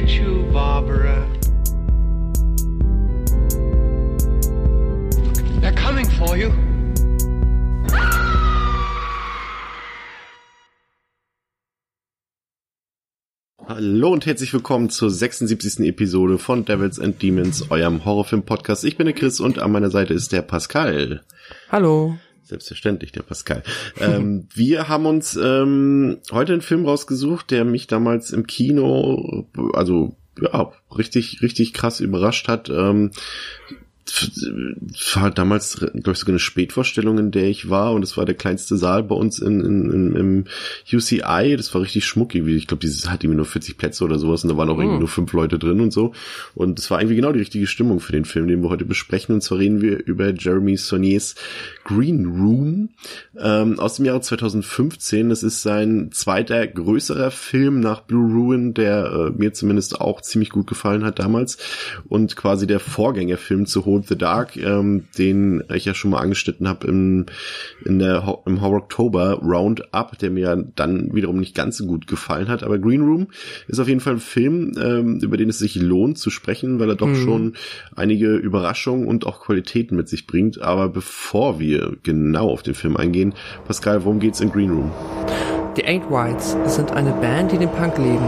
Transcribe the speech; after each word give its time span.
get 0.00 0.10
you, 0.10 0.42
Barbara. 0.52 1.24
They're 5.60 5.72
coming 5.76 6.08
for 6.18 6.36
you. 6.36 6.50
Hallo 13.66 14.12
und 14.12 14.26
herzlich 14.26 14.52
willkommen 14.52 14.90
zur 14.90 15.10
76. 15.10 15.80
Episode 15.86 16.38
von 16.38 16.64
Devils 16.64 16.98
and 16.98 17.22
Demons, 17.22 17.70
eurem 17.70 18.04
Horrorfilm-Podcast. 18.04 18.84
Ich 18.84 18.96
bin 18.96 19.06
der 19.06 19.14
Chris 19.14 19.38
und 19.38 19.60
an 19.60 19.70
meiner 19.70 19.90
Seite 19.90 20.12
ist 20.12 20.32
der 20.32 20.42
Pascal. 20.42 21.22
Hallo. 21.70 22.18
Selbstverständlich, 22.44 23.12
der 23.12 23.22
Pascal. 23.22 23.62
ähm, 24.00 24.48
wir 24.54 24.88
haben 24.88 25.06
uns 25.06 25.36
ähm, 25.36 26.18
heute 26.30 26.52
einen 26.52 26.62
Film 26.62 26.84
rausgesucht, 26.84 27.50
der 27.50 27.64
mich 27.64 27.86
damals 27.86 28.30
im 28.30 28.46
Kino, 28.46 29.46
also 29.72 30.16
ja, 30.40 30.72
richtig, 30.96 31.42
richtig 31.42 31.72
krass 31.72 32.00
überrascht 32.00 32.48
hat. 32.48 32.68
Ähm, 32.68 33.12
war 35.14 35.30
damals, 35.30 35.76
glaube 35.78 36.12
ich, 36.12 36.18
sogar 36.18 36.32
eine 36.32 36.38
Spätvorstellung, 36.38 37.18
in 37.18 37.30
der 37.30 37.48
ich 37.48 37.70
war 37.70 37.92
und 37.92 38.02
es 38.02 38.16
war 38.16 38.26
der 38.26 38.34
kleinste 38.34 38.76
Saal 38.76 39.02
bei 39.02 39.14
uns 39.14 39.38
in, 39.38 39.60
in, 39.60 39.90
in, 39.90 40.16
im 40.16 40.44
UCI. 40.92 41.56
Das 41.56 41.74
war 41.74 41.82
richtig 41.82 42.04
schmuckig. 42.04 42.46
Ich 42.46 42.66
glaube, 42.66 42.82
dieses 42.82 43.10
hat 43.10 43.24
irgendwie 43.24 43.38
nur 43.38 43.46
40 43.46 43.78
Plätze 43.78 44.04
oder 44.04 44.18
sowas 44.18 44.44
und 44.44 44.50
da 44.50 44.56
waren 44.56 44.68
auch 44.68 44.76
oh. 44.76 44.80
irgendwie 44.80 45.00
nur 45.00 45.08
fünf 45.08 45.32
Leute 45.32 45.58
drin 45.58 45.80
und 45.80 45.92
so. 45.92 46.12
Und 46.54 46.78
es 46.78 46.90
war 46.90 47.00
irgendwie 47.00 47.16
genau 47.16 47.32
die 47.32 47.38
richtige 47.38 47.66
Stimmung 47.66 48.00
für 48.00 48.12
den 48.12 48.24
Film, 48.24 48.46
den 48.46 48.62
wir 48.62 48.68
heute 48.68 48.84
besprechen. 48.84 49.34
Und 49.34 49.40
zwar 49.40 49.58
reden 49.58 49.80
wir 49.80 50.04
über 50.04 50.32
Jeremy 50.32 50.76
Sauniers 50.76 51.34
Green 51.84 52.26
Room 52.26 52.90
ähm, 53.38 53.78
aus 53.78 53.96
dem 53.96 54.04
Jahre 54.04 54.20
2015. 54.20 55.30
Das 55.30 55.42
ist 55.42 55.62
sein 55.62 56.10
zweiter 56.12 56.66
größerer 56.66 57.30
Film 57.30 57.80
nach 57.80 58.00
Blue 58.00 58.32
Ruin, 58.32 58.74
der 58.74 59.06
äh, 59.06 59.30
mir 59.30 59.54
zumindest 59.54 60.00
auch 60.00 60.20
ziemlich 60.20 60.50
gut 60.50 60.66
gefallen 60.66 61.04
hat 61.04 61.18
damals 61.18 61.58
und 62.08 62.36
quasi 62.36 62.66
der 62.66 62.80
Vorgängerfilm 62.80 63.66
zu 63.66 63.84
Hold 63.94 64.08
the 64.08 64.18
Dark, 64.18 64.56
ähm, 64.56 65.04
den 65.16 65.62
ich 65.72 65.84
ja 65.84 65.94
schon 65.94 66.10
mal 66.10 66.20
angeschnitten 66.20 66.66
habe 66.66 66.88
im, 66.88 67.26
in 67.84 68.00
der, 68.00 68.40
im 68.44 68.60
Horror 68.60 68.82
October 68.82 69.40
Roundup, 69.42 70.18
der 70.18 70.30
mir 70.30 70.64
dann 70.74 71.14
wiederum 71.14 71.38
nicht 71.38 71.54
ganz 71.54 71.76
so 71.76 71.86
gut 71.86 72.06
gefallen 72.06 72.48
hat. 72.48 72.64
Aber 72.64 72.78
Green 72.78 73.02
Room 73.02 73.28
ist 73.68 73.78
auf 73.78 73.88
jeden 73.88 74.00
Fall 74.00 74.14
ein 74.14 74.20
Film, 74.20 74.72
ähm, 74.80 75.20
über 75.22 75.36
den 75.36 75.48
es 75.48 75.58
sich 75.58 75.76
lohnt 75.76 76.18
zu 76.18 76.30
sprechen, 76.30 76.80
weil 76.80 76.88
er 76.88 76.96
doch 76.96 77.06
mhm. 77.06 77.24
schon 77.24 77.52
einige 77.94 78.34
Überraschungen 78.34 79.06
und 79.06 79.26
auch 79.26 79.40
Qualitäten 79.40 79.96
mit 79.96 80.08
sich 80.08 80.26
bringt. 80.26 80.60
Aber 80.60 80.88
bevor 80.88 81.60
wir 81.60 81.96
genau 82.02 82.50
auf 82.50 82.62
den 82.62 82.74
Film 82.74 82.96
eingehen, 82.96 83.34
Pascal, 83.66 84.04
worum 84.04 84.18
geht's 84.18 84.40
in 84.40 84.50
Green 84.50 84.70
Room? 84.70 84.90
Die 85.76 85.84
Eight 85.84 86.10
Whites 86.10 86.56
sind 86.66 86.92
eine 86.92 87.12
Band, 87.12 87.52
die 87.52 87.58
den 87.58 87.70
Punk 87.70 87.98
leben. 87.98 88.26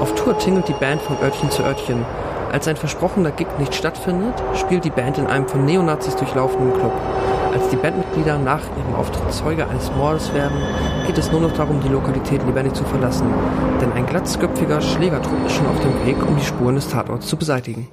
Auf 0.00 0.14
Tour 0.14 0.38
tingelt 0.38 0.68
die 0.68 0.74
Band 0.74 1.00
von 1.02 1.16
Örtchen 1.20 1.50
zu 1.50 1.62
Örtchen. 1.62 2.04
Als 2.52 2.66
ein 2.66 2.76
versprochener 2.76 3.30
Gig 3.30 3.46
nicht 3.58 3.74
stattfindet, 3.74 4.34
spielt 4.54 4.84
die 4.84 4.90
Band 4.90 5.18
in 5.18 5.26
einem 5.26 5.46
von 5.46 5.64
Neonazis 5.64 6.16
durchlaufenden 6.16 6.72
Club. 6.72 6.92
Als 7.52 7.68
die 7.68 7.76
Bandmitglieder 7.76 8.38
nach 8.38 8.62
ihrem 8.76 8.94
Auftritt 8.94 9.32
Zeuge 9.32 9.68
eines 9.68 9.90
Mordes 9.92 10.32
werden, 10.32 10.56
geht 11.06 11.18
es 11.18 11.30
nur 11.30 11.40
noch 11.40 11.52
darum, 11.52 11.80
die 11.80 11.88
Lokalität 11.88 12.44
lebendig 12.46 12.74
zu 12.74 12.84
verlassen. 12.84 13.26
Denn 13.80 13.92
ein 13.92 14.06
glatzköpfiger 14.06 14.80
Schlägertrupp 14.80 15.46
ist 15.46 15.56
schon 15.56 15.66
auf 15.66 15.80
dem 15.80 16.06
Weg, 16.06 16.16
um 16.26 16.36
die 16.36 16.44
Spuren 16.44 16.76
des 16.76 16.88
Tatorts 16.88 17.26
zu 17.26 17.36
beseitigen. 17.36 17.88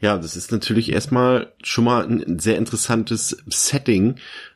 Ja, 0.00 0.16
das 0.16 0.34
ist 0.34 0.50
natürlich 0.50 0.92
erstmal 0.92 1.52
schon 1.62 1.84
mal 1.84 2.06
ein 2.06 2.38
sehr 2.38 2.56
interessantes 2.56 3.36
Setting, 3.48 4.14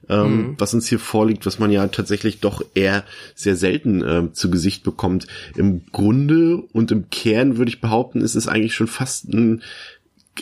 ähm, 0.09 0.37
mhm. 0.37 0.55
was 0.59 0.73
uns 0.73 0.89
hier 0.89 0.98
vorliegt, 0.98 1.45
was 1.45 1.59
man 1.59 1.70
ja 1.70 1.87
tatsächlich 1.89 2.41
doch 2.41 2.64
eher 2.75 3.05
sehr 3.34 3.55
selten 3.55 4.03
äh, 4.03 4.33
zu 4.33 4.50
Gesicht 4.50 4.84
bekommt. 4.84 5.27
Im 5.55 5.84
Grunde 5.92 6.56
und 6.72 6.91
im 6.92 7.11
Kern 7.11 7.59
würde 7.59 7.69
ich 7.69 7.83
behaupten, 7.83 8.22
ist 8.22 8.37
es 8.37 8.48
eigentlich 8.48 8.75
schon 8.75 8.87
fast 8.87 9.28
ein, 9.28 9.62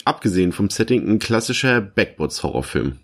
abgesehen 0.04 0.52
vom 0.52 0.70
Setting, 0.70 1.08
ein 1.08 1.18
klassischer 1.18 1.80
Backwards-Horrorfilm. 1.80 2.98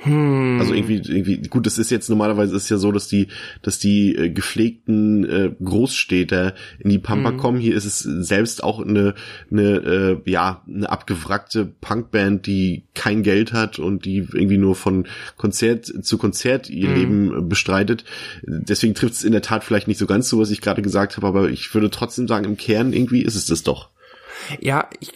Hm. 0.00 0.58
Also 0.60 0.74
irgendwie, 0.74 1.02
irgendwie, 1.04 1.38
gut, 1.48 1.66
das 1.66 1.76
ist 1.76 1.90
jetzt 1.90 2.08
normalerweise 2.08 2.54
ist 2.54 2.68
ja 2.68 2.76
so, 2.76 2.92
dass 2.92 3.08
die, 3.08 3.28
dass 3.62 3.80
die 3.80 4.14
äh, 4.14 4.30
gepflegten 4.30 5.24
äh, 5.28 5.50
Großstädter 5.62 6.54
in 6.78 6.90
die 6.90 6.98
Pampa 6.98 7.30
hm. 7.30 7.36
kommen. 7.36 7.58
Hier 7.58 7.74
ist 7.74 7.84
es 7.84 7.98
selbst 7.98 8.62
auch 8.62 8.80
eine, 8.80 9.14
eine, 9.50 10.22
äh, 10.24 10.30
ja, 10.30 10.62
eine 10.68 10.88
abgewrackte 10.88 11.66
Punkband, 11.66 12.46
die 12.46 12.84
kein 12.94 13.24
Geld 13.24 13.52
hat 13.52 13.80
und 13.80 14.04
die 14.04 14.18
irgendwie 14.18 14.58
nur 14.58 14.76
von 14.76 15.08
Konzert 15.36 15.86
zu 15.86 16.16
Konzert 16.16 16.70
ihr 16.70 16.88
hm. 16.88 16.94
Leben 16.94 17.48
bestreitet. 17.48 18.04
Deswegen 18.42 18.94
trifft 18.94 19.14
es 19.14 19.24
in 19.24 19.32
der 19.32 19.42
Tat 19.42 19.64
vielleicht 19.64 19.88
nicht 19.88 19.98
so 19.98 20.06
ganz 20.06 20.28
so, 20.28 20.38
was 20.38 20.50
ich 20.50 20.60
gerade 20.60 20.82
gesagt 20.82 21.16
habe, 21.16 21.26
aber 21.26 21.50
ich 21.50 21.74
würde 21.74 21.90
trotzdem 21.90 22.28
sagen, 22.28 22.44
im 22.44 22.56
Kern 22.56 22.92
irgendwie 22.92 23.22
ist 23.22 23.34
es 23.34 23.46
das 23.46 23.64
doch. 23.64 23.90
Ja, 24.60 24.88
ich, 25.00 25.12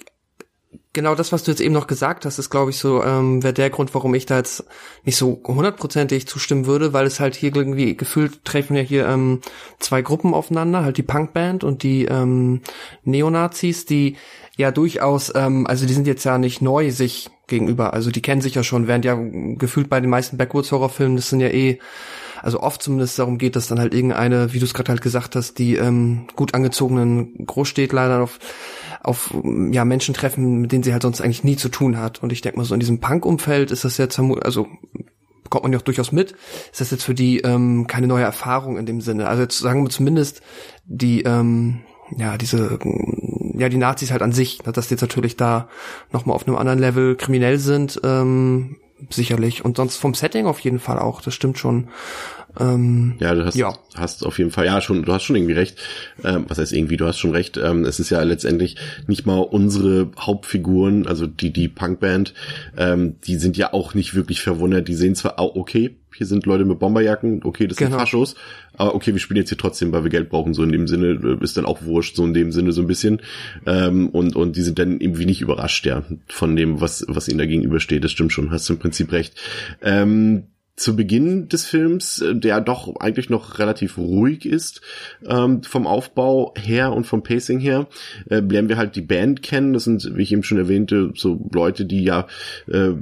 genau 0.93 1.15
das, 1.15 1.33
was 1.33 1.43
du 1.43 1.51
jetzt 1.51 1.61
eben 1.61 1.75
noch 1.75 1.87
gesagt 1.87 2.25
hast, 2.25 2.39
ist, 2.39 2.51
glaube 2.51 2.71
ich, 2.71 2.79
so, 2.79 3.03
ähm, 3.03 3.43
wäre 3.43 3.55
der 3.55 3.71
Grund, 3.71 3.95
warum 3.95 4.15
ich 4.15 4.27
da 4.27 4.39
jetzt 4.39 4.65
nicht 5.05 5.17
so 5.17 5.43
hundertprozentig 5.47 6.27
zustimmen 6.27 6.67
würde, 6.67 6.93
weil 6.93 7.07
es 7.07 7.21
halt 7.21 7.35
hier 7.35 7.55
irgendwie 7.55 7.97
gefühlt 7.97 8.45
treffen 8.45 8.77
ja 8.77 8.83
hier 8.83 9.09
ähm, 9.09 9.41
zwei 9.79 10.03
Gruppen 10.03 10.35
aufeinander, 10.35 10.85
halt 10.85 10.99
die 10.99 11.03
Punkband 11.03 11.65
und 11.65 11.83
die 11.83 12.05
ähm, 12.05 12.61
Neonazis, 13.05 13.87
die 13.87 14.17
ja 14.57 14.71
durchaus, 14.71 15.33
ähm, 15.35 15.67
also 15.67 15.87
die 15.87 15.95
sind 15.95 16.07
jetzt 16.07 16.25
ja 16.25 16.39
nicht 16.39 16.61
neu 16.61 16.91
sich 16.91 17.31
gegenüber, 17.47 17.93
also 17.93 18.11
die 18.11 18.23
kennen 18.23 18.41
sich 18.41 18.55
ja 18.55 18.63
schon, 18.63 18.87
während 18.87 19.05
ja 19.05 19.15
gefühlt 19.15 19.89
bei 19.89 20.01
den 20.01 20.11
meisten 20.11 20.37
Backwoods-Horrorfilmen, 20.37 21.17
das 21.17 21.31
sind 21.31 21.41
ja 21.41 21.49
eh 21.49 21.79
also 22.43 22.61
oft 22.61 22.83
zumindest 22.83 23.19
darum 23.19 23.39
geht, 23.39 23.55
dass 23.55 23.69
dann 23.69 23.79
halt 23.79 23.95
irgendeine, 23.95 24.53
wie 24.53 24.59
du 24.59 24.65
es 24.65 24.75
gerade 24.75 24.91
halt 24.91 25.01
gesagt 25.01 25.37
hast, 25.37 25.59
die 25.59 25.77
ähm, 25.77 26.27
gut 26.35 26.55
angezogenen 26.55 27.47
Großstädtler 27.47 28.09
dann 28.09 28.23
auf 28.23 28.41
auf 29.03 29.35
ja 29.71 29.85
Menschen 29.85 30.15
treffen, 30.15 30.61
mit 30.61 30.73
denen 30.73 30.83
sie 30.83 30.93
halt 30.93 31.03
sonst 31.03 31.21
eigentlich 31.21 31.45
nie 31.45 31.57
zu 31.57 31.69
tun 31.69 31.99
hat. 31.99 32.23
Und 32.23 32.33
ich 32.33 32.41
denke 32.41 32.59
mal 32.59 32.65
so 32.65 32.75
in 32.75 32.81
diesem 32.81 33.01
Punk-Umfeld 33.01 33.71
ist 33.71 33.85
das 33.85 33.99
jetzt 33.99 34.19
also 34.19 34.67
kommt 35.51 35.65
man 35.65 35.73
ja 35.73 35.79
auch 35.79 35.83
durchaus 35.83 36.13
mit, 36.13 36.33
ist 36.71 36.81
das 36.81 36.91
jetzt 36.91 37.05
für 37.05 37.15
die 37.15 37.41
ähm, 37.41 37.87
keine 37.87 38.07
neue 38.07 38.25
Erfahrung 38.25 38.79
in 38.79 38.87
dem 38.87 39.01
Sinne. 39.01 39.29
Also 39.29 39.43
jetzt 39.43 39.59
sagen 39.59 39.83
wir 39.83 39.91
zumindest 39.91 40.41
die 40.87 41.23
ähm, 41.23 41.83
ja 42.17 42.39
diese 42.39 42.79
ja 43.55 43.69
die 43.69 43.77
Nazis 43.77 44.13
halt 44.13 44.23
an 44.23 44.33
sich, 44.33 44.59
dass 44.59 44.89
die 44.89 44.95
jetzt 44.95 45.03
natürlich 45.03 45.37
da 45.37 45.69
nochmal 46.11 46.37
auf 46.37 46.47
einem 46.47 46.57
anderen 46.57 46.79
Level 46.79 47.17
kriminell 47.17 47.59
sind, 47.59 48.01
ähm, 48.03 48.77
sicherlich. 49.11 49.65
Und 49.65 49.77
sonst 49.77 49.97
vom 49.97 50.15
Setting 50.15 50.47
auf 50.47 50.61
jeden 50.61 50.79
Fall 50.79 50.99
auch, 50.99 51.21
das 51.21 51.35
stimmt 51.35 51.59
schon. 51.59 51.89
Ähm, 52.59 53.15
ja, 53.19 53.35
du 53.35 53.45
hast, 53.45 53.55
ja. 53.55 53.75
hast 53.95 54.25
auf 54.27 54.39
jeden 54.39 54.51
Fall, 54.51 54.67
ja, 54.67 54.81
schon, 54.81 55.05
du 55.05 55.13
hast 55.13 55.25
schon 55.25 55.37
irgendwie 55.37 55.55
recht. 55.55 55.79
Ähm, 56.25 56.45
was 56.49 56.59
heißt 56.59 56.73
irgendwie, 56.73 56.97
du 56.97 57.07
hast 57.07 57.19
schon 57.19 57.33
recht. 57.33 57.57
Ähm, 57.57 57.85
es 57.85 58.01
ist 58.01 58.11
ja 58.11 58.23
letztendlich 58.23 58.77
nicht 59.07 59.27
mal 59.27 59.39
unsere 59.39 60.11
Hauptfiguren, 60.19 61.07
also 61.07 61.27
die, 61.27 61.53
die 61.53 61.69
Punkband, 61.69 62.35
ähm, 62.77 63.17
die 63.25 63.37
sind 63.37 63.57
ja 63.57 63.73
auch 63.73 63.95
nicht 63.95 64.15
wirklich 64.15 64.43
verwundert. 64.43 64.89
Die 64.89 64.95
sehen 64.95 65.15
zwar 65.15 65.39
auch, 65.39 65.55
okay, 65.57 65.97
hier 66.15 66.27
sind 66.27 66.47
Leute 66.47 66.65
mit 66.65 66.79
Bomberjacken, 66.79 67.43
okay, 67.45 67.67
das 67.67 67.79
genau. 67.79 67.93
sind 67.93 67.99
Faschos, 68.01 68.35
aber 68.77 68.95
okay, 68.95 69.13
wir 69.13 69.19
spielen 69.19 69.39
jetzt 69.39 69.49
hier 69.49 69.59
trotzdem, 69.59 69.93
weil 69.93 70.03
wir 70.03 70.11
Geld 70.11 70.29
brauchen, 70.29 70.55
so 70.55 70.63
in 70.63 70.73
dem 70.73 70.87
Sinne, 70.87 71.19
äh, 71.23 71.43
ist 71.43 71.57
dann 71.57 71.65
auch 71.65 71.83
wurscht, 71.83 72.17
so 72.17 72.25
in 72.25 72.35
dem 72.35 72.53
Sinne 72.53 72.73
so 72.73 72.83
ein 72.83 72.87
bisschen. 72.87 73.23
Ähm, 73.67 74.09
und, 74.11 74.37
und 74.37 74.57
die 74.57 74.63
sind 74.63 74.79
dann 74.79 75.01
irgendwie 75.01 75.27
nicht 75.27 75.41
überrascht, 75.41 75.87
ja, 75.87 76.05
von 76.29 76.57
dem, 76.57 76.81
was, 76.81 77.05
was 77.09 77.29
ihnen 77.29 77.39
da 77.39 77.47
gegenübersteht. 77.47 78.05
Das 78.05 78.13
stimmt 78.13 78.33
schon, 78.33 78.51
hast 78.51 78.69
du 78.69 78.75
im 78.75 78.79
Prinzip 78.79 79.13
recht. 79.13 79.35
Ähm, 79.81 80.45
zu 80.77 80.97
Beginn 80.97 81.49
des 81.49 81.67
Films, 81.67 82.21
äh, 82.21 82.35
der 82.35 82.61
doch 82.61 82.97
eigentlich 82.97 83.31
noch 83.31 83.59
relativ 83.59 83.99
ruhig 83.99 84.47
ist, 84.47 84.81
ähm, 85.27 85.63
vom 85.63 85.87
Aufbau 85.87 86.55
her 86.57 86.93
und 86.93 87.07
vom 87.07 87.23
Pacing 87.23 87.61
her, 87.61 87.89
äh, 88.31 88.41
lernen 88.41 88.69
wir 88.69 88.79
halt 88.79 88.97
die 88.97 89.03
Band 89.03 89.43
kennen. 89.43 89.73
Das 89.73 89.85
sind, 89.85 90.17
wie 90.17 90.23
ich 90.23 90.33
eben 90.33 90.43
schon 90.43 90.59
erwähnte, 90.59 91.13
so 91.15 91.49
Leute, 91.53 91.85
die 91.85 92.05
ja 92.05 92.27
äh, 92.69 92.93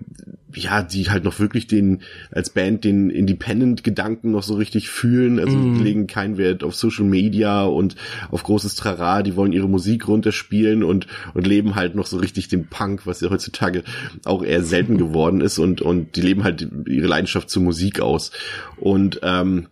ja, 0.54 0.82
die 0.82 1.10
halt 1.10 1.24
noch 1.24 1.38
wirklich 1.38 1.66
den, 1.66 2.02
als 2.30 2.50
Band 2.50 2.84
den 2.84 3.10
Independent-Gedanken 3.10 4.30
noch 4.30 4.42
so 4.42 4.54
richtig 4.54 4.88
fühlen, 4.88 5.38
also 5.38 5.56
mm. 5.56 5.74
die 5.78 5.82
legen 5.82 6.06
keinen 6.06 6.38
Wert 6.38 6.64
auf 6.64 6.74
Social 6.74 7.04
Media 7.04 7.64
und 7.64 7.96
auf 8.30 8.42
großes 8.42 8.74
Trara, 8.74 9.22
die 9.22 9.36
wollen 9.36 9.52
ihre 9.52 9.68
Musik 9.68 10.08
runterspielen 10.08 10.82
und, 10.82 11.06
und 11.34 11.46
leben 11.46 11.74
halt 11.74 11.94
noch 11.94 12.06
so 12.06 12.18
richtig 12.18 12.48
den 12.48 12.66
Punk, 12.66 13.06
was 13.06 13.20
ja 13.20 13.30
heutzutage 13.30 13.82
auch 14.24 14.42
eher 14.42 14.62
selten 14.62 14.98
geworden 14.98 15.40
ist 15.40 15.58
und, 15.58 15.80
und 15.80 16.16
die 16.16 16.22
leben 16.22 16.44
halt 16.44 16.68
ihre 16.86 17.06
Leidenschaft 17.06 17.50
zur 17.50 17.62
Musik 17.62 18.00
aus. 18.00 18.32
Und, 18.76 19.20
ähm, 19.22 19.66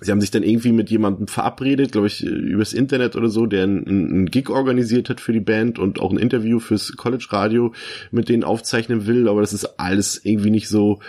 Sie 0.00 0.10
haben 0.10 0.20
sich 0.20 0.30
dann 0.30 0.42
irgendwie 0.42 0.72
mit 0.72 0.90
jemandem 0.90 1.26
verabredet, 1.26 1.92
glaube 1.92 2.06
ich, 2.06 2.22
übers 2.24 2.72
Internet 2.72 3.16
oder 3.16 3.28
so, 3.28 3.46
der 3.46 3.64
einen, 3.64 3.86
einen 3.86 4.26
Gig 4.26 4.48
organisiert 4.48 5.10
hat 5.10 5.20
für 5.20 5.32
die 5.32 5.40
Band 5.40 5.78
und 5.78 6.00
auch 6.00 6.10
ein 6.10 6.18
Interview 6.18 6.58
fürs 6.58 6.96
College 6.96 7.26
Radio 7.30 7.74
mit 8.10 8.28
denen 8.28 8.44
aufzeichnen 8.44 9.06
will, 9.06 9.28
aber 9.28 9.40
das 9.42 9.52
ist 9.52 9.78
alles 9.78 10.20
irgendwie 10.24 10.50
nicht 10.50 10.68
so 10.68 11.00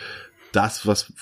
das, 0.51 0.85
was, 0.85 1.13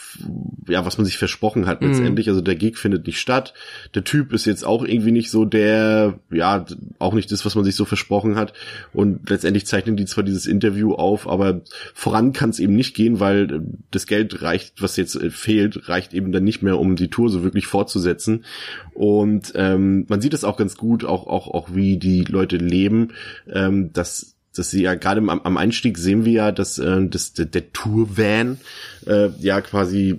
ja, 0.67 0.85
was 0.85 0.97
man 0.97 1.05
sich 1.05 1.17
versprochen 1.17 1.67
hat 1.67 1.81
mhm. 1.81 1.89
letztendlich. 1.89 2.29
Also 2.29 2.41
der 2.41 2.55
Gig 2.55 2.77
findet 2.77 3.05
nicht 3.07 3.19
statt. 3.19 3.53
Der 3.93 4.03
Typ 4.03 4.33
ist 4.33 4.45
jetzt 4.45 4.65
auch 4.65 4.83
irgendwie 4.83 5.11
nicht 5.11 5.29
so 5.29 5.45
der, 5.45 6.19
ja, 6.31 6.65
auch 6.97 7.13
nicht 7.13 7.31
das, 7.31 7.45
was 7.45 7.55
man 7.55 7.63
sich 7.63 7.75
so 7.75 7.85
versprochen 7.85 8.35
hat. 8.35 8.53
Und 8.93 9.29
letztendlich 9.29 9.65
zeichnen 9.65 9.97
die 9.97 10.05
zwar 10.05 10.23
dieses 10.23 10.45
Interview 10.45 10.93
auf, 10.93 11.27
aber 11.27 11.61
voran 11.93 12.33
kann 12.33 12.49
es 12.49 12.59
eben 12.59 12.75
nicht 12.75 12.95
gehen, 12.95 13.19
weil 13.19 13.61
das 13.91 14.07
Geld 14.07 14.41
reicht, 14.41 14.81
was 14.81 14.97
jetzt 14.97 15.15
äh, 15.15 15.29
fehlt, 15.29 15.89
reicht 15.89 16.13
eben 16.13 16.31
dann 16.31 16.43
nicht 16.43 16.61
mehr, 16.61 16.79
um 16.79 16.95
die 16.95 17.09
Tour 17.09 17.29
so 17.29 17.43
wirklich 17.43 17.67
fortzusetzen. 17.67 18.45
Und 18.93 19.53
ähm, 19.55 20.05
man 20.09 20.21
sieht 20.21 20.33
es 20.33 20.43
auch 20.43 20.57
ganz 20.57 20.75
gut, 20.75 21.05
auch, 21.05 21.27
auch, 21.27 21.47
auch 21.47 21.75
wie 21.75 21.97
die 21.97 22.23
Leute 22.23 22.57
leben, 22.57 23.09
ähm, 23.47 23.93
dass 23.93 24.35
dass 24.55 24.71
sie 24.71 24.81
ja 24.81 24.95
gerade 24.95 25.19
am, 25.21 25.29
am 25.29 25.57
Einstieg 25.57 25.97
sehen 25.97 26.25
wir 26.25 26.31
ja, 26.31 26.51
dass, 26.51 26.79
äh, 26.79 27.05
dass 27.07 27.33
der, 27.33 27.45
der 27.45 27.71
Tour-Van 27.71 28.59
äh, 29.05 29.29
ja 29.39 29.61
quasi 29.61 30.15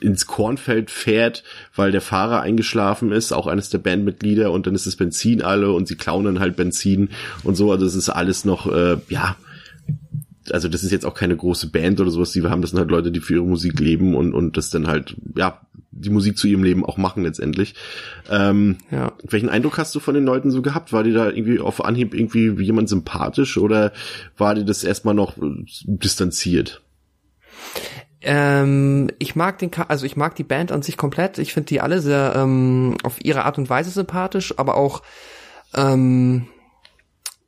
ins 0.00 0.26
Kornfeld 0.26 0.90
fährt, 0.90 1.42
weil 1.74 1.92
der 1.92 2.00
Fahrer 2.00 2.40
eingeschlafen 2.40 3.12
ist, 3.12 3.32
auch 3.32 3.46
eines 3.46 3.68
der 3.70 3.78
Bandmitglieder 3.78 4.50
und 4.52 4.66
dann 4.66 4.74
ist 4.74 4.86
das 4.86 4.96
Benzin 4.96 5.42
alle 5.42 5.72
und 5.72 5.88
sie 5.88 5.96
klauen 5.96 6.24
dann 6.24 6.40
halt 6.40 6.56
Benzin 6.56 7.10
und 7.42 7.56
so. 7.56 7.72
Also 7.72 7.86
es 7.86 7.94
ist 7.94 8.08
alles 8.08 8.44
noch, 8.44 8.66
äh, 8.72 8.98
ja, 9.08 9.36
also 10.50 10.68
das 10.68 10.82
ist 10.82 10.90
jetzt 10.90 11.06
auch 11.06 11.14
keine 11.14 11.36
große 11.36 11.68
Band 11.68 12.00
oder 12.00 12.10
sowas, 12.10 12.32
die 12.32 12.42
wir 12.42 12.50
haben, 12.50 12.62
das 12.62 12.70
sind 12.70 12.78
halt 12.78 12.90
Leute, 12.90 13.12
die 13.12 13.20
für 13.20 13.34
ihre 13.34 13.44
Musik 13.44 13.78
leben 13.78 14.16
und, 14.16 14.34
und 14.34 14.56
das 14.56 14.70
dann 14.70 14.86
halt, 14.86 15.16
ja, 15.36 15.60
die 15.92 16.10
Musik 16.10 16.38
zu 16.38 16.48
ihrem 16.48 16.64
Leben 16.64 16.84
auch 16.84 16.96
machen 16.96 17.22
letztendlich. 17.22 17.74
Ähm, 18.30 18.78
ja. 18.90 19.12
Welchen 19.22 19.48
Eindruck 19.48 19.78
hast 19.78 19.94
du 19.94 20.00
von 20.00 20.14
den 20.14 20.24
Leuten 20.24 20.50
so 20.50 20.62
gehabt? 20.62 20.92
War 20.92 21.04
dir 21.04 21.14
da 21.14 21.30
irgendwie 21.30 21.60
auf 21.60 21.84
Anhieb 21.84 22.14
irgendwie 22.14 22.50
jemand 22.62 22.88
sympathisch 22.88 23.58
oder 23.58 23.92
war 24.36 24.54
dir 24.54 24.64
das 24.64 24.84
erstmal 24.84 25.14
noch 25.14 25.36
äh, 25.36 25.64
distanziert? 25.84 26.82
Ähm, 28.22 29.10
ich 29.18 29.36
mag 29.36 29.58
den, 29.58 29.70
also 29.88 30.06
ich 30.06 30.16
mag 30.16 30.34
die 30.34 30.44
Band 30.44 30.72
an 30.72 30.82
sich 30.82 30.96
komplett. 30.96 31.38
Ich 31.38 31.52
finde 31.52 31.68
die 31.68 31.80
alle 31.80 32.00
sehr 32.00 32.34
ähm, 32.36 32.96
auf 33.02 33.24
ihre 33.24 33.44
Art 33.44 33.58
und 33.58 33.68
Weise 33.68 33.90
sympathisch, 33.90 34.54
aber 34.58 34.76
auch 34.76 35.02
ähm, 35.74 36.46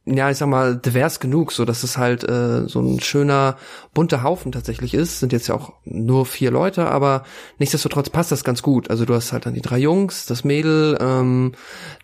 ja, 0.06 0.30
ich 0.30 0.36
sag 0.36 0.48
mal, 0.48 0.76
divers 0.76 1.18
genug, 1.18 1.50
so 1.50 1.64
dass 1.64 1.82
es 1.82 1.96
halt 1.96 2.28
äh, 2.28 2.68
so 2.68 2.80
ein 2.80 3.00
schöner 3.00 3.56
bunter 3.94 4.22
Haufen 4.22 4.52
tatsächlich 4.52 4.92
ist. 4.92 5.20
Sind 5.20 5.32
jetzt 5.32 5.48
ja 5.48 5.54
auch 5.54 5.72
nur 5.84 6.26
vier 6.26 6.50
Leute, 6.50 6.86
aber 6.86 7.24
nichtsdestotrotz 7.58 8.10
passt 8.10 8.30
das 8.30 8.44
ganz 8.44 8.60
gut. 8.60 8.90
Also 8.90 9.06
du 9.06 9.14
hast 9.14 9.32
halt 9.32 9.46
dann 9.46 9.54
die 9.54 9.62
drei 9.62 9.78
Jungs, 9.78 10.26
das 10.26 10.44
Mädel, 10.44 10.98
ähm, 11.00 11.52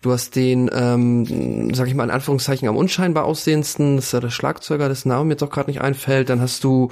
du 0.01 0.11
hast 0.11 0.35
den, 0.35 0.69
ähm, 0.73 1.75
sag 1.75 1.87
ich 1.87 1.93
mal 1.93 2.05
in 2.05 2.09
Anführungszeichen 2.09 2.67
am 2.67 2.75
unscheinbar 2.75 3.25
aussehendsten, 3.25 3.97
das 3.97 4.05
ist 4.05 4.13
ja 4.13 4.19
der 4.19 4.31
Schlagzeuger, 4.31 4.89
dessen 4.89 5.09
Name 5.09 5.25
mir 5.25 5.33
jetzt 5.33 5.43
auch 5.43 5.51
gerade 5.51 5.69
nicht 5.69 5.81
einfällt. 5.81 6.29
Dann 6.29 6.41
hast 6.41 6.63
du 6.63 6.89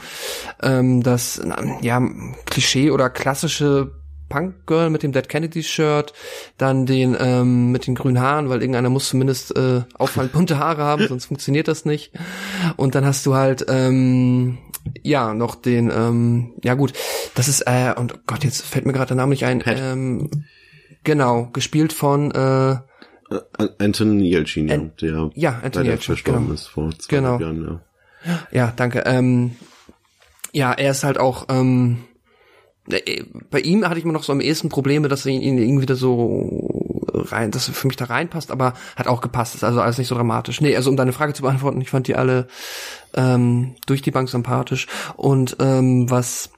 ähm, 0.62 1.02
das 1.02 1.42
ja 1.82 2.08
Klischee 2.46 2.92
oder 2.92 3.10
klassische 3.10 4.00
Punk 4.30 4.68
Girl 4.68 4.90
mit 4.90 5.04
dem 5.04 5.12
Dead 5.12 5.28
Kennedy 5.28 5.64
Shirt, 5.64 6.14
dann 6.58 6.86
den 6.86 7.18
ähm, 7.20 7.72
mit 7.72 7.88
den 7.88 7.96
grünen 7.96 8.20
Haaren, 8.20 8.50
weil 8.50 8.62
irgendeiner 8.62 8.90
muss 8.90 9.10
zumindest 9.10 9.56
äh, 9.58 9.82
auffallend 9.96 10.32
bunte 10.32 10.60
Haare 10.60 10.84
haben, 10.84 11.08
sonst 11.08 11.26
funktioniert 11.26 11.68
das 11.68 11.86
nicht. 11.86 12.12
Und 12.78 12.96
dann 12.96 13.06
hast 13.06 13.26
du 13.26 13.36
halt 13.36 13.66
ähm, 13.68 14.60
ja 15.04 15.34
noch 15.34 15.56
den 15.56 15.92
ähm, 15.92 16.54
ja 16.64 16.76
gut, 16.76 16.94
das 17.36 17.48
ist 17.48 17.62
äh, 17.62 17.94
und 17.96 18.28
Gott, 18.28 18.44
jetzt 18.44 18.62
fällt 18.62 18.86
mir 18.86 18.94
gerade 18.94 19.10
der 19.10 19.18
Name 19.18 19.32
nicht 19.32 19.46
ein. 19.46 19.64
Ähm, 19.66 20.30
genau, 21.04 21.50
gespielt 21.52 21.94
von 21.94 22.32
äh, 22.32 22.78
Anton 23.78 24.20
Yelchin, 24.20 24.72
An 24.72 24.92
der 25.02 25.30
ja, 25.36 25.60
Anton 25.64 25.86
Yelchin 25.86 26.02
verstorben 26.02 26.44
genau. 26.44 26.54
ist 26.54 26.68
vor 26.68 26.92
zwei 26.98 27.18
genau. 27.18 27.40
Jahren. 27.40 27.82
Ja. 28.26 28.40
ja, 28.52 28.74
danke. 28.76 29.04
Ähm, 29.06 29.56
ja, 30.52 30.74
er 30.74 30.92
ist 30.92 31.04
halt 31.04 31.20
auch 31.20 31.46
ähm, 31.50 32.00
äh, 32.00 32.09
bei 33.50 33.60
ihm 33.60 33.88
hatte 33.88 34.00
ich 34.00 34.04
immer 34.04 34.14
noch 34.14 34.24
so 34.24 34.34
am 34.34 34.42
ehesten 34.42 34.70
Probleme, 34.70 35.08
dass 35.08 35.26
er 35.26 35.32
ihn 35.32 35.58
irgendwie 35.58 35.86
da 35.86 35.96
so 35.96 37.00
rein, 37.14 37.52
dass 37.52 37.68
er 37.68 37.74
für 37.74 37.88
mich 37.88 37.98
da 37.98 38.06
reinpasst, 38.06 38.52
aber 38.52 38.74
hat 38.96 39.08
auch 39.08 39.22
gepasst, 39.22 39.56
ist 39.56 39.64
also 39.64 39.82
alles 39.82 39.98
nicht 39.98 40.08
so 40.08 40.16
dramatisch. 40.16 40.62
Nee, 40.62 40.76
also 40.76 40.90
um 40.90 40.98
deine 40.98 41.14
Frage 41.14 41.34
zu 41.34 41.44
beantworten, 41.44 41.82
ich 41.82 41.90
fand 41.90 42.08
die 42.08 42.16
alle 42.16 42.48
ähm, 43.14 43.76
durch 43.86 44.02
die 44.02 44.12
Bank 44.12 44.30
sympathisch. 44.30 44.88
Und 45.16 45.58
ähm, 45.60 46.10
was 46.10 46.52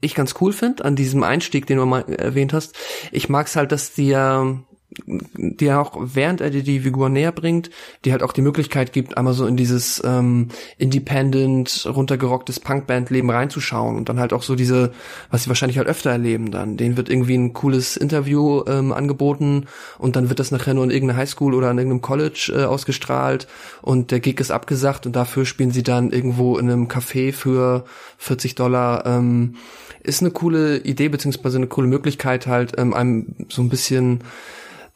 ich 0.00 0.14
ganz 0.14 0.34
cool 0.40 0.52
finde 0.52 0.84
an 0.84 0.96
diesem 0.96 1.22
Einstieg, 1.22 1.66
den 1.66 1.78
du 1.78 1.86
mal 1.86 2.04
erwähnt 2.12 2.52
hast, 2.52 2.76
ich 3.12 3.28
mag's 3.28 3.56
halt, 3.56 3.72
dass 3.72 3.94
die 3.94 4.08
ja 4.08 4.58
die 5.06 5.72
auch 5.72 5.96
während 5.98 6.40
er 6.40 6.50
dir 6.50 6.62
die 6.62 6.80
Figur 6.80 7.08
näher 7.08 7.32
bringt, 7.32 7.70
die 8.04 8.12
halt 8.12 8.22
auch 8.22 8.32
die 8.32 8.42
Möglichkeit 8.42 8.92
gibt, 8.92 9.16
einmal 9.16 9.34
so 9.34 9.46
in 9.46 9.56
dieses 9.56 10.02
ähm, 10.04 10.48
independent, 10.78 11.86
runtergerocktes 11.86 12.60
Punkband-Leben 12.60 13.30
reinzuschauen 13.30 13.96
und 13.96 14.08
dann 14.08 14.18
halt 14.18 14.32
auch 14.32 14.42
so 14.42 14.54
diese, 14.54 14.92
was 15.30 15.44
sie 15.44 15.48
wahrscheinlich 15.48 15.78
halt 15.78 15.88
öfter 15.88 16.10
erleben 16.10 16.50
dann. 16.50 16.76
Denen 16.76 16.96
wird 16.96 17.08
irgendwie 17.08 17.36
ein 17.36 17.52
cooles 17.52 17.96
Interview 17.96 18.62
ähm, 18.66 18.92
angeboten 18.92 19.66
und 19.98 20.16
dann 20.16 20.28
wird 20.28 20.40
das 20.40 20.50
nachher 20.50 20.74
nur 20.74 20.84
in 20.84 20.90
irgendeiner 20.90 21.20
Highschool 21.20 21.54
oder 21.54 21.70
in 21.70 21.78
irgendeinem 21.78 22.02
College 22.02 22.52
äh, 22.54 22.64
ausgestrahlt 22.64 23.46
und 23.82 24.10
der 24.10 24.20
Gig 24.20 24.40
ist 24.40 24.50
abgesagt 24.50 25.06
und 25.06 25.14
dafür 25.14 25.44
spielen 25.44 25.70
sie 25.70 25.82
dann 25.82 26.10
irgendwo 26.10 26.58
in 26.58 26.70
einem 26.70 26.86
Café 26.88 27.32
für 27.32 27.84
40 28.18 28.54
Dollar. 28.54 29.04
Ähm, 29.06 29.56
ist 30.02 30.22
eine 30.22 30.30
coole 30.30 30.78
Idee 30.78 31.08
beziehungsweise 31.08 31.56
eine 31.56 31.66
coole 31.66 31.88
Möglichkeit 31.88 32.46
halt 32.46 32.78
ähm, 32.78 32.94
einem 32.94 33.34
so 33.48 33.60
ein 33.60 33.68
bisschen 33.68 34.20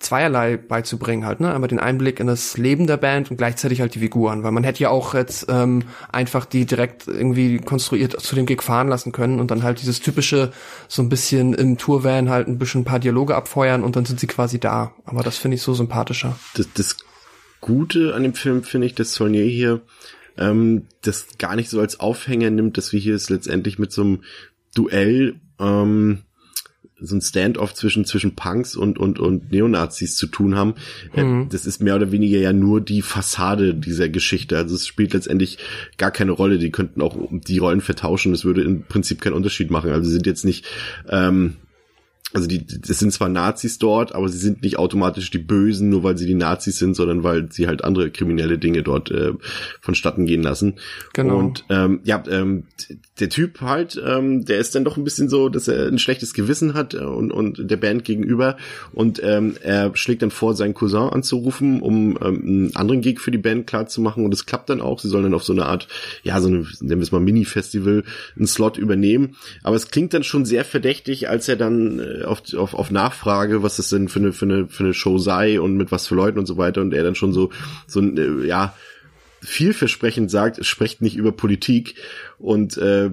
zweierlei 0.00 0.56
beizubringen 0.56 1.26
halt, 1.26 1.40
ne? 1.40 1.54
Einmal 1.54 1.68
den 1.68 1.78
Einblick 1.78 2.20
in 2.20 2.26
das 2.26 2.56
Leben 2.56 2.86
der 2.86 2.96
Band 2.96 3.30
und 3.30 3.36
gleichzeitig 3.36 3.80
halt 3.82 3.94
die 3.94 4.00
Figuren, 4.00 4.42
weil 4.42 4.50
man 4.50 4.64
hätte 4.64 4.82
ja 4.82 4.88
auch 4.88 5.14
jetzt 5.14 5.46
ähm, 5.48 5.82
einfach 6.10 6.46
die 6.46 6.64
direkt 6.64 7.06
irgendwie 7.06 7.58
konstruiert 7.58 8.18
zu 8.18 8.34
dem 8.34 8.46
Gig 8.46 8.62
fahren 8.62 8.88
lassen 8.88 9.12
können 9.12 9.38
und 9.38 9.50
dann 9.50 9.62
halt 9.62 9.80
dieses 9.82 10.00
typische 10.00 10.52
so 10.88 11.02
ein 11.02 11.10
bisschen 11.10 11.52
im 11.52 11.76
Tourvan 11.76 12.30
halt 12.30 12.48
ein 12.48 12.58
bisschen 12.58 12.80
ein 12.80 12.84
paar 12.84 12.98
Dialoge 12.98 13.36
abfeuern 13.36 13.84
und 13.84 13.94
dann 13.94 14.06
sind 14.06 14.18
sie 14.18 14.26
quasi 14.26 14.58
da. 14.58 14.94
Aber 15.04 15.22
das 15.22 15.36
finde 15.36 15.56
ich 15.56 15.62
so 15.62 15.74
sympathischer. 15.74 16.36
Das, 16.54 16.66
das 16.72 16.96
Gute 17.60 18.14
an 18.14 18.22
dem 18.22 18.34
Film 18.34 18.62
finde 18.62 18.86
ich, 18.86 18.94
dass 18.94 19.14
Saulnier 19.14 19.44
hier 19.44 19.82
ähm, 20.38 20.86
das 21.02 21.26
gar 21.36 21.56
nicht 21.56 21.68
so 21.68 21.78
als 21.78 22.00
Aufhänger 22.00 22.48
nimmt, 22.48 22.78
dass 22.78 22.94
wir 22.94 23.00
hier 23.00 23.14
es 23.14 23.28
letztendlich 23.28 23.78
mit 23.78 23.92
so 23.92 24.00
einem 24.00 24.22
Duell 24.74 25.40
ähm, 25.58 26.22
so 27.00 27.16
ein 27.16 27.20
Standoff 27.20 27.74
zwischen 27.74 28.04
zwischen 28.04 28.34
Punks 28.34 28.76
und 28.76 28.98
und 28.98 29.18
und 29.18 29.50
Neonazis 29.50 30.16
zu 30.16 30.26
tun 30.26 30.54
haben. 30.54 30.74
Äh, 31.14 31.24
mhm. 31.24 31.48
Das 31.48 31.66
ist 31.66 31.82
mehr 31.82 31.96
oder 31.96 32.12
weniger 32.12 32.38
ja 32.38 32.52
nur 32.52 32.80
die 32.80 33.02
Fassade 33.02 33.74
dieser 33.74 34.08
Geschichte. 34.08 34.56
Also 34.56 34.74
es 34.74 34.86
spielt 34.86 35.12
letztendlich 35.14 35.58
gar 35.98 36.10
keine 36.10 36.32
Rolle. 36.32 36.58
Die 36.58 36.70
könnten 36.70 37.02
auch 37.02 37.16
die 37.30 37.58
Rollen 37.58 37.80
vertauschen. 37.80 38.32
Das 38.32 38.44
würde 38.44 38.62
im 38.62 38.84
Prinzip 38.84 39.20
keinen 39.20 39.34
Unterschied 39.34 39.70
machen. 39.70 39.90
Also 39.90 40.06
sie 40.08 40.14
sind 40.14 40.26
jetzt 40.26 40.44
nicht 40.44 40.66
ähm, 41.08 41.56
also 42.32 42.46
die, 42.46 42.64
das 42.64 42.98
sind 42.98 43.12
zwar 43.12 43.28
Nazis 43.28 43.78
dort, 43.78 44.14
aber 44.14 44.28
sie 44.28 44.38
sind 44.38 44.62
nicht 44.62 44.78
automatisch 44.78 45.30
die 45.30 45.38
Bösen, 45.38 45.88
nur 45.88 46.04
weil 46.04 46.16
sie 46.16 46.26
die 46.26 46.34
Nazis 46.34 46.78
sind, 46.78 46.94
sondern 46.94 47.24
weil 47.24 47.50
sie 47.50 47.66
halt 47.66 47.82
andere 47.82 48.10
kriminelle 48.10 48.58
Dinge 48.58 48.82
dort 48.82 49.10
äh, 49.10 49.32
vonstatten 49.80 50.26
gehen 50.26 50.42
lassen. 50.42 50.74
Genau. 51.12 51.38
Und 51.38 51.64
ähm, 51.70 52.00
ja, 52.04 52.22
ähm, 52.28 52.64
der 53.18 53.28
Typ 53.28 53.60
halt, 53.60 54.00
ähm, 54.04 54.44
der 54.44 54.58
ist 54.58 54.74
dann 54.74 54.84
doch 54.84 54.96
ein 54.96 55.04
bisschen 55.04 55.28
so, 55.28 55.48
dass 55.48 55.68
er 55.68 55.88
ein 55.88 55.98
schlechtes 55.98 56.32
Gewissen 56.32 56.74
hat 56.74 56.94
äh, 56.94 56.98
und, 56.98 57.32
und 57.32 57.70
der 57.70 57.76
Band 57.76 58.04
gegenüber. 58.04 58.56
Und 58.92 59.20
ähm, 59.22 59.56
er 59.62 59.94
schlägt 59.96 60.22
dann 60.22 60.30
vor, 60.30 60.54
seinen 60.54 60.74
Cousin 60.74 61.10
anzurufen, 61.10 61.82
um 61.82 62.16
ähm, 62.22 62.42
einen 62.42 62.76
anderen 62.76 63.00
Gig 63.00 63.20
für 63.20 63.30
die 63.30 63.38
Band 63.38 63.66
klar 63.66 63.86
zu 63.86 64.00
machen. 64.00 64.24
Und 64.24 64.32
es 64.32 64.46
klappt 64.46 64.70
dann 64.70 64.80
auch. 64.80 65.00
Sie 65.00 65.08
sollen 65.08 65.24
dann 65.24 65.34
auf 65.34 65.44
so 65.44 65.52
eine 65.52 65.66
Art, 65.66 65.88
ja, 66.22 66.40
so 66.40 66.48
eine, 66.48 66.58
nennen 66.80 67.00
wir 67.00 67.02
es 67.02 67.12
mal 67.12 67.20
Mini-Festival, 67.20 68.04
einen 68.36 68.46
Slot 68.46 68.78
übernehmen. 68.78 69.36
Aber 69.62 69.76
es 69.76 69.90
klingt 69.90 70.14
dann 70.14 70.22
schon 70.22 70.44
sehr 70.44 70.64
verdächtig, 70.64 71.28
als 71.28 71.48
er 71.48 71.56
dann 71.56 71.98
äh, 71.98 72.19
auf, 72.24 72.42
auf, 72.54 72.74
auf 72.74 72.90
Nachfrage, 72.90 73.62
was 73.62 73.76
das 73.76 73.90
denn 73.90 74.08
für 74.08 74.18
eine, 74.20 74.32
für 74.32 74.44
eine, 74.46 74.68
für 74.68 74.84
eine 74.84 74.94
Show 74.94 75.18
sei 75.18 75.60
und 75.60 75.76
mit 75.76 75.92
was 75.92 76.06
für 76.06 76.14
Leuten 76.14 76.38
und 76.38 76.46
so 76.46 76.56
weiter. 76.56 76.80
Und 76.80 76.92
er 76.92 77.02
dann 77.02 77.14
schon 77.14 77.32
so, 77.32 77.50
so 77.86 78.00
ein, 78.00 78.16
äh, 78.16 78.46
ja, 78.46 78.74
vielversprechend 79.42 80.30
sagt, 80.30 80.64
sprecht 80.64 81.02
nicht 81.02 81.16
über 81.16 81.32
Politik. 81.32 81.94
Und 82.38 82.76
äh, 82.76 83.10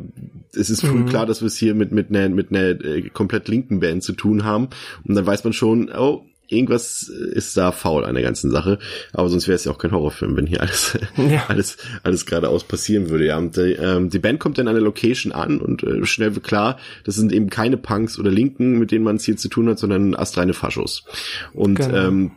es 0.54 0.70
ist 0.70 0.82
früh 0.82 1.00
mhm. 1.00 1.06
klar, 1.08 1.26
dass 1.26 1.42
wir 1.42 1.48
es 1.48 1.58
hier 1.58 1.74
mit 1.74 1.92
mit 1.92 2.10
einer 2.10 2.30
mit 2.30 2.52
einer 2.52 2.80
äh, 2.84 3.10
komplett 3.10 3.48
linken 3.48 3.80
Band 3.80 4.04
zu 4.04 4.14
tun 4.14 4.44
haben. 4.44 4.70
Und 5.04 5.16
dann 5.16 5.26
weiß 5.26 5.44
man 5.44 5.54
schon, 5.54 5.90
oh, 5.90 6.26
irgendwas 6.48 7.04
ist 7.04 7.56
da 7.58 7.72
faul 7.72 8.06
an 8.06 8.16
der 8.16 8.24
ganzen 8.24 8.51
Sache. 8.51 8.80
Aber 9.13 9.30
sonst 9.30 9.48
wäre 9.48 9.56
es 9.56 9.66
ja 9.66 9.72
auch 9.72 9.77
kein 9.77 9.92
Horrorfilm, 9.92 10.36
wenn 10.36 10.48
hier 10.48 10.62
alles, 10.62 10.98
ja. 11.18 11.46
alles, 11.48 11.77
alles 12.04 12.25
geradeaus 12.25 12.63
passieren 12.63 13.10
würde. 13.10 13.25
Ja, 13.25 13.38
und 13.38 13.56
die, 13.58 13.74
ähm, 13.74 14.10
die 14.10 14.20
Band 14.20 14.39
kommt 14.39 14.58
dann 14.58 14.68
an 14.68 14.75
der 14.75 14.84
Location 14.84 15.32
an 15.32 15.60
und 15.60 15.84
äh, 15.84 16.06
schnell 16.06 16.36
wird 16.36 16.46
klar, 16.46 16.77
das 17.04 17.16
sind 17.16 17.32
eben 17.32 17.50
keine 17.50 17.77
Punks 17.77 18.18
oder 18.18 18.32
Linken, 18.32 18.80
mit 18.80 18.92
denen 18.92 19.04
man 19.04 19.18
es 19.18 19.25
hier 19.25 19.38
zu 19.38 19.50
tun 19.50 19.70
hat, 19.70 19.80
sondern 19.80 20.16
astreine 20.16 20.54
Faschos. 20.54 21.04
Und 21.54 21.75
genau. 21.75 22.08
ähm, 22.08 22.32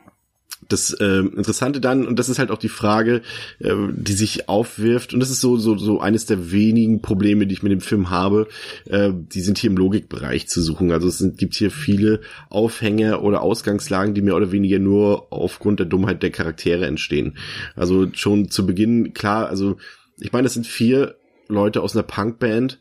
das 0.73 0.93
äh, 0.93 1.19
Interessante 1.19 1.81
dann, 1.81 2.07
und 2.07 2.19
das 2.19 2.29
ist 2.29 2.39
halt 2.39 2.51
auch 2.51 2.59
die 2.59 2.69
Frage, 2.69 3.23
äh, 3.59 3.75
die 3.93 4.13
sich 4.13 4.49
aufwirft, 4.49 5.15
und 5.15 5.21
das 5.21 5.31
ist 5.31 5.41
so, 5.41 5.57
so, 5.57 5.77
so 5.77 6.01
eines 6.01 6.27
der 6.27 6.53
wenigen 6.53 7.03
Probleme, 7.03 7.47
die 7.47 7.55
ich 7.55 7.63
mit 7.63 7.73
dem 7.73 7.81
Film 7.81 8.11
habe, 8.11 8.49
äh, 8.87 9.11
die 9.13 9.41
sind 9.41 9.59
hier 9.59 9.71
im 9.71 9.77
Logikbereich 9.77 10.49
zu 10.49 10.63
suchen. 10.63 10.93
Also 10.93 11.09
es 11.09 11.19
sind, 11.19 11.39
gibt 11.39 11.55
hier 11.55 11.71
viele 11.71 12.21
Aufhänger 12.49 13.23
oder 13.23 13.43
Ausgangslagen, 13.43 14.15
die 14.15 14.23
mehr 14.23 14.37
oder 14.37 14.53
weniger 14.53 14.79
nur 14.79 15.33
aufgrund 15.33 15.81
der 15.81 15.87
Dummheit 15.87 16.23
der 16.23 16.31
Charaktere 16.31 16.87
entstehen. 16.87 17.37
Also 17.77 18.09
schon 18.13 18.51
zu 18.51 18.67
Beginn, 18.67 19.13
klar, 19.15 19.49
also 19.49 19.77
ich 20.19 20.33
meine, 20.33 20.45
das 20.45 20.55
sind 20.55 20.67
vier 20.67 21.17
Leute 21.49 21.83
aus 21.83 21.97
einer 21.97 22.03
Punkband 22.03 22.79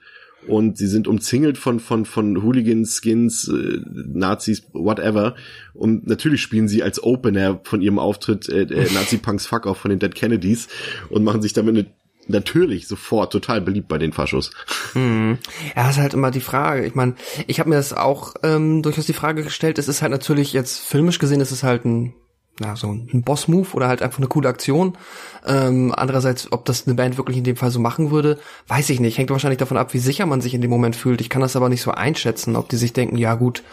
und 0.47 0.77
sie 0.77 0.87
sind 0.87 1.07
umzingelt 1.07 1.57
von 1.57 1.79
von 1.79 2.05
von 2.05 2.43
Hooligans, 2.43 2.99
Skins, 3.01 3.47
äh, 3.47 3.81
Nazis, 3.85 4.63
whatever. 4.73 5.35
Und 5.73 6.07
natürlich 6.07 6.41
spielen 6.41 6.67
sie 6.67 6.83
als 6.83 7.01
Opener 7.03 7.59
von 7.63 7.81
ihrem 7.81 7.99
Auftritt 7.99 8.49
äh, 8.49 8.61
äh, 8.61 8.91
Nazi 8.93 9.17
Punks 9.17 9.45
Fuck 9.45 9.65
Off 9.65 9.77
von 9.77 9.89
den 9.89 9.99
Dead 9.99 10.13
Kennedys 10.13 10.67
und 11.09 11.23
machen 11.23 11.41
sich 11.41 11.53
damit 11.53 11.75
eine 11.75 11.87
natürlich 12.29 12.87
sofort 12.87 13.33
total 13.33 13.59
beliebt 13.59 13.87
bei 13.87 13.97
den 13.97 14.13
Faschos. 14.13 14.51
Mhm. 14.93 15.39
Ja, 15.75 15.89
ist 15.89 15.97
halt 15.97 16.13
immer 16.13 16.31
die 16.31 16.41
Frage. 16.41 16.85
Ich 16.85 16.95
meine, 16.95 17.15
ich 17.47 17.59
habe 17.59 17.69
mir 17.69 17.75
das 17.75 17.91
auch 17.91 18.35
ähm, 18.43 18.83
durchaus 18.83 19.07
die 19.07 19.13
Frage 19.13 19.43
gestellt. 19.43 19.79
Es 19.79 19.87
ist 19.87 20.01
halt 20.01 20.11
natürlich 20.11 20.53
jetzt 20.53 20.79
filmisch 20.79 21.19
gesehen, 21.19 21.41
es 21.41 21.51
ist 21.51 21.63
halt 21.63 21.85
ein 21.85 22.13
na, 22.59 22.75
so 22.75 22.91
ein 22.91 23.23
Boss-Move 23.23 23.69
oder 23.73 23.87
halt 23.87 24.01
einfach 24.01 24.19
eine 24.19 24.27
coole 24.27 24.49
Aktion. 24.49 24.97
Ähm, 25.45 25.93
andererseits, 25.95 26.51
ob 26.51 26.65
das 26.65 26.85
eine 26.85 26.95
Band 26.95 27.17
wirklich 27.17 27.37
in 27.37 27.43
dem 27.43 27.55
Fall 27.55 27.71
so 27.71 27.79
machen 27.79 28.11
würde, 28.11 28.37
weiß 28.67 28.89
ich 28.89 28.99
nicht. 28.99 29.17
Hängt 29.17 29.29
wahrscheinlich 29.29 29.57
davon 29.57 29.77
ab, 29.77 29.93
wie 29.93 29.99
sicher 29.99 30.25
man 30.25 30.41
sich 30.41 30.53
in 30.53 30.61
dem 30.61 30.69
Moment 30.69 30.95
fühlt. 30.95 31.21
Ich 31.21 31.29
kann 31.29 31.41
das 31.41 31.55
aber 31.55 31.69
nicht 31.69 31.81
so 31.81 31.91
einschätzen, 31.91 32.55
ob 32.55 32.69
die 32.69 32.75
sich 32.75 32.93
denken, 32.93 33.17
ja 33.17 33.35
gut, 33.35 33.63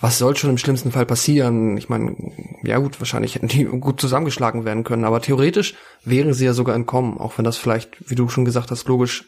was 0.00 0.18
soll 0.18 0.36
schon 0.36 0.50
im 0.50 0.58
schlimmsten 0.58 0.92
Fall 0.92 1.06
passieren? 1.06 1.76
Ich 1.78 1.88
meine, 1.88 2.14
ja 2.62 2.78
gut, 2.78 3.00
wahrscheinlich 3.00 3.34
hätten 3.34 3.48
die 3.48 3.64
gut 3.64 4.00
zusammengeschlagen 4.00 4.64
werden 4.64 4.84
können, 4.84 5.04
aber 5.04 5.20
theoretisch 5.22 5.74
wären 6.04 6.34
sie 6.34 6.44
ja 6.44 6.52
sogar 6.52 6.74
entkommen, 6.74 7.18
auch 7.18 7.38
wenn 7.38 7.44
das 7.44 7.56
vielleicht, 7.56 8.10
wie 8.10 8.14
du 8.14 8.28
schon 8.28 8.44
gesagt 8.44 8.70
hast, 8.70 8.86
logisch 8.88 9.24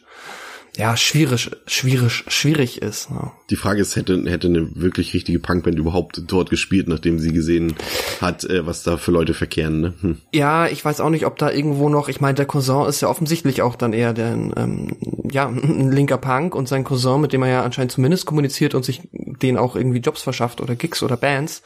ja, 0.77 0.95
schwierig, 0.95 1.51
schwierig, 1.67 2.23
schwierig 2.27 2.81
ist. 2.81 3.09
Ja. 3.09 3.33
Die 3.49 3.57
Frage 3.57 3.81
ist, 3.81 3.97
hätte, 3.97 4.23
hätte 4.29 4.47
eine 4.47 4.69
wirklich 4.75 5.13
richtige 5.13 5.39
Punkband 5.39 5.77
überhaupt 5.77 6.21
dort 6.27 6.49
gespielt, 6.49 6.87
nachdem 6.87 7.19
sie 7.19 7.33
gesehen 7.33 7.75
hat, 8.21 8.45
äh, 8.45 8.65
was 8.65 8.83
da 8.83 8.95
für 8.95 9.11
Leute 9.11 9.33
verkehren, 9.33 9.81
ne? 9.81 9.93
Hm. 9.99 10.17
Ja, 10.33 10.67
ich 10.67 10.83
weiß 10.83 11.01
auch 11.01 11.09
nicht, 11.09 11.25
ob 11.25 11.37
da 11.37 11.51
irgendwo 11.51 11.89
noch, 11.89 12.07
ich 12.07 12.21
meine, 12.21 12.35
der 12.35 12.45
Cousin 12.45 12.87
ist 12.87 13.01
ja 13.01 13.09
offensichtlich 13.09 13.61
auch 13.61 13.75
dann 13.75 13.91
eher 13.91 14.13
der, 14.13 14.31
ähm, 14.31 14.95
ja, 15.29 15.47
ein 15.49 15.91
linker 15.91 16.17
Punk 16.17 16.55
und 16.55 16.69
sein 16.69 16.85
Cousin, 16.85 17.19
mit 17.19 17.33
dem 17.33 17.43
er 17.43 17.49
ja 17.49 17.63
anscheinend 17.63 17.91
zumindest 17.91 18.25
kommuniziert 18.25 18.73
und 18.73 18.85
sich 18.85 19.01
den 19.41 19.57
auch 19.57 19.75
irgendwie 19.75 19.99
Jobs 19.99 20.21
verschafft 20.21 20.61
oder 20.61 20.75
Gigs 20.75 21.03
oder 21.03 21.17
Bands, 21.17 21.63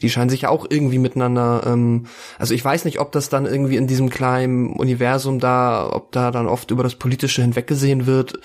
die 0.00 0.10
scheinen 0.10 0.30
sich 0.30 0.42
ja 0.42 0.48
auch 0.48 0.66
irgendwie 0.68 0.98
miteinander, 0.98 1.62
ähm, 1.66 2.06
also 2.38 2.54
ich 2.54 2.64
weiß 2.64 2.84
nicht, 2.84 3.00
ob 3.00 3.12
das 3.12 3.28
dann 3.28 3.46
irgendwie 3.46 3.76
in 3.76 3.86
diesem 3.86 4.10
kleinen 4.10 4.72
Universum 4.72 5.38
da, 5.38 5.88
ob 5.90 6.12
da 6.12 6.30
dann 6.30 6.46
oft 6.46 6.70
über 6.70 6.82
das 6.82 6.94
Politische 6.94 7.42
hinweggesehen 7.42 8.06
wird, 8.06 8.38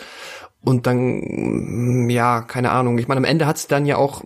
und 0.68 0.88
dann, 0.88 1.20
mm, 1.22 2.10
ja, 2.10 2.42
keine 2.42 2.72
Ahnung. 2.72 2.98
Ich 2.98 3.08
meine, 3.08 3.20
am 3.20 3.26
Ende 3.26 3.46
hat's 3.46 3.68
dann 3.68 3.86
ja 3.86 3.98
auch, 3.98 4.24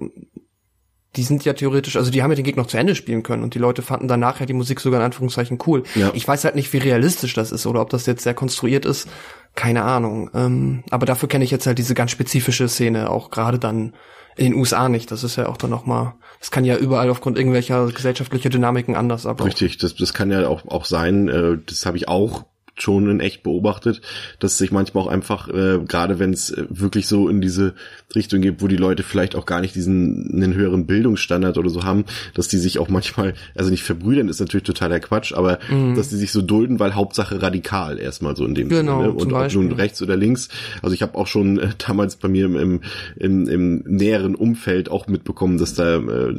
die 1.16 1.24
sind 1.24 1.44
ja 1.44 1.54
theoretisch, 1.54 1.98
also 1.98 2.10
die 2.10 2.24
haben 2.24 2.32
ja 2.32 2.36
den 2.36 2.46
Gegner 2.46 2.64
noch 2.64 2.70
zu 2.70 2.78
Ende 2.78 2.96
spielen 2.96 3.22
können 3.22 3.44
und 3.44 3.54
die 3.54 3.60
Leute 3.60 3.82
fanden 3.82 4.08
dann 4.08 4.22
nachher 4.22 4.46
die 4.46 4.54
Musik 4.54 4.80
sogar 4.80 5.02
in 5.02 5.06
Anführungszeichen 5.06 5.60
cool. 5.68 5.84
Ja. 5.94 6.12
Ich 6.14 6.28
weiß 6.28 6.46
halt 6.46 6.56
nicht, 6.56 6.72
wie 6.74 6.78
realistisch 6.78 7.34
das 7.34 7.52
ist 7.52 7.66
oder 7.66 7.82
ob 7.82 7.90
das 7.90 8.06
jetzt 8.06 8.24
sehr 8.24 8.34
konstruiert 8.34 8.86
ist. 8.86 9.10
Keine 9.56 9.84
Ahnung. 9.84 10.30
Ähm, 10.34 10.84
aber 10.90 11.06
dafür 11.06 11.28
kenne 11.28 11.44
ich 11.44 11.52
jetzt 11.52 11.68
halt 11.68 11.78
diese 11.78 11.94
ganz 11.94 12.12
spezifische 12.12 12.70
Szene, 12.70 13.10
auch 13.10 13.30
gerade 13.30 13.60
dann 13.60 13.94
in 14.36 14.52
den 14.52 14.56
USA 14.56 14.90
nicht. 14.90 15.12
Das 15.12 15.24
ist 15.24 15.36
ja 15.36 15.48
auch 15.48 15.58
dann 15.58 15.70
nochmal, 15.70 16.14
das 16.40 16.52
kann 16.52 16.66
ja 16.66 16.78
überall 16.78 17.10
aufgrund 17.10 17.38
irgendwelcher 17.38 17.88
gesellschaftlicher 17.88 18.50
Dynamiken 18.50 18.96
anders 18.96 19.26
ablaufen. 19.26 19.52
Richtig, 19.52 19.78
das, 19.78 19.96
das 19.96 20.14
kann 20.14 20.32
ja 20.32 20.48
auch, 20.48 20.66
auch 20.68 20.86
sein, 20.86 21.28
äh, 21.28 21.58
das 21.66 21.86
habe 21.86 21.98
ich 21.98 22.08
auch 22.08 22.46
schon 22.82 23.10
in 23.10 23.20
echt 23.20 23.44
beobachtet, 23.44 24.02
dass 24.40 24.58
sich 24.58 24.72
manchmal 24.72 25.04
auch 25.04 25.08
einfach, 25.08 25.48
äh, 25.50 25.80
gerade 25.88 26.20
wenn 26.20 26.34
es 26.34 26.52
äh, 26.52 26.66
wirklich 26.70 27.08
so 27.08 27.30
in 27.30 27.42
diese 27.42 27.74
Richtung 28.16 28.42
geht, 28.42 28.62
wo 28.62 28.68
die 28.68 28.78
Leute 28.78 29.04
vielleicht 29.04 29.36
auch 29.36 29.46
gar 29.46 29.62
nicht 29.62 29.76
diesen 29.76 30.32
einen 30.34 30.54
höheren 30.54 30.86
Bildungsstandard 30.86 31.58
oder 31.58 31.70
so 31.70 31.84
haben, 31.84 32.06
dass 32.34 32.48
die 32.48 32.58
sich 32.58 32.80
auch 32.80 32.90
manchmal, 32.90 33.34
also 33.56 33.70
nicht 33.70 33.84
verbrüdern, 33.84 34.30
ist 34.30 34.40
natürlich 34.40 34.66
totaler 34.66 35.00
Quatsch, 35.00 35.34
aber 35.34 35.60
mhm. 35.70 35.96
dass 35.96 36.10
die 36.10 36.18
sich 36.18 36.32
so 36.32 36.42
dulden, 36.42 36.80
weil 36.80 36.96
Hauptsache 36.96 37.42
radikal 37.42 38.00
erstmal 38.00 38.36
so 38.36 38.46
in 38.46 38.56
dem 38.56 38.70
genau, 38.70 39.02
Sinne. 39.02 39.14
Ne? 39.14 39.20
Und 39.20 39.34
ob 39.34 39.54
nun 39.54 39.72
rechts 39.72 40.02
oder 40.02 40.16
links. 40.16 40.50
Also 40.82 40.94
ich 40.94 41.02
habe 41.02 41.16
auch 41.18 41.28
schon 41.28 41.60
äh, 41.60 41.70
damals 41.78 42.16
bei 42.16 42.28
mir 42.28 42.46
im, 42.46 42.82
im, 43.18 43.48
im 43.48 43.84
näheren 43.86 44.36
Umfeld 44.36 44.90
auch 44.90 45.08
mitbekommen, 45.08 45.58
dass 45.58 45.74
da 45.74 45.98
äh, 45.98 46.34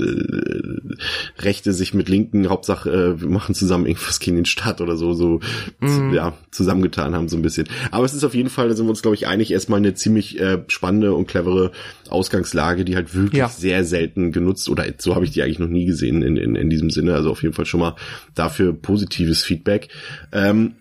Rechte 1.39 1.73
sich 1.73 1.95
mit 1.95 2.09
Linken, 2.09 2.49
Hauptsache 2.49 2.91
äh, 2.91 3.21
wir 3.21 3.29
machen 3.29 3.55
zusammen 3.55 3.87
irgendwas 3.87 4.21
gegen 4.21 4.37
den 4.37 4.45
Staat 4.45 4.81
oder 4.81 4.97
so, 4.97 5.13
so 5.15 5.41
mhm. 5.81 6.13
ja, 6.15 6.32
zusammengetan 6.51 7.15
haben 7.15 7.29
so 7.29 7.37
ein 7.37 7.43
bisschen. 7.43 7.69
Aber 7.91 8.05
es 8.05 8.15
ist 8.15 8.25
auf 8.25 8.35
jeden 8.35 8.51
Fall, 8.51 8.69
da 8.69 8.75
sind 8.75 8.87
wir 8.87 8.91
uns 8.91 9.03
glaube 9.03 9.15
ich 9.15 9.27
einig, 9.27 9.51
erstmal 9.51 9.79
eine 9.79 9.95
ziemlich 9.95 10.39
äh, 10.41 10.63
spannende 10.69 11.15
und 11.15 11.27
clevere 11.27 11.73
Ausgangslage, 12.09 12.85
die 12.85 12.97
halt 12.97 13.15
wirklich 13.15 13.39
ja. 13.39 13.49
sehr 13.49 13.85
selten 13.85 14.33
genutzt 14.33 14.69
oder 14.69 14.85
so 14.99 15.15
habe 15.15 15.25
ich 15.25 15.31
die 15.31 15.43
eigentlich 15.43 15.59
noch 15.59 15.69
nie 15.69 15.87
gesehen 15.87 16.23
in, 16.23 16.37
in, 16.37 16.57
in 16.57 16.71
diesem 16.71 16.91
Sinne. 16.91 17.15
Also 17.15 17.31
auf 17.31 17.43
jeden 17.43 17.55
Fall 17.55 17.67
schon 17.67 17.81
mal 17.81 17.97
dafür 18.35 18.73
positives 18.73 19.43
Feedback. 19.43 19.89
Ähm, 20.33 20.75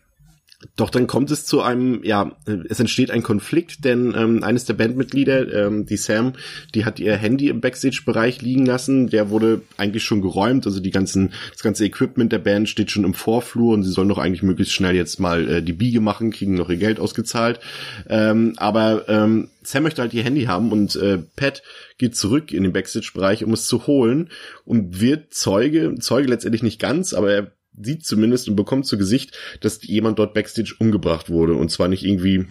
doch 0.76 0.90
dann 0.90 1.08
kommt 1.08 1.32
es 1.32 1.46
zu 1.46 1.62
einem, 1.62 2.04
ja, 2.04 2.36
es 2.70 2.80
entsteht 2.80 3.12
ein 3.12 3.24
Konflikt, 3.24 3.84
denn 3.84 4.14
ähm, 4.16 4.44
eines 4.44 4.66
der 4.66 4.76
Bandmitglieder, 4.76 5.52
ähm, 5.54 5.86
die 5.86 5.98
Sam, 5.98 6.34
die 6.76 6.86
hat 6.86 7.00
ihr 7.00 7.16
Handy 7.16 7.50
im 7.50 7.62
Backstage-Bereich 7.62 8.42
liegen 8.42 8.66
lassen. 8.66 9.08
Der 9.08 9.30
wurde 9.30 9.62
eigentlich 9.78 10.04
schon 10.04 10.22
geräumt, 10.22 10.66
also 10.66 10.80
die 10.80 10.92
ganzen, 10.92 11.34
das 11.52 11.64
ganze 11.64 11.86
Equipment 11.86 12.32
der 12.32 12.40
Band 12.40 12.70
steht 12.70 12.92
schon 12.92 13.04
im 13.04 13.14
Vorflur 13.14 13.74
und 13.74 13.84
sie 13.84 13.92
sollen 13.92 14.10
doch 14.10 14.18
eigentlich 14.18 14.44
möglichst 14.44 14.74
schnell 14.74 14.96
jetzt 14.96 15.20
mal 15.20 15.50
äh, 15.50 15.64
die 15.64 15.74
Biege 15.74 16.00
machen, 16.00 16.32
kriegen 16.32 16.56
noch 16.56 16.70
ihr 16.70 16.78
Geld 16.78 17.00
ausgezahlt. 17.00 17.60
Ähm, 18.08 18.54
aber 18.58 19.10
ähm, 19.10 19.50
Sam 19.64 19.84
möchte 19.84 20.02
halt 20.02 20.14
ihr 20.14 20.24
Handy 20.24 20.44
haben 20.44 20.72
und 20.72 20.96
äh, 20.96 21.20
Pat 21.36 21.64
geht 21.98 22.16
zurück 22.16 22.52
in 22.52 22.64
den 22.64 22.74
Backstage-Bereich, 22.74 23.44
um 23.44 23.54
es 23.54 23.66
zu 23.66 23.88
holen 23.88 24.30
und 24.66 25.02
wird 25.02 25.34
Zeuge, 25.34 25.96
Zeuge 26.00 26.30
letztendlich 26.30 26.64
nicht 26.64 26.80
ganz, 26.80 27.14
aber 27.14 27.32
er 27.32 27.52
sieht 27.84 28.06
zumindest 28.06 28.50
und 28.50 28.56
bekommt 28.56 28.86
zu 28.86 28.98
Gesicht, 28.98 29.38
dass 29.62 29.84
jemand 29.84 30.20
dort 30.20 30.34
Backstage 30.34 30.76
umgebracht 30.80 31.30
wurde. 31.30 31.54
Und 31.54 31.70
zwar 31.72 31.88
nicht 31.88 32.04
irgendwie 32.04 32.48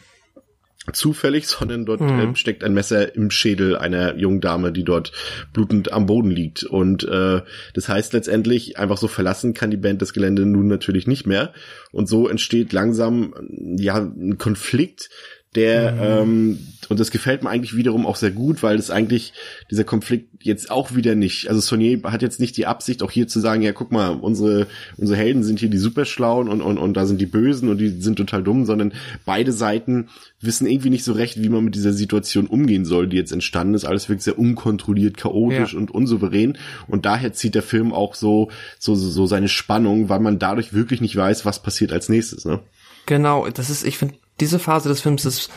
zufällig, 0.93 1.47
sondern 1.49 1.85
dort 1.85 2.01
mhm. 2.01 2.19
äh, 2.19 2.37
steckt 2.37 2.65
ein 2.65 2.75
Messer 2.75 3.15
im 3.15 3.31
Schädel 3.31 3.77
einer 3.77 4.17
jungen 4.17 4.41
Dame, 4.41 4.73
die 4.73 4.85
dort 4.85 5.13
blutend 5.53 5.93
am 5.93 6.07
Boden 6.07 6.31
liegt. 6.31 6.65
Und 6.65 7.05
äh, 7.05 7.43
das 7.75 7.89
heißt 7.89 8.13
letztendlich, 8.13 8.79
einfach 8.79 8.99
so 8.99 9.09
verlassen 9.09 9.55
kann 9.55 9.71
die 9.71 9.77
Band 9.77 10.03
das 10.03 10.13
Gelände 10.13 10.47
nun 10.47 10.67
natürlich 10.67 11.07
nicht 11.07 11.27
mehr. 11.27 11.53
Und 11.93 12.09
so 12.09 12.29
entsteht 12.29 12.73
langsam 12.73 13.35
ja 13.77 13.99
ein 13.99 14.39
Konflikt, 14.39 15.11
der 15.57 15.92
mhm. 15.92 16.00
ähm, 16.00 16.59
und 16.88 16.99
das 16.99 17.11
gefällt 17.11 17.42
mir 17.42 17.50
eigentlich 17.50 17.76
wiederum 17.76 18.07
auch 18.07 18.16
sehr 18.16 18.30
gut, 18.30 18.62
weil 18.62 18.76
es 18.76 18.90
eigentlich 18.90 19.33
dieser 19.71 19.85
Konflikt 19.85 20.28
jetzt 20.42 20.71
auch 20.71 20.95
wieder 20.95 21.14
nicht, 21.14 21.49
also 21.49 21.61
Sonier 21.61 22.00
hat 22.04 22.23
jetzt 22.23 22.40
nicht 22.40 22.57
die 22.57 22.66
Absicht 22.66 23.02
auch 23.02 23.11
hier 23.11 23.28
zu 23.28 23.40
sagen, 23.40 23.62
ja 23.62 23.73
guck 23.73 23.92
mal, 23.92 24.11
unsere 24.11 24.69
unsere 24.97 25.19
Helden 25.19 25.42
sind 25.42 25.59
hier 25.59 25.69
die 25.69 25.78
superschlauen 25.78 26.49
und 26.49 26.61
und 26.62 26.78
und 26.78 26.95
da 26.95 27.07
sind 27.07 27.21
die 27.21 27.26
Bösen 27.26 27.69
und 27.69 27.78
die 27.78 28.00
sind 28.00 28.16
total 28.16 28.42
dumm, 28.42 28.64
sondern 28.64 28.92
beide 29.25 29.52
Seiten 29.52 30.09
wissen 30.40 30.66
irgendwie 30.66 30.90
nicht 30.90 31.04
so 31.04 31.12
recht, 31.12 31.40
wie 31.42 31.49
man 31.49 31.64
mit 31.64 31.75
dieser 31.75 31.92
Situation 31.92 32.47
umgehen 32.47 32.85
soll, 32.85 33.09
die 33.09 33.16
jetzt 33.16 33.33
entstanden 33.33 33.75
ist. 33.75 33.85
Alles 33.85 34.09
wirkt 34.09 34.23
sehr 34.23 34.38
unkontrolliert, 34.38 35.16
chaotisch 35.16 35.73
ja. 35.73 35.78
und 35.78 35.90
unsouverän 35.90 36.59
und 36.87 37.07
daher 37.07 37.33
zieht 37.33 37.57
der 37.57 37.62
Film 37.62 37.92
auch 37.92 38.14
so 38.14 38.50
so 38.78 38.95
so 38.95 39.26
seine 39.26 39.49
Spannung, 39.49 40.09
weil 40.09 40.21
man 40.21 40.38
dadurch 40.38 40.73
wirklich 40.73 41.00
nicht 41.00 41.16
weiß, 41.16 41.45
was 41.45 41.61
passiert 41.61 41.92
als 41.92 42.09
nächstes, 42.09 42.45
ne? 42.45 42.61
Genau, 43.07 43.49
das 43.49 43.71
ist, 43.71 43.85
ich 43.85 43.99
finde, 43.99 44.14
diese 44.41 44.59
Phase 44.59 44.89
des 44.89 45.01
Films 45.01 45.25
ist 45.25 45.51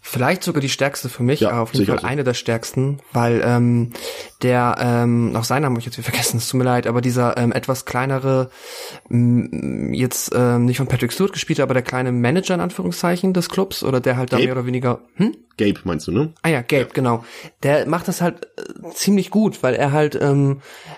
vielleicht 0.00 0.42
sogar 0.42 0.60
die 0.60 0.68
stärkste 0.68 1.08
für 1.08 1.22
mich, 1.22 1.40
ja, 1.40 1.60
auf 1.60 1.74
jeden 1.74 1.86
Fall 1.86 2.00
so. 2.00 2.06
eine 2.06 2.24
der 2.24 2.34
stärksten, 2.34 3.00
weil 3.12 3.42
ähm, 3.44 3.92
der, 4.42 4.76
ähm, 4.80 5.36
auch 5.36 5.44
seinen 5.44 5.62
Namen 5.62 5.74
habe 5.74 5.80
ich 5.80 5.86
jetzt 5.86 5.98
wieder 5.98 6.06
vergessen, 6.08 6.38
es 6.38 6.48
tut 6.48 6.58
mir 6.58 6.64
leid, 6.64 6.86
aber 6.86 7.00
dieser 7.00 7.36
ähm, 7.36 7.52
etwas 7.52 7.84
kleinere, 7.84 8.50
m, 9.10 9.92
jetzt 9.92 10.32
ähm, 10.34 10.64
nicht 10.64 10.78
von 10.78 10.86
Patrick 10.86 11.12
Stewart 11.12 11.32
gespielt, 11.32 11.60
aber 11.60 11.74
der 11.74 11.82
kleine 11.82 12.12
Manager 12.12 12.54
in 12.54 12.60
Anführungszeichen 12.60 13.34
des 13.34 13.48
Clubs 13.48 13.82
oder 13.82 14.00
der 14.00 14.16
halt 14.16 14.32
da 14.32 14.38
mehr 14.38 14.52
oder 14.52 14.66
weniger, 14.66 15.00
hm? 15.16 15.36
Gabe 15.58 15.80
meinst 15.84 16.06
du, 16.06 16.12
ne? 16.12 16.32
Ah 16.42 16.48
ja, 16.48 16.62
Gabe, 16.62 16.82
ja. 16.82 16.88
genau. 16.94 17.24
Der 17.62 17.86
macht 17.86 18.08
das 18.08 18.20
halt 18.20 18.46
äh, 18.56 18.90
ziemlich 18.94 19.30
gut, 19.30 19.62
weil 19.62 19.74
er 19.74 19.92
halt, 19.92 20.16
ähm, 20.20 20.60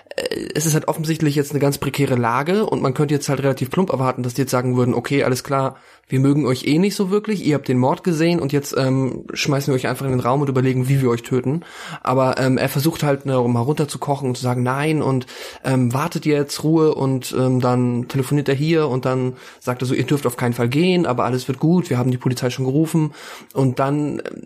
es 0.55 0.65
ist 0.65 0.73
halt 0.73 0.87
offensichtlich 0.87 1.35
jetzt 1.35 1.51
eine 1.51 1.59
ganz 1.59 1.77
prekäre 1.77 2.15
Lage 2.15 2.65
und 2.65 2.81
man 2.81 2.93
könnte 2.93 3.13
jetzt 3.13 3.29
halt 3.29 3.41
relativ 3.41 3.69
plump 3.69 3.91
erwarten, 3.91 4.23
dass 4.23 4.33
die 4.33 4.41
jetzt 4.41 4.51
sagen 4.51 4.75
würden, 4.75 4.93
okay, 4.93 5.23
alles 5.23 5.43
klar, 5.43 5.77
wir 6.07 6.19
mögen 6.19 6.45
euch 6.45 6.65
eh 6.65 6.77
nicht 6.77 6.95
so 6.95 7.09
wirklich, 7.09 7.45
ihr 7.45 7.55
habt 7.55 7.69
den 7.69 7.77
Mord 7.77 8.03
gesehen 8.03 8.41
und 8.41 8.51
jetzt 8.51 8.75
ähm, 8.77 9.23
schmeißen 9.33 9.71
wir 9.71 9.75
euch 9.75 9.87
einfach 9.87 10.05
in 10.05 10.11
den 10.11 10.19
Raum 10.19 10.41
und 10.41 10.49
überlegen, 10.49 10.89
wie 10.89 11.01
wir 11.01 11.09
euch 11.09 11.23
töten. 11.23 11.61
Aber 12.03 12.37
ähm, 12.37 12.57
er 12.57 12.67
versucht 12.67 13.03
halt 13.03 13.25
ne, 13.25 13.39
mal 13.47 13.61
runterzukochen 13.61 14.27
und 14.27 14.35
zu 14.35 14.43
sagen, 14.43 14.63
nein 14.63 15.01
und 15.01 15.25
ähm, 15.63 15.93
wartet 15.93 16.25
jetzt 16.25 16.63
Ruhe 16.63 16.93
und 16.95 17.33
ähm, 17.37 17.61
dann 17.61 18.09
telefoniert 18.09 18.49
er 18.49 18.55
hier 18.55 18.89
und 18.89 19.05
dann 19.05 19.33
sagt 19.61 19.81
er 19.81 19.85
so, 19.85 19.93
ihr 19.93 20.05
dürft 20.05 20.27
auf 20.27 20.35
keinen 20.35 20.53
Fall 20.53 20.67
gehen, 20.67 21.05
aber 21.05 21.23
alles 21.23 21.47
wird 21.47 21.59
gut, 21.59 21.89
wir 21.89 21.97
haben 21.97 22.11
die 22.11 22.17
Polizei 22.17 22.49
schon 22.49 22.65
gerufen 22.65 23.13
und 23.53 23.79
dann 23.79 24.19
ähm, 24.19 24.41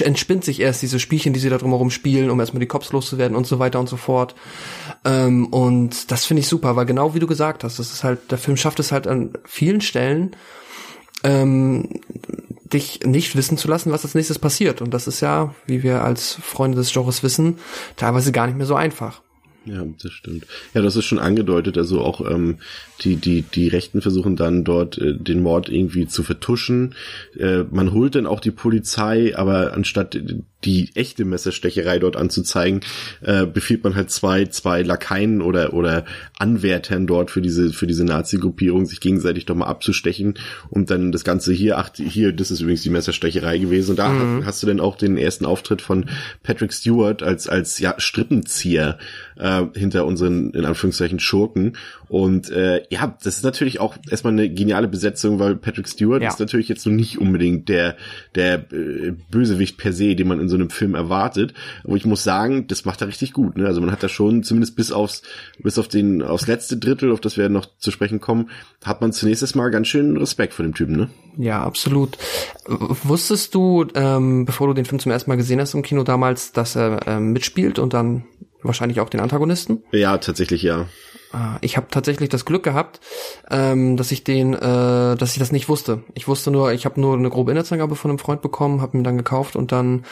entspinnt 0.00 0.44
sich 0.44 0.60
erst 0.60 0.82
diese 0.82 0.98
Spielchen, 0.98 1.32
die 1.32 1.40
sie 1.40 1.50
da 1.50 1.58
drumherum 1.58 1.90
spielen, 1.90 2.30
um 2.30 2.40
erstmal 2.40 2.60
die 2.60 2.66
Cops 2.66 2.92
loszuwerden 2.92 3.36
und 3.36 3.46
so 3.46 3.58
weiter 3.58 3.80
und 3.80 3.88
so 3.88 3.96
fort. 3.96 4.34
Ähm, 5.04 5.46
und 5.46 6.10
das 6.10 6.24
finde 6.24 6.40
ich 6.40 6.48
super, 6.48 6.76
weil 6.76 6.86
genau 6.86 7.14
wie 7.14 7.18
du 7.18 7.26
gesagt 7.26 7.64
hast, 7.64 7.78
das 7.78 7.92
ist 7.92 8.04
halt, 8.04 8.30
der 8.30 8.38
Film 8.38 8.56
schafft 8.56 8.80
es 8.80 8.92
halt 8.92 9.06
an 9.06 9.32
vielen 9.44 9.80
Stellen, 9.80 10.36
ähm, 11.22 12.00
dich 12.72 13.00
nicht 13.04 13.36
wissen 13.36 13.58
zu 13.58 13.68
lassen, 13.68 13.92
was 13.92 14.04
als 14.04 14.14
nächstes 14.14 14.38
passiert. 14.38 14.80
Und 14.80 14.94
das 14.94 15.06
ist 15.06 15.20
ja, 15.20 15.54
wie 15.66 15.82
wir 15.82 16.02
als 16.02 16.38
Freunde 16.42 16.78
des 16.78 16.92
Genres 16.92 17.22
wissen, 17.22 17.58
teilweise 17.96 18.32
gar 18.32 18.46
nicht 18.46 18.56
mehr 18.56 18.66
so 18.66 18.74
einfach. 18.74 19.22
Ja, 19.66 19.84
das 20.02 20.12
stimmt. 20.12 20.46
Ja, 20.72 20.80
das 20.80 20.96
ist 20.96 21.04
schon 21.04 21.18
angedeutet. 21.18 21.76
Also 21.76 22.00
auch 22.00 22.28
ähm, 22.28 22.58
die 23.02 23.16
die 23.16 23.42
die 23.42 23.68
Rechten 23.68 24.00
versuchen 24.00 24.34
dann 24.34 24.64
dort 24.64 24.96
äh, 24.96 25.14
den 25.14 25.42
Mord 25.42 25.68
irgendwie 25.68 26.06
zu 26.06 26.22
vertuschen. 26.22 26.94
Äh, 27.38 27.64
man 27.70 27.92
holt 27.92 28.14
dann 28.14 28.26
auch 28.26 28.40
die 28.40 28.52
Polizei, 28.52 29.36
aber 29.36 29.74
anstatt 29.74 30.18
die 30.64 30.90
echte 30.94 31.24
Messerstecherei 31.24 31.98
dort 31.98 32.16
anzuzeigen, 32.16 32.80
äh, 33.22 33.46
befiehlt 33.46 33.84
man 33.84 33.96
halt 33.96 34.10
zwei 34.10 34.46
zwei 34.46 34.82
Lakaien 34.82 35.42
oder 35.42 35.74
oder 35.74 36.06
Anwärtern 36.38 37.06
dort 37.06 37.30
für 37.30 37.42
diese 37.42 37.72
für 37.72 37.86
diese 37.86 38.04
Nazi-Gruppierung 38.04 38.86
sich 38.86 39.00
gegenseitig 39.00 39.44
doch 39.44 39.54
mal 39.54 39.66
abzustechen 39.66 40.38
und 40.70 40.90
dann 40.90 41.12
das 41.12 41.24
Ganze 41.24 41.52
hier 41.52 41.76
ach 41.76 41.90
hier 41.96 42.32
das 42.32 42.50
ist 42.50 42.60
übrigens 42.60 42.82
die 42.82 42.90
Messerstecherei 42.90 43.58
gewesen 43.58 43.90
und 43.90 43.98
da 43.98 44.08
mhm. 44.08 44.46
hast 44.46 44.62
du 44.62 44.66
dann 44.66 44.80
auch 44.80 44.96
den 44.96 45.18
ersten 45.18 45.44
Auftritt 45.44 45.82
von 45.82 46.06
Patrick 46.42 46.72
Stewart 46.72 47.22
als 47.22 47.46
als 47.46 47.78
ja 47.78 47.94
Strippenzieher 47.98 48.98
äh, 49.40 49.66
hinter 49.74 50.06
unseren, 50.06 50.50
in 50.50 50.64
Anführungszeichen, 50.64 51.18
Schurken. 51.18 51.76
Und 52.08 52.50
äh, 52.50 52.82
ja, 52.90 53.16
das 53.22 53.36
ist 53.36 53.44
natürlich 53.44 53.80
auch 53.80 53.96
erstmal 54.10 54.32
eine 54.32 54.50
geniale 54.50 54.88
Besetzung, 54.88 55.38
weil 55.38 55.56
Patrick 55.56 55.88
Stewart 55.88 56.22
ja. 56.22 56.28
ist 56.28 56.40
natürlich 56.40 56.68
jetzt 56.68 56.86
noch 56.86 56.92
nicht 56.92 57.18
unbedingt 57.18 57.68
der, 57.68 57.96
der 58.34 58.66
äh, 58.72 59.12
Bösewicht 59.30 59.78
per 59.78 59.92
se, 59.92 60.14
den 60.14 60.28
man 60.28 60.40
in 60.40 60.48
so 60.48 60.56
einem 60.56 60.70
Film 60.70 60.94
erwartet. 60.94 61.54
Aber 61.84 61.96
ich 61.96 62.04
muss 62.04 62.22
sagen, 62.22 62.66
das 62.66 62.84
macht 62.84 63.00
er 63.00 63.08
richtig 63.08 63.32
gut. 63.32 63.56
Ne? 63.56 63.66
Also 63.66 63.80
man 63.80 63.90
hat 63.90 64.02
da 64.02 64.08
schon, 64.08 64.42
zumindest 64.42 64.76
bis 64.76 64.92
aufs, 64.92 65.22
bis 65.58 65.78
auf 65.78 65.88
den, 65.88 66.22
aufs 66.22 66.46
letzte 66.46 66.76
Drittel, 66.76 67.12
auf 67.12 67.20
das 67.20 67.36
wir 67.36 67.48
noch 67.48 67.66
zu 67.78 67.90
sprechen 67.90 68.20
kommen, 68.20 68.50
hat 68.84 69.00
man 69.00 69.12
zunächst 69.12 69.40
mal 69.56 69.70
ganz 69.70 69.88
schön 69.88 70.16
Respekt 70.16 70.52
vor 70.52 70.64
dem 70.64 70.74
Typen, 70.74 70.96
ne? 70.96 71.08
Ja, 71.38 71.62
absolut. 71.62 72.18
Wusstest 72.66 73.54
du, 73.54 73.86
ähm, 73.94 74.44
bevor 74.44 74.66
du 74.66 74.74
den 74.74 74.84
Film 74.84 74.98
zum 74.98 75.12
ersten 75.12 75.30
Mal 75.30 75.36
gesehen 75.36 75.60
hast 75.60 75.74
im 75.74 75.82
Kino 75.82 76.02
damals, 76.02 76.52
dass 76.52 76.76
er 76.76 77.06
ähm, 77.06 77.32
mitspielt 77.32 77.78
und 77.78 77.94
dann 77.94 78.24
wahrscheinlich 78.62 79.00
auch 79.00 79.08
den 79.08 79.20
Antagonisten? 79.20 79.82
Ja, 79.92 80.18
tatsächlich 80.18 80.62
ja. 80.62 80.86
Ah, 81.32 81.58
ich 81.60 81.76
habe 81.76 81.86
tatsächlich 81.88 82.28
das 82.28 82.44
Glück 82.44 82.64
gehabt, 82.64 82.98
ähm, 83.50 83.96
dass 83.96 84.10
ich 84.10 84.24
den, 84.24 84.52
äh, 84.52 84.58
dass 85.16 85.32
ich 85.32 85.38
das 85.38 85.52
nicht 85.52 85.68
wusste. 85.68 86.02
Ich 86.14 86.26
wusste 86.26 86.50
nur, 86.50 86.72
ich 86.72 86.84
habe 86.86 87.00
nur 87.00 87.16
eine 87.16 87.30
grobe 87.30 87.52
Inhaltsangabe 87.52 87.94
von 87.94 88.10
einem 88.10 88.18
Freund 88.18 88.42
bekommen, 88.42 88.80
habe 88.80 88.96
mir 88.96 89.04
dann 89.04 89.16
gekauft 89.16 89.54
und 89.54 89.70
dann 89.70 90.04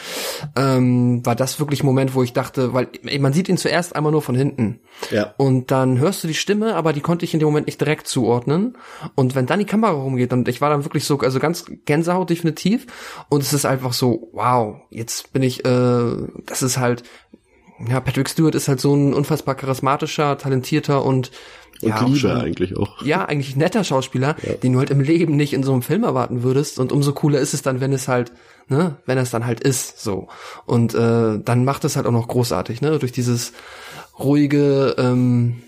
ähm, 0.55 1.27
war 1.27 1.35
das 1.35 1.59
wirklich 1.59 1.83
ein 1.83 1.87
Moment, 1.87 2.15
wo 2.15 2.23
ich 2.23 2.35
dachte, 2.35 2.73
weil 2.73 2.89
man 3.19 3.33
sieht 3.33 3.49
ihn 3.49 3.57
zuerst 3.57 3.97
einmal 3.97 4.13
nur 4.13 4.23
von 4.23 4.37
hinten. 4.37 4.79
Ja. 5.11 5.35
Und 5.39 5.73
dann 5.73 5.99
hörst 5.99 6.23
du 6.23 6.29
die 6.29 6.35
Stimme, 6.35 6.77
aber 6.77 6.93
die 6.93 7.01
konnte 7.01 7.25
ich 7.25 7.35
in 7.35 7.41
dem 7.41 7.47
Moment 7.47 7.67
nicht 7.67 7.81
direkt 7.81 8.07
zuordnen. 8.07 8.77
Und 9.17 9.35
wenn 9.35 9.47
dann 9.47 9.59
die 9.59 9.65
Kamera 9.65 9.93
rumgeht 9.93 10.33
und 10.33 10.47
ich 10.47 10.61
war 10.61 10.71
dann 10.71 10.85
wirklich 10.85 11.05
so, 11.05 11.19
also 11.19 11.41
ganz 11.41 11.65
Gänsehaut 11.85 12.31
definitiv. 12.31 12.87
Und 13.29 13.43
es 13.43 13.53
ist 13.53 13.65
einfach 13.65 13.93
so, 13.93 14.31
wow, 14.33 14.77
jetzt 14.91 15.33
bin 15.33 15.43
ich, 15.43 15.65
äh, 15.65 16.13
das 16.47 16.63
ist 16.63 16.79
halt 16.79 17.03
ja, 17.87 18.01
Patrick 18.01 18.29
Stewart 18.29 18.55
ist 18.55 18.69
halt 18.69 18.81
so 18.81 18.95
ein 18.95 19.15
unfassbar 19.15 19.55
charismatischer, 19.55 20.39
talentierter 20.39 21.05
und 21.05 21.31
und 21.81 21.91
ja, 21.91 22.05
lieber 22.05 22.41
eigentlich 22.41 22.77
auch. 22.77 23.03
Ja, 23.03 23.25
eigentlich 23.25 23.55
netter 23.55 23.85
Schauspieler, 23.85 24.35
ja. 24.43 24.55
den 24.55 24.73
du 24.73 24.79
halt 24.81 24.91
im 24.91 25.01
Leben 25.01 25.37
nicht 25.37 25.53
in 25.53 25.63
so 25.63 25.73
einem 25.73 25.83
Film 25.83 26.03
erwarten 26.03 26.43
würdest. 26.43 26.81
Und 26.81 26.91
umso 26.91 27.13
cooler 27.13 27.39
ist 27.39 27.55
es 27.55 27.63
dann, 27.63 27.81
wenn 27.81 27.93
es 27.93 28.09
halt, 28.09 28.33
ne, 28.69 28.97
wenn 29.07 29.17
es 29.17 29.31
dann 29.31 29.47
halt 29.47 29.61
ist, 29.61 30.01
so. 30.01 30.27
Und 30.67 30.95
äh, 30.95 31.39
dann 31.39 31.65
macht 31.65 31.85
es 31.85 31.95
halt 31.95 32.07
auch 32.07 32.13
noch 32.13 32.27
großartig, 32.27 32.81
ne, 32.81 32.99
durch 32.99 33.13
dieses 33.13 33.53
ruhige, 34.19 34.97
ähm, 34.99 35.63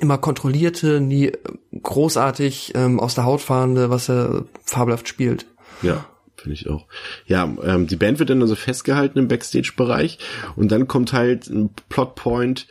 immer 0.00 0.18
kontrollierte, 0.18 1.00
nie 1.00 1.32
großartig 1.80 2.72
ähm, 2.74 2.98
aus 2.98 3.14
der 3.14 3.24
Haut 3.24 3.40
fahrende, 3.40 3.90
was 3.90 4.08
er 4.08 4.44
fabelhaft 4.64 5.08
spielt. 5.08 5.46
Ja. 5.82 6.04
Finde 6.40 6.54
ich 6.54 6.68
auch. 6.68 6.86
Ja, 7.26 7.44
ähm, 7.62 7.86
die 7.86 7.96
Band 7.96 8.18
wird 8.18 8.30
dann 8.30 8.40
also 8.40 8.54
festgehalten 8.54 9.18
im 9.18 9.28
Backstage-Bereich 9.28 10.18
und 10.56 10.72
dann 10.72 10.88
kommt 10.88 11.12
halt 11.12 11.48
ein 11.48 11.70
Plotpoint. 11.90 12.66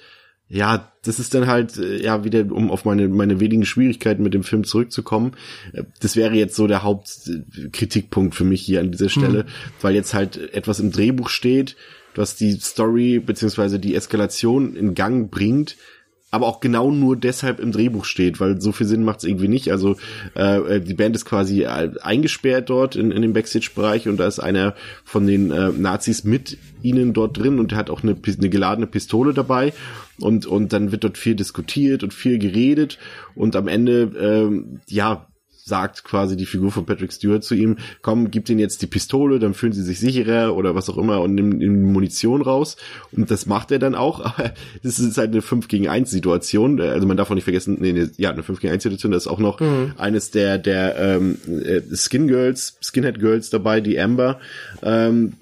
Ja, 0.48 0.92
das 1.04 1.20
ist 1.20 1.36
dann 1.36 1.46
halt, 1.46 1.78
äh, 1.78 2.02
ja, 2.02 2.24
wieder, 2.24 2.52
um 2.52 2.72
auf 2.72 2.84
meine, 2.84 3.08
meine 3.08 3.40
wenigen 3.40 3.66
Schwierigkeiten 3.66 4.24
mit 4.24 4.34
dem 4.34 4.44
Film 4.44 4.64
zurückzukommen. 4.64 5.34
Äh, 5.74 5.84
das 6.00 6.16
wäre 6.16 6.34
jetzt 6.34 6.56
so 6.56 6.66
der 6.66 6.82
Hauptkritikpunkt 6.82 8.34
für 8.34 8.44
mich 8.44 8.62
hier 8.62 8.80
an 8.80 8.92
dieser 8.92 9.10
Stelle, 9.10 9.40
hm. 9.42 9.48
weil 9.82 9.94
jetzt 9.94 10.16
halt 10.16 10.38
etwas 10.56 10.80
im 10.80 10.92
Drehbuch 10.92 11.30
steht, 11.30 11.76
was 12.16 12.36
die 12.36 12.54
Story 12.54 13.20
beziehungsweise 13.20 13.78
die 13.78 13.94
Eskalation 13.94 14.76
in 14.76 14.96
Gang 14.96 15.30
bringt, 15.30 15.78
aber 16.32 16.48
auch 16.48 16.60
genau 16.60 16.92
nur 16.92 17.16
deshalb 17.16 17.60
im 17.60 17.72
Drehbuch 17.72 18.06
steht, 18.06 18.40
weil 18.40 18.62
so 18.62 18.72
viel 18.72 18.86
Sinn 18.86 19.04
macht 19.04 19.20
es 19.20 19.24
irgendwie 19.24 19.48
nicht. 19.48 19.72
Also 19.72 19.96
äh, 20.36 20.76
äh, 20.76 20.82
die 20.82 20.94
Band 20.94 21.16
ist 21.16 21.26
quasi 21.26 21.64
äh, 21.64 21.92
eingesperrt 22.02 22.70
dort 22.70 22.96
in, 22.96 23.12
in 23.12 23.22
dem 23.22 23.34
Backstage-Bereich 23.34 24.08
und 24.08 24.18
da 24.18 24.28
ist 24.28 24.40
einer 24.40 24.76
von 25.04 25.26
den 25.26 25.52
äh, 25.52 25.70
Nazis 25.70 26.24
mit 26.24 26.58
ihnen 26.82 27.14
dort 27.14 27.38
drin 27.38 27.60
und 27.60 27.74
hat 27.74 27.90
auch 27.90 28.04
eine, 28.04 28.16
eine 28.26 28.50
geladene 28.50 28.88
Pistole 28.88 29.34
dabei 29.34 29.74
und 30.20 30.46
und 30.46 30.72
dann 30.72 30.92
wird 30.92 31.04
dort 31.04 31.18
viel 31.18 31.36
diskutiert 31.36 32.04
und 32.04 32.14
viel 32.14 32.38
geredet 32.38 33.00
und 33.36 33.56
am 33.56 33.68
Ende 33.68 34.12
ähm, 34.20 34.80
ja 34.88 35.26
sagt 35.70 36.04
quasi 36.04 36.36
die 36.36 36.46
Figur 36.46 36.72
von 36.72 36.86
Patrick 36.86 37.14
Stewart 37.14 37.44
zu 37.44 37.56
ihm, 37.56 37.78
komm, 38.02 38.32
gib 38.32 38.50
ihnen 38.50 38.60
jetzt 38.60 38.82
die 38.82 38.88
Pistole, 38.88 39.40
dann 39.40 39.54
fühlen 39.54 39.72
sie 39.72 39.84
sich 39.84 40.00
sicherer 40.00 40.56
oder 40.56 40.76
was 40.76 40.90
auch 40.90 40.98
immer 40.98 41.22
und 41.22 41.36
nimm, 41.36 41.50
nimm 41.50 41.94
Munition 41.94 42.42
raus. 42.42 42.76
Und 43.14 43.32
das 43.32 43.46
macht 43.46 43.72
er 43.72 43.80
dann 43.80 43.96
auch, 43.96 44.20
aber 44.26 44.54
das 44.84 45.00
ist 45.00 45.18
halt 45.18 45.32
eine 45.32 45.42
5 45.42 45.70
gegen 45.70 45.88
1 45.88 46.10
Situation. 46.10 46.82
Also 46.82 47.08
man 47.08 47.16
darf 47.16 47.32
auch 47.32 47.36
nicht 47.36 47.46
vergessen, 47.46 47.78
nee, 47.80 47.94
nee 47.94 48.10
ja, 48.18 48.32
eine 48.32 48.44
5 48.44 48.60
gegen 48.60 48.74
1 48.74 48.84
Situation, 48.84 49.12
da 49.12 49.18
ist 49.18 49.28
auch 49.28 49.40
noch 49.40 49.62
mhm. 49.62 49.94
eines 49.98 50.32
der, 50.32 50.58
der 50.58 50.98
ähm, 50.98 51.38
äh, 51.48 51.82
Skin 51.96 52.28
Girls, 52.28 52.78
Skinhead 52.82 53.20
Girls 53.20 53.50
dabei, 53.50 53.80
die 53.80 54.00
Amber. 54.00 54.40
Ähm, 54.84 55.34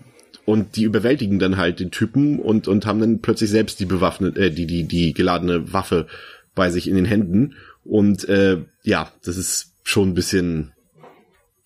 und 0.48 0.78
die 0.78 0.84
überwältigen 0.84 1.40
dann 1.40 1.58
halt 1.58 1.82
den 1.82 1.92
Typen 1.92 2.40
und 2.40 2.70
und 2.70 2.86
haben 2.86 3.02
dann 3.02 3.20
plötzlich 3.20 3.50
selbst 3.50 3.82
die 3.82 3.86
bewaffnet 3.86 4.38
äh, 4.38 4.50
die 4.50 4.66
die 4.66 4.86
die 4.86 5.14
geladene 5.14 5.74
Waffe 5.74 6.08
bei 6.56 6.70
sich 6.70 6.88
in 6.88 6.96
den 6.96 7.04
Händen 7.04 7.56
und 7.84 8.28
äh, 8.30 8.60
ja 8.84 9.12
das 9.26 9.36
ist 9.36 9.74
schon 9.88 10.10
ein 10.10 10.14
bisschen, 10.14 10.74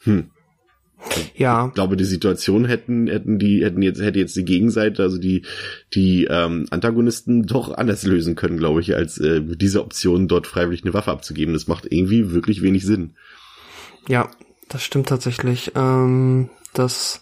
hm. 0.03 0.29
Ja. 1.35 1.67
Ich 1.67 1.73
glaube, 1.73 1.97
die 1.97 2.05
Situation 2.05 2.65
hätten, 2.65 3.07
hätten 3.07 3.39
die, 3.39 3.63
hätten 3.65 3.81
jetzt, 3.81 3.99
hätte 3.99 4.19
jetzt 4.19 4.35
die 4.35 4.45
Gegenseite, 4.45 5.01
also 5.01 5.17
die, 5.17 5.43
die 5.95 6.27
ähm, 6.29 6.67
Antagonisten 6.69 7.47
doch 7.47 7.73
anders 7.73 8.03
lösen 8.03 8.35
können, 8.35 8.57
glaube 8.57 8.81
ich, 8.81 8.95
als 8.95 9.17
äh, 9.17 9.41
diese 9.43 9.81
Option, 9.81 10.27
dort 10.27 10.45
freiwillig 10.45 10.83
eine 10.83 10.93
Waffe 10.93 11.09
abzugeben. 11.09 11.55
Das 11.55 11.65
macht 11.65 11.91
irgendwie 11.91 12.31
wirklich 12.31 12.61
wenig 12.61 12.85
Sinn. 12.85 13.15
Ja, 14.07 14.29
das 14.69 14.83
stimmt 14.83 15.09
tatsächlich. 15.09 15.71
Ähm, 15.73 16.51
das, 16.75 17.21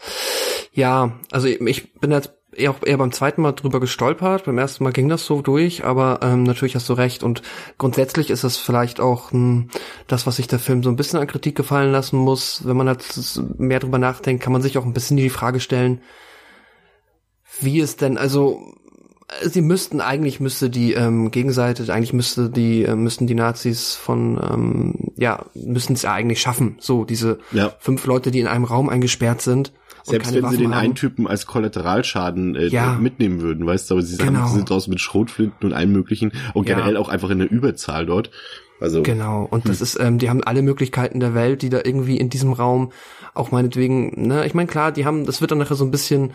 ja, 0.74 1.18
also 1.32 1.48
ich 1.48 1.94
bin 1.94 2.12
jetzt 2.12 2.34
eher, 2.52 2.76
eher 2.86 2.98
beim 2.98 3.12
zweiten 3.12 3.42
Mal 3.42 3.54
drüber 3.54 3.80
gestolpert. 3.80 4.46
Beim 4.46 4.58
ersten 4.58 4.84
Mal 4.84 4.94
ging 4.94 5.10
das 5.10 5.26
so 5.26 5.42
durch, 5.42 5.86
aber 5.86 6.20
ähm, 6.22 6.44
natürlich 6.44 6.76
hast 6.76 6.90
du 6.90 6.94
recht. 6.94 7.24
Und 7.24 7.42
grundsätzlich 7.78 8.30
ist 8.30 8.44
es 8.44 8.58
vielleicht 8.58 9.00
auch 9.00 9.32
hm, 9.32 9.70
das, 10.08 10.28
was 10.28 10.38
sich 10.38 10.48
der 10.48 10.60
Film 10.60 10.84
so 10.84 10.90
ein 10.90 10.96
bisschen 10.96 11.20
an 11.20 11.28
Kritik 11.28 11.56
gefallen 11.56 11.92
lassen 11.92 12.18
muss. 12.18 12.66
Wenn 12.66 12.78
man 12.78 12.88
jetzt 12.88 13.42
mehr 13.58 13.80
drüber 13.80 13.98
nachdenkt, 13.98 14.44
kann 14.44 14.54
man 14.54 14.62
sich 14.62 14.78
auch 14.78 14.86
ein 14.86 14.94
bisschen 14.94 15.18
die 15.18 15.30
Frage 15.30 15.60
stellen, 15.60 16.02
wie 17.62 17.80
es 17.80 17.98
denn, 17.98 18.18
also 18.18 18.62
sie 19.44 19.62
müssten 19.62 20.02
eigentlich 20.02 20.40
müsste 20.40 20.70
die 20.70 20.94
ähm, 20.94 21.30
Gegenseite 21.30 21.94
eigentlich 21.94 22.14
müsste 22.14 22.50
die 22.50 22.84
äh, 22.84 22.96
müssten 22.96 23.28
die 23.28 23.36
Nazis 23.36 23.94
von 23.94 24.40
ähm, 24.42 25.12
ja 25.18 25.46
müssen 25.54 25.94
es 25.94 26.02
ja 26.02 26.14
eigentlich 26.14 26.42
schaffen 26.42 26.78
so 26.80 27.06
diese 27.06 27.40
ja. 27.52 27.72
fünf 27.80 28.06
Leute 28.06 28.32
die 28.32 28.40
in 28.40 28.48
einem 28.48 28.64
Raum 28.64 28.90
eingesperrt 28.90 29.42
sind 29.42 29.72
selbst 30.10 30.34
wenn 30.34 30.44
Waffen 30.44 30.58
sie 30.58 30.64
den 30.64 30.76
haben. 30.76 30.84
einen 30.84 30.96
Typen 30.96 31.28
als 31.28 31.46
Kollateralschaden 31.46 32.56
äh, 32.56 32.68
ja. 32.68 32.98
mitnehmen 33.00 33.42
würden, 33.42 33.66
weißt 33.66 33.90
du, 33.90 33.96
aber 33.96 34.02
sie 34.02 34.18
genau. 34.18 34.48
sind 34.48 34.70
draußen 34.70 34.90
mit 34.90 35.00
Schrotflinten 35.00 35.68
und 35.68 35.74
allem 35.74 35.92
möglichen 35.92 36.32
und 36.54 36.68
ja. 36.68 36.76
generell 36.76 36.98
auch 36.98 37.10
einfach 37.10 37.30
in 37.30 37.40
der 37.40 37.52
Überzahl 37.52 38.06
dort. 38.06 38.32
Also 38.82 39.04
genau 39.04 39.46
und 39.50 39.66
hm. 39.66 39.72
das 39.72 39.82
ist, 39.82 40.00
ähm, 40.00 40.20
die 40.20 40.30
haben 40.30 40.44
alle 40.44 40.62
Möglichkeiten 40.62 41.20
der 41.20 41.34
Welt, 41.34 41.62
die 41.62 41.70
da 41.70 41.82
irgendwie 41.84 42.18
in 42.18 42.30
diesem 42.30 42.54
Raum 42.54 42.92
auch 43.34 43.52
meinetwegen, 43.52 44.28
ne, 44.28 44.46
ich 44.46 44.54
meine 44.54 44.68
klar, 44.68 44.92
die 44.92 45.06
haben, 45.06 45.26
das 45.26 45.42
wird 45.42 45.52
dann 45.52 45.58
nachher 45.58 45.76
so 45.76 45.84
ein 45.84 45.92
bisschen 45.92 46.32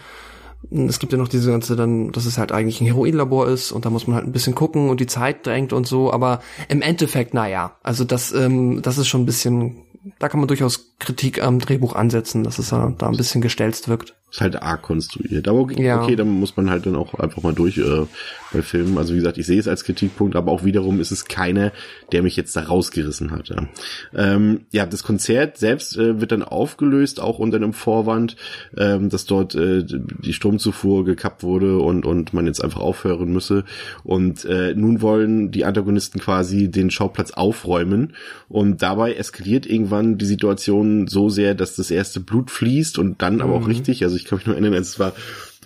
es 0.70 0.98
gibt 0.98 1.12
ja 1.12 1.18
noch 1.18 1.28
diese 1.28 1.50
ganze 1.50 1.76
dann, 1.76 2.12
dass 2.12 2.26
es 2.26 2.38
halt 2.38 2.52
eigentlich 2.52 2.80
ein 2.80 2.86
Heroinlabor 2.86 3.48
ist 3.48 3.72
und 3.72 3.84
da 3.84 3.90
muss 3.90 4.06
man 4.06 4.16
halt 4.16 4.26
ein 4.26 4.32
bisschen 4.32 4.54
gucken 4.54 4.88
und 4.88 5.00
die 5.00 5.06
Zeit 5.06 5.46
drängt 5.46 5.72
und 5.72 5.86
so, 5.86 6.12
aber 6.12 6.40
im 6.68 6.82
Endeffekt, 6.82 7.34
naja, 7.34 7.76
also 7.82 8.04
das, 8.04 8.32
ähm, 8.32 8.80
das 8.82 8.98
ist 8.98 9.08
schon 9.08 9.22
ein 9.22 9.26
bisschen 9.26 9.83
da 10.18 10.28
kann 10.28 10.40
man 10.40 10.48
durchaus 10.48 10.96
Kritik 10.98 11.42
am 11.42 11.58
Drehbuch 11.58 11.94
ansetzen, 11.94 12.44
dass 12.44 12.58
es 12.58 12.68
da 12.70 12.86
ein 12.86 13.16
bisschen 13.16 13.40
gestelzt 13.40 13.88
wirkt. 13.88 14.14
Ist 14.34 14.40
halt 14.40 14.60
arg 14.60 14.82
konstruiert. 14.82 15.46
Aber 15.46 15.60
okay, 15.60 15.86
ja. 15.86 16.02
okay, 16.02 16.16
dann 16.16 16.28
muss 16.28 16.56
man 16.56 16.68
halt 16.68 16.86
dann 16.86 16.96
auch 16.96 17.14
einfach 17.14 17.44
mal 17.44 17.54
durch 17.54 17.78
äh, 17.78 18.04
bei 18.52 18.62
Filmen. 18.62 18.98
Also 18.98 19.12
wie 19.12 19.18
gesagt, 19.18 19.38
ich 19.38 19.46
sehe 19.46 19.60
es 19.60 19.68
als 19.68 19.84
Kritikpunkt, 19.84 20.34
aber 20.34 20.50
auch 20.50 20.64
wiederum 20.64 20.98
ist 20.98 21.12
es 21.12 21.26
keiner, 21.26 21.70
der 22.10 22.24
mich 22.24 22.34
jetzt 22.34 22.56
da 22.56 22.62
rausgerissen 22.62 23.30
hat. 23.30 23.50
Ja, 23.50 23.68
ähm, 24.12 24.62
ja 24.72 24.86
das 24.86 25.04
Konzert 25.04 25.58
selbst 25.58 25.96
äh, 25.96 26.20
wird 26.20 26.32
dann 26.32 26.42
aufgelöst, 26.42 27.20
auch 27.20 27.38
unter 27.38 27.58
einem 27.58 27.72
Vorwand, 27.74 28.34
ähm, 28.76 29.08
dass 29.08 29.24
dort 29.24 29.54
äh, 29.54 29.84
die 29.84 30.32
Stromzufuhr 30.32 31.04
gekappt 31.04 31.44
wurde 31.44 31.78
und, 31.78 32.04
und 32.04 32.34
man 32.34 32.48
jetzt 32.48 32.64
einfach 32.64 32.80
aufhören 32.80 33.32
müsse. 33.32 33.62
Und 34.02 34.44
äh, 34.46 34.74
nun 34.74 35.00
wollen 35.00 35.52
die 35.52 35.64
Antagonisten 35.64 36.18
quasi 36.18 36.72
den 36.72 36.90
Schauplatz 36.90 37.30
aufräumen 37.30 38.14
und 38.48 38.82
dabei 38.82 39.14
eskaliert 39.14 39.64
irgendwann 39.64 40.18
die 40.18 40.26
Situation 40.26 41.06
so 41.06 41.28
sehr, 41.28 41.54
dass 41.54 41.76
das 41.76 41.92
erste 41.92 42.18
Blut 42.18 42.50
fließt 42.50 42.98
und 42.98 43.22
dann 43.22 43.40
aber 43.40 43.52
auch 43.54 43.60
mhm. 43.60 43.66
richtig, 43.66 44.02
also 44.02 44.16
ich 44.24 44.30
kann 44.30 44.38
mich 44.38 44.46
nur 44.46 44.56
erinnern, 44.56 44.74
es 44.74 44.98
war 44.98 45.12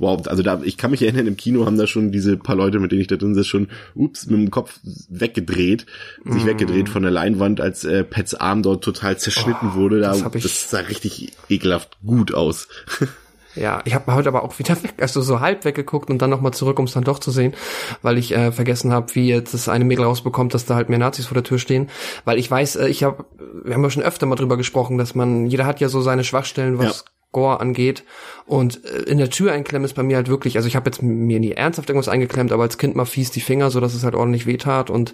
wow, 0.00 0.26
also 0.26 0.42
da, 0.42 0.60
ich 0.62 0.76
kann 0.76 0.90
mich 0.90 1.02
erinnern, 1.02 1.26
im 1.26 1.36
Kino 1.36 1.66
haben 1.66 1.76
da 1.76 1.86
schon 1.86 2.12
diese 2.12 2.36
paar 2.36 2.56
Leute, 2.56 2.78
mit 2.78 2.92
denen 2.92 3.00
ich 3.00 3.06
da 3.06 3.16
drin 3.16 3.34
sitze, 3.34 3.48
schon, 3.48 3.68
ups, 3.94 4.26
mit 4.26 4.38
dem 4.38 4.50
Kopf 4.50 4.78
weggedreht, 5.08 5.86
sich 6.24 6.44
mm. 6.44 6.46
weggedreht 6.46 6.88
von 6.88 7.02
der 7.02 7.10
Leinwand, 7.10 7.60
als 7.60 7.84
äh, 7.84 8.04
Pets 8.04 8.34
Arm 8.34 8.62
dort 8.62 8.84
total 8.84 9.18
zerschnitten 9.18 9.70
oh, 9.72 9.76
wurde. 9.76 10.00
Da, 10.00 10.12
das, 10.12 10.42
das 10.42 10.70
sah 10.70 10.80
richtig 10.80 11.32
ekelhaft 11.48 11.98
gut 12.04 12.34
aus. 12.34 12.68
Ja, 13.54 13.80
ich 13.86 13.94
habe 13.94 14.14
heute 14.14 14.28
aber 14.28 14.44
auch 14.44 14.56
wieder 14.60 14.80
weg, 14.84 14.94
also 15.00 15.20
so 15.20 15.40
halb 15.40 15.64
weggeguckt 15.64 16.10
und 16.10 16.22
dann 16.22 16.30
nochmal 16.30 16.52
zurück, 16.52 16.78
um 16.78 16.84
es 16.84 16.92
dann 16.92 17.02
doch 17.02 17.18
zu 17.18 17.32
sehen, 17.32 17.54
weil 18.02 18.16
ich 18.16 18.32
äh, 18.32 18.52
vergessen 18.52 18.92
habe, 18.92 19.12
wie 19.16 19.28
jetzt 19.28 19.52
das 19.52 19.68
eine 19.68 19.84
Mädel 19.84 20.04
rausbekommt, 20.04 20.54
dass 20.54 20.64
da 20.64 20.76
halt 20.76 20.90
mehr 20.90 20.98
Nazis 21.00 21.26
vor 21.26 21.34
der 21.34 21.42
Tür 21.42 21.58
stehen. 21.58 21.88
Weil 22.24 22.38
ich 22.38 22.48
weiß, 22.48 22.76
äh, 22.76 22.88
ich 22.88 23.02
habe, 23.02 23.24
wir 23.64 23.74
haben 23.74 23.82
ja 23.82 23.90
schon 23.90 24.04
öfter 24.04 24.26
mal 24.26 24.36
drüber 24.36 24.56
gesprochen, 24.58 24.96
dass 24.96 25.16
man, 25.16 25.46
jeder 25.46 25.66
hat 25.66 25.80
ja 25.80 25.88
so 25.88 26.02
seine 26.02 26.22
Schwachstellen, 26.22 26.78
was 26.78 27.04
ja. 27.04 27.12
Gore 27.30 27.60
angeht. 27.60 28.04
Und 28.46 28.82
äh, 28.86 29.02
in 29.02 29.18
der 29.18 29.28
Tür 29.28 29.52
einklemmen 29.52 29.84
ist 29.84 29.94
bei 29.94 30.02
mir 30.02 30.16
halt 30.16 30.28
wirklich, 30.28 30.56
also 30.56 30.66
ich 30.66 30.76
habe 30.76 30.88
jetzt 30.88 31.02
mir 31.02 31.38
nie 31.38 31.52
ernsthaft 31.52 31.90
irgendwas 31.90 32.08
eingeklemmt, 32.08 32.52
aber 32.52 32.62
als 32.62 32.78
Kind 32.78 32.96
mal 32.96 33.04
fies 33.04 33.30
die 33.30 33.42
Finger, 33.42 33.70
so 33.70 33.80
dass 33.80 33.92
es 33.92 34.02
halt 34.02 34.14
ordentlich 34.14 34.46
wehtat. 34.46 34.88
Und 34.88 35.12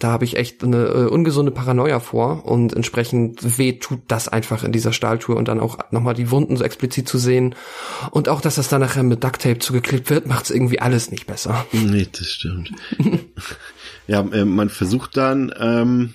da 0.00 0.08
habe 0.08 0.24
ich 0.24 0.36
echt 0.36 0.64
eine 0.64 0.86
äh, 0.86 1.06
ungesunde 1.06 1.52
Paranoia 1.52 2.00
vor. 2.00 2.44
Und 2.46 2.74
entsprechend 2.74 3.58
weh 3.58 3.74
tut 3.74 4.00
das 4.08 4.28
einfach 4.28 4.64
in 4.64 4.72
dieser 4.72 4.92
Stahltür 4.92 5.36
und 5.36 5.46
dann 5.46 5.60
auch 5.60 5.78
nochmal 5.92 6.14
die 6.14 6.32
Wunden 6.32 6.56
so 6.56 6.64
explizit 6.64 7.08
zu 7.08 7.18
sehen. 7.18 7.54
Und 8.10 8.28
auch, 8.28 8.40
dass 8.40 8.56
das 8.56 8.68
dann 8.68 8.80
nachher 8.80 9.04
mit 9.04 9.22
Ducktape 9.22 9.60
zugeklebt 9.60 10.10
wird, 10.10 10.26
macht 10.26 10.46
es 10.46 10.50
irgendwie 10.50 10.80
alles 10.80 11.12
nicht 11.12 11.26
besser. 11.28 11.64
Nee, 11.70 12.08
das 12.10 12.26
stimmt. 12.26 12.72
ja, 14.08 14.20
äh, 14.32 14.44
man 14.44 14.68
versucht 14.68 15.16
dann, 15.16 15.54
ähm 15.60 16.14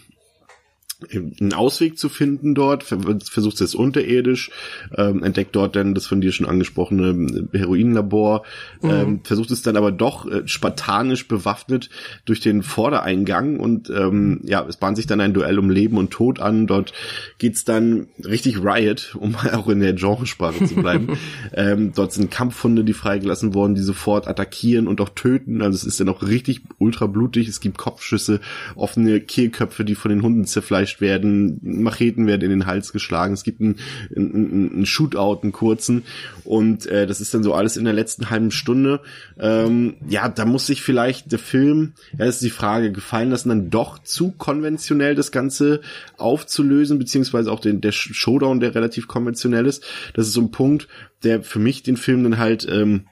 einen 1.13 1.53
Ausweg 1.53 1.97
zu 1.97 2.09
finden 2.09 2.55
dort, 2.55 2.83
versucht 2.83 3.61
es 3.61 3.75
unterirdisch, 3.75 4.49
ähm, 4.95 5.23
entdeckt 5.23 5.55
dort 5.55 5.75
dann 5.75 5.93
das 5.93 6.07
von 6.07 6.21
dir 6.21 6.31
schon 6.31 6.47
angesprochene 6.47 7.47
Heroinlabor, 7.53 8.43
mhm. 8.81 8.89
ähm, 8.89 9.19
versucht 9.23 9.51
es 9.51 9.61
dann 9.61 9.77
aber 9.77 9.91
doch 9.91 10.27
äh, 10.27 10.47
spartanisch 10.47 11.27
bewaffnet 11.27 11.89
durch 12.25 12.39
den 12.39 12.63
Vordereingang 12.63 13.59
und 13.59 13.91
ähm, 13.91 14.41
ja, 14.43 14.65
es 14.67 14.77
bahnt 14.77 14.97
sich 14.97 15.05
dann 15.05 15.21
ein 15.21 15.33
Duell 15.33 15.59
um 15.59 15.69
Leben 15.69 15.97
und 15.97 16.09
Tod 16.09 16.39
an. 16.39 16.65
Dort 16.65 16.93
geht's 17.37 17.63
dann 17.63 18.07
richtig 18.25 18.63
Riot, 18.63 19.15
um 19.19 19.35
auch 19.53 19.69
in 19.69 19.79
der 19.79 19.93
Genresprache 19.93 20.65
zu 20.65 20.75
bleiben. 20.75 21.17
ähm, 21.53 21.91
dort 21.93 22.13
sind 22.13 22.31
Kampfhunde, 22.31 22.83
die 22.83 22.93
freigelassen 22.93 23.53
worden, 23.53 23.75
die 23.75 23.81
sofort 23.81 24.27
attackieren 24.27 24.87
und 24.87 24.99
auch 24.99 25.09
töten. 25.09 25.61
Also 25.61 25.75
es 25.75 25.83
ist 25.83 25.99
dann 25.99 26.09
auch 26.09 26.23
richtig 26.23 26.61
ultra 26.79 27.05
blutig. 27.05 27.47
Es 27.47 27.59
gibt 27.59 27.77
Kopfschüsse, 27.77 28.39
offene 28.75 29.21
Kehlköpfe, 29.21 29.85
die 29.85 29.95
von 29.95 30.09
den 30.09 30.23
Hunden 30.23 30.45
zerfleischt 30.45 30.86
eingefleischt 30.87 31.01
werden, 31.01 31.59
Macheten 31.61 32.27
werden 32.27 32.43
in 32.43 32.49
den 32.49 32.65
Hals 32.65 32.91
geschlagen, 32.91 33.33
es 33.33 33.43
gibt 33.43 33.61
einen, 33.61 33.77
einen, 34.15 34.71
einen 34.73 34.85
Shootout, 34.85 35.41
einen 35.41 35.51
kurzen 35.51 36.03
und 36.43 36.85
äh, 36.87 37.05
das 37.05 37.21
ist 37.21 37.33
dann 37.33 37.43
so 37.43 37.53
alles 37.53 37.77
in 37.77 37.85
der 37.85 37.93
letzten 37.93 38.29
halben 38.29 38.51
Stunde. 38.51 39.01
Ähm, 39.39 39.95
ja, 40.07 40.29
da 40.29 40.45
muss 40.45 40.67
sich 40.67 40.81
vielleicht 40.81 41.31
der 41.31 41.39
Film, 41.39 41.93
ja, 42.17 42.25
ist 42.25 42.41
die 42.41 42.49
Frage, 42.49 42.91
gefallen 42.91 43.29
lassen, 43.29 43.49
dann 43.49 43.69
doch 43.69 43.99
zu 43.99 44.31
konventionell 44.31 45.15
das 45.15 45.31
Ganze 45.31 45.81
aufzulösen, 46.17 46.99
beziehungsweise 46.99 47.51
auch 47.51 47.59
den, 47.59 47.81
der 47.81 47.91
Showdown, 47.91 48.59
der 48.59 48.75
relativ 48.75 49.07
konventionell 49.07 49.65
ist. 49.65 49.83
Das 50.13 50.27
ist 50.27 50.33
so 50.33 50.41
ein 50.41 50.51
Punkt, 50.51 50.87
der 51.23 51.41
für 51.41 51.59
mich 51.59 51.83
den 51.83 51.97
Film 51.97 52.23
dann 52.23 52.37
halt 52.37 52.67
ähm, 52.69 53.05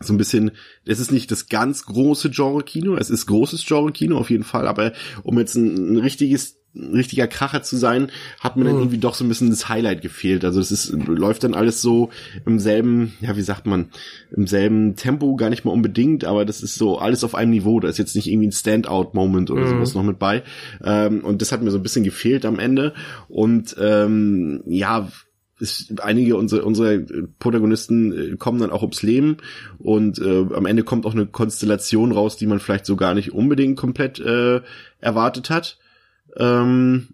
so 0.00 0.14
ein 0.14 0.18
bisschen, 0.18 0.52
es 0.86 0.98
ist 0.98 1.12
nicht 1.12 1.30
das 1.30 1.48
ganz 1.48 1.84
große 1.84 2.30
Genre-Kino, 2.30 2.96
es 2.96 3.10
ist 3.10 3.26
großes 3.26 3.66
Genre-Kino 3.66 4.16
auf 4.16 4.30
jeden 4.30 4.44
Fall, 4.44 4.66
aber 4.66 4.92
um 5.22 5.38
jetzt 5.38 5.54
ein, 5.56 5.92
ein 5.92 5.96
richtiges 5.98 6.59
richtiger 6.74 7.26
Kracher 7.26 7.62
zu 7.62 7.76
sein, 7.76 8.10
hat 8.38 8.56
mir 8.56 8.64
dann 8.64 8.74
mhm. 8.74 8.80
irgendwie 8.80 8.98
doch 8.98 9.14
so 9.14 9.24
ein 9.24 9.28
bisschen 9.28 9.50
das 9.50 9.68
Highlight 9.68 10.02
gefehlt. 10.02 10.44
Also 10.44 10.60
es 10.60 10.70
ist, 10.70 10.92
läuft 10.92 11.42
dann 11.44 11.54
alles 11.54 11.82
so 11.82 12.10
im 12.46 12.58
selben, 12.58 13.14
ja, 13.20 13.36
wie 13.36 13.42
sagt 13.42 13.66
man, 13.66 13.88
im 14.30 14.46
selben 14.46 14.94
Tempo, 14.94 15.34
gar 15.36 15.50
nicht 15.50 15.64
mal 15.64 15.72
unbedingt, 15.72 16.24
aber 16.24 16.44
das 16.44 16.62
ist 16.62 16.76
so 16.76 16.98
alles 16.98 17.24
auf 17.24 17.34
einem 17.34 17.50
Niveau. 17.50 17.80
Da 17.80 17.88
ist 17.88 17.98
jetzt 17.98 18.14
nicht 18.14 18.28
irgendwie 18.28 18.48
ein 18.48 18.52
Standout-Moment 18.52 19.50
oder 19.50 19.62
mhm. 19.62 19.68
sowas 19.68 19.94
noch 19.94 20.04
mit 20.04 20.18
bei. 20.18 20.42
Ähm, 20.84 21.24
und 21.24 21.42
das 21.42 21.50
hat 21.50 21.62
mir 21.62 21.70
so 21.70 21.78
ein 21.78 21.82
bisschen 21.82 22.04
gefehlt 22.04 22.44
am 22.44 22.58
Ende. 22.58 22.94
Und 23.28 23.74
ähm, 23.80 24.62
ja, 24.66 25.08
ist, 25.60 26.00
einige 26.00 26.36
unserer 26.36 26.64
unsere 26.64 27.00
Protagonisten 27.38 28.12
äh, 28.12 28.36
kommen 28.36 28.60
dann 28.60 28.70
auch 28.70 28.82
ums 28.82 29.02
Leben 29.02 29.36
und 29.78 30.18
äh, 30.18 30.46
am 30.54 30.66
Ende 30.66 30.84
kommt 30.84 31.04
auch 31.04 31.14
eine 31.14 31.26
Konstellation 31.26 32.12
raus, 32.12 32.36
die 32.36 32.46
man 32.46 32.60
vielleicht 32.60 32.86
so 32.86 32.96
gar 32.96 33.14
nicht 33.14 33.32
unbedingt 33.32 33.76
komplett 33.76 34.18
äh, 34.20 34.60
erwartet 35.00 35.50
hat. 35.50 35.78
Ähm, 36.36 37.08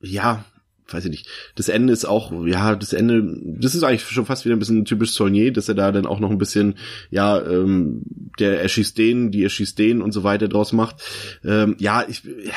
ja, 0.00 0.44
weiß 0.88 1.04
ich 1.04 1.10
nicht. 1.10 1.28
Das 1.54 1.68
Ende 1.68 1.92
ist 1.92 2.04
auch, 2.04 2.32
ja, 2.46 2.76
das 2.76 2.92
Ende, 2.92 3.22
das 3.58 3.74
ist 3.74 3.82
eigentlich 3.82 4.04
schon 4.04 4.26
fast 4.26 4.44
wieder 4.44 4.54
ein 4.54 4.58
bisschen 4.58 4.84
typisch 4.84 5.12
Saulnier, 5.12 5.52
dass 5.52 5.68
er 5.68 5.74
da 5.74 5.90
dann 5.90 6.06
auch 6.06 6.20
noch 6.20 6.30
ein 6.30 6.38
bisschen, 6.38 6.76
ja, 7.10 7.40
ähm, 7.44 8.02
der 8.38 8.60
erschießt 8.62 8.96
den, 8.96 9.30
die 9.30 9.42
erschießt 9.42 9.78
den 9.78 10.02
und 10.02 10.12
so 10.12 10.22
weiter 10.22 10.48
draus 10.48 10.72
macht. 10.72 11.02
Ähm, 11.44 11.76
ja, 11.78 12.04
ich, 12.06 12.22
ja, 12.24 12.52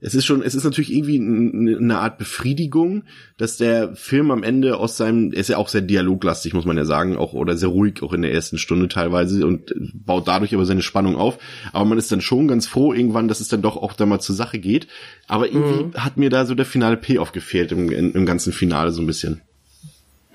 es 0.00 0.14
ist 0.14 0.26
schon, 0.26 0.42
es 0.42 0.54
ist 0.54 0.64
natürlich 0.64 0.92
irgendwie 0.92 1.18
eine 1.18 1.98
Art 1.98 2.18
Befriedigung, 2.18 3.04
dass 3.38 3.56
der 3.56 3.96
Film 3.96 4.30
am 4.30 4.42
Ende 4.42 4.76
aus 4.76 4.96
seinem, 4.96 5.32
er 5.32 5.40
ist 5.40 5.48
ja 5.48 5.56
auch 5.56 5.68
sehr 5.68 5.80
dialoglastig, 5.80 6.52
muss 6.52 6.66
man 6.66 6.76
ja 6.76 6.84
sagen, 6.84 7.16
auch 7.16 7.32
oder 7.32 7.56
sehr 7.56 7.70
ruhig, 7.70 8.02
auch 8.02 8.12
in 8.12 8.22
der 8.22 8.32
ersten 8.32 8.58
Stunde 8.58 8.88
teilweise 8.88 9.46
und 9.46 9.72
baut 9.94 10.28
dadurch 10.28 10.54
aber 10.54 10.66
seine 10.66 10.82
Spannung 10.82 11.16
auf. 11.16 11.38
Aber 11.72 11.86
man 11.86 11.98
ist 11.98 12.12
dann 12.12 12.20
schon 12.20 12.46
ganz 12.46 12.66
froh 12.66 12.92
irgendwann, 12.92 13.28
dass 13.28 13.40
es 13.40 13.48
dann 13.48 13.62
doch 13.62 13.76
auch 13.76 13.94
da 13.94 14.04
mal 14.04 14.20
zur 14.20 14.36
Sache 14.36 14.58
geht. 14.58 14.86
Aber 15.28 15.48
irgendwie 15.48 15.84
mhm. 15.84 15.94
hat 15.94 16.18
mir 16.18 16.28
da 16.28 16.44
so 16.44 16.54
der 16.54 16.66
finale 16.66 16.98
Payoff 16.98 17.32
gefehlt 17.32 17.72
im, 17.72 17.90
im 17.90 18.26
ganzen 18.26 18.52
Finale 18.52 18.90
so 18.90 19.02
ein 19.02 19.06
bisschen. 19.06 19.40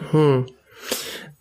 Hm. 0.09 0.45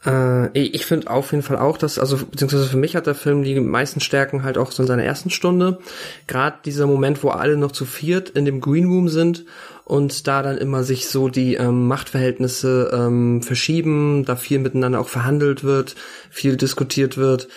Äh, 0.04 0.58
ich 0.58 0.86
finde 0.86 1.10
auf 1.10 1.32
jeden 1.32 1.42
Fall 1.42 1.58
auch, 1.58 1.76
dass, 1.76 1.98
also 1.98 2.16
beziehungsweise 2.16 2.66
für 2.66 2.76
mich 2.76 2.96
hat 2.96 3.06
der 3.06 3.14
Film 3.14 3.42
die 3.42 3.58
meisten 3.60 4.00
Stärken 4.00 4.42
halt 4.42 4.58
auch 4.58 4.72
so 4.72 4.82
in 4.82 4.86
seiner 4.86 5.04
ersten 5.04 5.30
Stunde. 5.30 5.78
Gerade 6.26 6.58
dieser 6.64 6.86
Moment, 6.86 7.22
wo 7.22 7.28
alle 7.28 7.56
noch 7.56 7.72
zu 7.72 7.84
viert 7.84 8.30
in 8.30 8.44
dem 8.44 8.60
Green 8.60 8.86
Room 8.86 9.08
sind 9.08 9.44
und 9.84 10.26
da 10.26 10.42
dann 10.42 10.58
immer 10.58 10.84
sich 10.84 11.08
so 11.08 11.28
die 11.28 11.54
ähm, 11.54 11.88
Machtverhältnisse 11.88 12.90
ähm, 12.92 13.42
verschieben, 13.42 14.24
da 14.24 14.36
viel 14.36 14.58
miteinander 14.58 15.00
auch 15.00 15.08
verhandelt 15.08 15.64
wird, 15.64 15.96
viel 16.30 16.56
diskutiert 16.56 17.16
wird. 17.16 17.48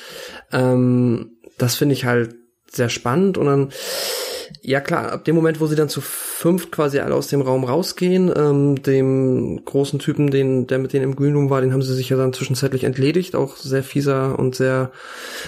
Ähm, 0.51 1.37
das 1.57 1.75
finde 1.75 1.93
ich 1.93 2.05
halt 2.05 2.35
sehr 2.71 2.89
spannend 2.89 3.37
und 3.37 3.45
dann 3.45 3.69
ja 4.61 4.79
klar, 4.79 5.11
ab 5.11 5.25
dem 5.25 5.35
Moment, 5.35 5.59
wo 5.59 5.67
sie 5.67 5.75
dann 5.75 5.89
zu 5.89 6.01
fünft 6.01 6.71
quasi 6.71 6.99
alle 6.99 7.15
aus 7.15 7.27
dem 7.27 7.41
Raum 7.41 7.63
rausgehen, 7.63 8.31
ähm, 8.35 8.81
dem 8.81 9.63
großen 9.65 9.99
Typen, 9.99 10.31
den, 10.31 10.67
der 10.67 10.79
mit 10.79 10.93
denen 10.93 11.03
im 11.03 11.15
Green 11.15 11.35
Room 11.35 11.49
war, 11.49 11.61
den 11.61 11.73
haben 11.73 11.81
sie 11.81 11.95
sich 11.95 12.09
ja 12.09 12.17
dann 12.17 12.33
zwischenzeitlich 12.33 12.83
entledigt. 12.83 13.35
Auch 13.35 13.57
sehr 13.57 13.83
fieser 13.83 14.37
und 14.37 14.55
sehr 14.55 14.91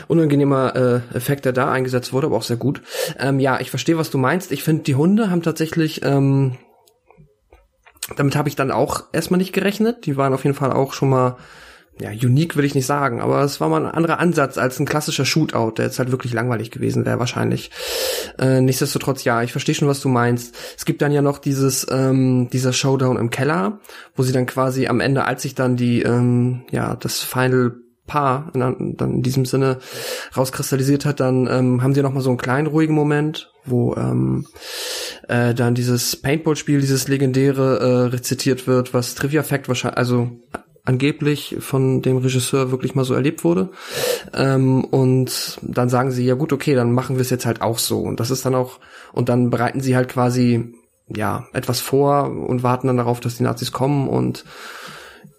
unangenehmer 0.08 0.76
äh, 0.76 1.16
Effekt, 1.16 1.46
der 1.46 1.54
da 1.54 1.72
eingesetzt 1.72 2.14
wurde, 2.14 2.28
aber 2.28 2.38
auch 2.38 2.44
sehr 2.44 2.58
gut. 2.58 2.82
Ähm, 3.20 3.40
ja, 3.40 3.60
ich 3.60 3.70
verstehe, 3.70 3.98
was 3.98 4.10
du 4.10 4.18
meinst. 4.18 4.52
Ich 4.52 4.64
finde, 4.64 4.84
die 4.84 4.96
Hunde 4.96 5.30
haben 5.30 5.42
tatsächlich 5.42 6.02
ähm, 6.04 6.58
damit 8.18 8.36
habe 8.36 8.50
ich 8.50 8.56
dann 8.56 8.72
auch 8.72 9.06
erstmal 9.14 9.40
nicht 9.40 9.54
gerechnet. 9.54 10.06
Die 10.06 10.18
waren 10.18 10.34
auf 10.34 10.44
jeden 10.44 10.56
Fall 10.56 10.72
auch 10.72 10.94
schon 10.94 11.10
mal 11.10 11.38
ja, 12.00 12.10
unique 12.10 12.58
will 12.58 12.66
ich 12.66 12.76
nicht 12.76 12.86
sagen, 12.86 13.22
aber 13.22 13.42
es 13.44 13.62
war 13.62 13.70
mal 13.70 13.86
ein 13.86 13.92
anderer 13.92 14.20
Ansatz 14.20 14.58
als 14.58 14.80
ein 14.80 14.86
klassischer 14.86 15.24
Shootout, 15.24 15.72
der 15.78 15.86
jetzt 15.86 15.98
halt 15.98 16.12
wirklich 16.12 16.34
langweilig 16.34 16.72
gewesen 16.72 17.06
wäre 17.06 17.20
wahrscheinlich. 17.20 17.72
Äh, 18.38 18.60
nichtsdestotrotz, 18.60 19.24
ja, 19.24 19.44
ich 19.44 19.52
verstehe 19.54 19.76
schon, 19.76 19.88
was 19.88 20.02
du 20.02 20.10
meinst. 20.10 20.56
Es 20.78 20.84
gibt 20.84 21.02
dann 21.02 21.14
ja 21.14 21.22
noch 21.22 21.38
dieses, 21.38 21.88
ähm, 21.90 22.50
dieser 22.52 22.74
Showdown 22.74 23.18
im 23.18 23.30
Keller, 23.30 23.80
wo 24.16 24.24
sie 24.24 24.34
dann 24.34 24.46
quasi 24.46 24.88
am 24.88 25.00
Ende, 25.00 25.24
als 25.24 25.44
sich 25.44 25.56
dann 25.56 25.78
die, 25.78 26.02
ähm, 26.02 26.64
ja, 26.72 26.96
das 26.96 27.22
Final 27.22 27.76
Paar 28.08 28.52
in, 28.54 28.98
dann 28.98 29.14
in 29.16 29.24
diesem 29.24 29.46
Sinne 29.46 29.80
rauskristallisiert 30.38 31.06
hat, 31.06 31.20
dann 31.20 31.48
ähm, 31.48 31.82
haben 31.82 31.96
sie 31.96 32.04
noch 32.04 32.14
mal 32.14 32.22
so 32.22 32.30
einen 32.30 32.38
kleinen 32.38 32.68
ruhigen 32.68 32.94
Moment, 32.94 33.52
wo 33.66 33.96
ähm, 33.96 34.46
äh, 35.28 35.56
dann 35.56 35.74
dieses 35.74 36.16
Paintball-Spiel, 36.16 36.82
dieses 36.82 37.08
legendäre 37.08 37.80
äh, 37.80 38.08
rezitiert 38.10 38.68
wird, 38.68 38.94
was 38.94 39.16
Trivia 39.16 39.42
Fact 39.42 39.68
wahrscheinlich, 39.70 39.98
also 39.98 40.30
angeblich 40.86 41.58
von 41.60 42.02
dem 42.02 42.18
Regisseur 42.18 42.72
wirklich 42.72 42.96
mal 42.96 43.04
so 43.04 43.14
erlebt 43.14 43.44
wurde. 43.44 43.72
Ähm, 44.34 44.84
und 44.84 45.60
dann 45.62 45.90
sagen 45.90 46.12
sie, 46.12 46.26
ja 46.26 46.36
gut, 46.36 46.54
okay, 46.54 46.76
dann 46.76 46.92
machen 46.92 47.16
wir 47.16 47.22
es 47.22 47.32
jetzt 47.32 47.46
halt 47.46 47.62
auch 47.62 47.80
so. 47.80 48.02
Und 48.02 48.20
das 48.20 48.32
ist 48.32 48.46
dann 48.46 48.56
auch, 48.56 48.80
und 49.12 49.28
dann 49.30 49.50
bereiten 49.50 49.82
sie 49.82 49.96
halt 49.96 50.10
quasi, 50.10 50.76
ja, 51.08 51.48
etwas 51.54 51.82
vor 51.82 52.30
und 52.30 52.64
warten 52.64 52.88
dann 52.88 52.98
darauf, 52.98 53.20
dass 53.20 53.38
die 53.38 53.44
Nazis 53.44 53.72
kommen 53.72 54.08
und 54.08 54.46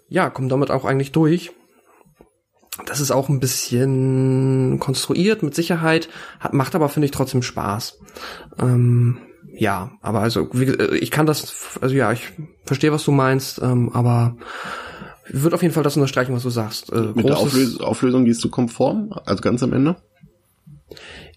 ja, 0.09 0.29
kommen 0.29 0.49
damit 0.49 0.71
auch 0.71 0.85
eigentlich 0.85 1.11
durch. 1.11 1.51
Das 2.85 2.99
ist 2.99 3.11
auch 3.11 3.27
ein 3.27 3.39
bisschen 3.39 4.79
konstruiert, 4.79 5.43
mit 5.43 5.55
Sicherheit, 5.55 6.09
hat, 6.39 6.53
macht 6.53 6.75
aber, 6.75 6.89
finde 6.89 7.05
ich, 7.05 7.11
trotzdem 7.11 7.41
Spaß. 7.41 7.99
Ähm, 8.59 9.17
ja, 9.53 9.91
aber 10.01 10.19
also, 10.19 10.49
wie, 10.53 10.71
ich 10.95 11.09
kann 11.09 11.25
das, 11.25 11.79
also 11.81 11.95
ja, 11.95 12.11
ich 12.11 12.33
verstehe, 12.65 12.91
was 12.91 13.03
du 13.03 13.11
meinst, 13.11 13.59
ähm, 13.61 13.89
aber 13.93 14.37
würde 15.29 15.55
auf 15.55 15.61
jeden 15.61 15.73
Fall 15.73 15.83
das 15.83 15.95
unterstreichen, 15.95 16.33
was 16.33 16.43
du 16.43 16.49
sagst. 16.49 16.91
Äh, 16.91 17.11
Mit 17.15 17.27
der 17.27 17.37
Auflös 17.37 17.79
Auflösung 17.79 18.25
gehst 18.25 18.43
du 18.43 18.49
konform, 18.49 19.13
also 19.25 19.41
ganz 19.41 19.63
am 19.63 19.73
Ende? 19.73 19.95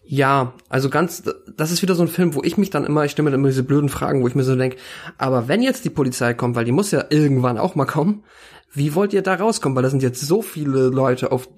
Ja, 0.04 0.54
also 0.68 0.90
ganz, 0.90 1.22
das 1.56 1.70
ist 1.70 1.82
wieder 1.82 1.94
so 1.94 2.02
ein 2.02 2.08
Film, 2.08 2.34
wo 2.34 2.42
ich 2.42 2.56
mich 2.56 2.70
dann 2.70 2.84
immer, 2.84 3.04
ich 3.04 3.12
stelle 3.12 3.24
mir 3.24 3.30
dann 3.30 3.40
immer 3.40 3.48
diese 3.48 3.62
blöden 3.62 3.88
Fragen, 3.88 4.22
wo 4.22 4.28
ich 4.28 4.34
mir 4.34 4.42
so 4.42 4.56
denke, 4.56 4.76
aber 5.18 5.46
wenn 5.46 5.62
jetzt 5.62 5.84
die 5.84 5.90
Polizei 5.90 6.34
kommt, 6.34 6.56
weil 6.56 6.64
die 6.64 6.72
muss 6.72 6.90
ja 6.90 7.04
irgendwann 7.10 7.58
auch 7.58 7.76
mal 7.76 7.84
kommen, 7.84 8.24
wie 8.72 8.94
wollt 8.94 9.12
ihr 9.12 9.22
da 9.22 9.34
rauskommen? 9.34 9.76
Weil 9.76 9.82
da 9.82 9.90
sind 9.90 10.02
jetzt 10.02 10.20
so 10.20 10.42
viele 10.42 10.88
Leute 10.88 11.32
auf 11.32 11.48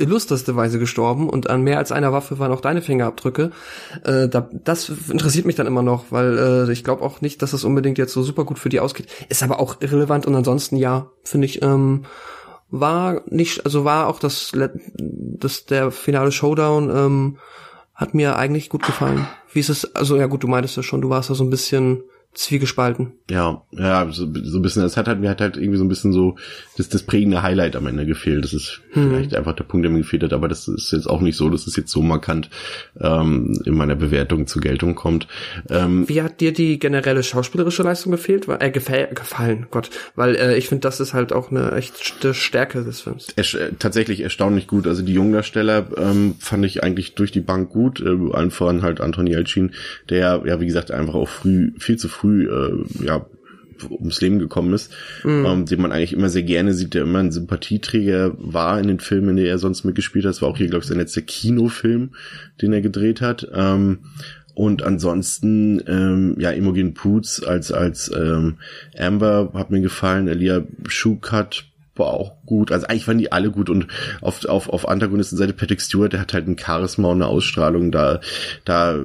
illusterste 0.00 0.56
Weise 0.56 0.78
gestorben 0.78 1.28
und 1.28 1.50
an 1.50 1.62
mehr 1.62 1.78
als 1.78 1.92
einer 1.92 2.12
Waffe 2.12 2.38
waren 2.38 2.52
auch 2.52 2.60
deine 2.60 2.82
Fingerabdrücke. 2.82 3.50
Äh, 4.04 4.28
da, 4.28 4.48
das 4.52 4.88
interessiert 5.10 5.46
mich 5.46 5.56
dann 5.56 5.66
immer 5.66 5.82
noch, 5.82 6.06
weil 6.10 6.38
äh, 6.38 6.72
ich 6.72 6.84
glaube 6.84 7.02
auch 7.02 7.20
nicht, 7.20 7.42
dass 7.42 7.52
das 7.52 7.64
unbedingt 7.64 7.98
jetzt 7.98 8.12
so 8.12 8.22
super 8.22 8.44
gut 8.44 8.58
für 8.58 8.68
die 8.68 8.80
ausgeht. 8.80 9.06
Ist 9.28 9.42
aber 9.42 9.60
auch 9.60 9.76
irrelevant 9.80 10.26
und 10.26 10.34
ansonsten 10.34 10.76
ja, 10.76 11.10
finde 11.22 11.46
ich, 11.46 11.62
ähm, 11.62 12.04
war 12.70 13.22
nicht, 13.26 13.64
also 13.64 13.84
war 13.84 14.06
auch 14.06 14.20
das, 14.20 14.52
das 14.96 15.66
der 15.66 15.90
finale 15.90 16.32
Showdown 16.32 16.90
ähm, 16.90 17.38
hat 17.94 18.14
mir 18.14 18.36
eigentlich 18.36 18.70
gut 18.70 18.84
gefallen. 18.84 19.26
Wie 19.52 19.60
ist 19.60 19.68
es, 19.68 19.94
also 19.94 20.16
ja 20.16 20.26
gut, 20.26 20.42
du 20.42 20.48
meintest 20.48 20.76
ja 20.76 20.82
schon, 20.82 21.02
du 21.02 21.10
warst 21.10 21.30
da 21.30 21.34
so 21.34 21.44
ein 21.44 21.50
bisschen 21.50 22.04
zwiegespalten. 22.32 23.12
Ja, 23.28 23.62
ja, 23.72 24.06
so, 24.12 24.28
so 24.42 24.58
ein 24.58 24.62
bisschen, 24.62 24.84
es 24.84 24.96
hat 24.96 25.08
halt, 25.08 25.20
mir 25.20 25.30
hat 25.30 25.40
halt 25.40 25.56
irgendwie 25.56 25.78
so 25.78 25.84
ein 25.84 25.88
bisschen 25.88 26.12
so 26.12 26.36
das, 26.76 26.88
das 26.88 27.02
prägende 27.02 27.42
Highlight 27.42 27.74
am 27.74 27.86
Ende 27.86 28.06
gefehlt. 28.06 28.44
Das 28.44 28.54
ist 28.54 28.80
mhm. 28.94 29.10
vielleicht 29.10 29.34
einfach 29.34 29.54
der 29.54 29.64
Punkt, 29.64 29.84
der 29.84 29.90
mir 29.90 29.98
gefehlt 29.98 30.22
hat, 30.22 30.32
aber 30.32 30.46
das 30.46 30.68
ist 30.68 30.92
jetzt 30.92 31.08
auch 31.08 31.20
nicht 31.20 31.36
so, 31.36 31.48
dass 31.48 31.66
es 31.66 31.74
jetzt 31.74 31.90
so 31.90 32.02
markant 32.02 32.48
ähm, 33.00 33.60
in 33.64 33.74
meiner 33.74 33.96
Bewertung 33.96 34.46
zur 34.46 34.62
Geltung 34.62 34.94
kommt. 34.94 35.26
Ähm, 35.68 36.08
Wie 36.08 36.22
hat 36.22 36.40
dir 36.40 36.52
die 36.52 36.78
generelle 36.78 37.24
schauspielerische 37.24 37.82
Leistung 37.82 38.12
gefehlt? 38.12 38.46
Äh, 38.48 38.70
gefäll, 38.70 39.08
gefallen, 39.12 39.66
Gott. 39.70 39.90
Weil 40.14 40.36
äh, 40.36 40.56
ich 40.56 40.68
finde, 40.68 40.82
das 40.82 41.00
ist 41.00 41.14
halt 41.14 41.32
auch 41.32 41.50
eine 41.50 41.72
echte 41.72 42.32
Stärke 42.32 42.84
des 42.84 43.00
Films. 43.00 43.26
Er, 43.34 43.60
äh, 43.60 43.72
tatsächlich 43.76 44.20
erstaunlich 44.20 44.68
gut. 44.68 44.86
Also 44.86 45.02
die 45.02 45.14
Jungdarsteller 45.14 45.88
ähm, 45.96 46.36
fand 46.38 46.64
ich 46.64 46.84
eigentlich 46.84 47.16
durch 47.16 47.32
die 47.32 47.40
Bank 47.40 47.70
gut. 47.70 48.00
Äh, 48.00 48.16
allen 48.32 48.52
voran 48.52 48.82
halt 48.82 49.00
Anton 49.00 49.26
Jelcin, 49.26 49.72
der 50.08 50.42
ja, 50.46 50.60
wie 50.60 50.66
gesagt, 50.66 50.92
einfach 50.92 51.14
auch 51.14 51.28
früh, 51.28 51.72
viel 51.78 51.96
zu 51.96 52.08
früh 52.08 52.19
früh 52.20 52.48
äh, 52.48 52.84
ja 53.04 53.26
ums 53.88 54.20
Leben 54.20 54.38
gekommen 54.38 54.74
ist, 54.74 54.92
mhm. 55.24 55.46
ähm, 55.46 55.66
den 55.66 55.80
man 55.80 55.92
eigentlich 55.92 56.12
immer 56.12 56.28
sehr 56.28 56.42
gerne 56.42 56.74
sieht, 56.74 56.92
der 56.92 57.04
immer 57.04 57.20
ein 57.20 57.32
Sympathieträger 57.32 58.32
war 58.36 58.78
in 58.78 58.88
den 58.88 59.00
Filmen, 59.00 59.30
in 59.30 59.36
denen 59.36 59.48
er 59.48 59.58
sonst 59.58 59.84
mitgespielt 59.84 60.24
hat. 60.24 60.30
Das 60.30 60.42
war 60.42 60.50
auch 60.50 60.58
hier, 60.58 60.68
glaube 60.68 60.82
ich, 60.82 60.88
sein 60.88 60.98
letzter 60.98 61.22
Kinofilm, 61.22 62.10
den 62.60 62.72
er 62.74 62.82
gedreht 62.82 63.20
hat. 63.22 63.48
Ähm, 63.54 64.00
und 64.54 64.82
ansonsten, 64.82 65.82
ähm, 65.86 66.36
ja, 66.38 66.50
Imogen 66.50 66.92
Poots 66.92 67.42
als, 67.42 67.72
als 67.72 68.12
ähm, 68.14 68.56
Amber 68.98 69.52
hat 69.54 69.70
mir 69.70 69.80
gefallen, 69.80 70.28
Elia 70.28 70.64
Schukat 70.86 71.64
war 71.94 72.08
auch 72.08 72.44
gut. 72.44 72.72
Also 72.72 72.86
eigentlich 72.86 73.08
waren 73.08 73.18
die 73.18 73.32
alle 73.32 73.50
gut 73.50 73.70
und 73.70 73.86
auf, 74.20 74.44
auf, 74.44 74.68
auf 74.68 74.88
Antagonistenseite 74.88 75.52
Patrick 75.52 75.80
Stewart, 75.80 76.12
der 76.12 76.20
hat 76.20 76.34
halt 76.34 76.48
ein 76.48 76.58
Charisma 76.58 77.08
und 77.08 77.22
eine 77.22 77.26
Ausstrahlung, 77.26 77.92
da, 77.92 78.20
da 78.64 79.02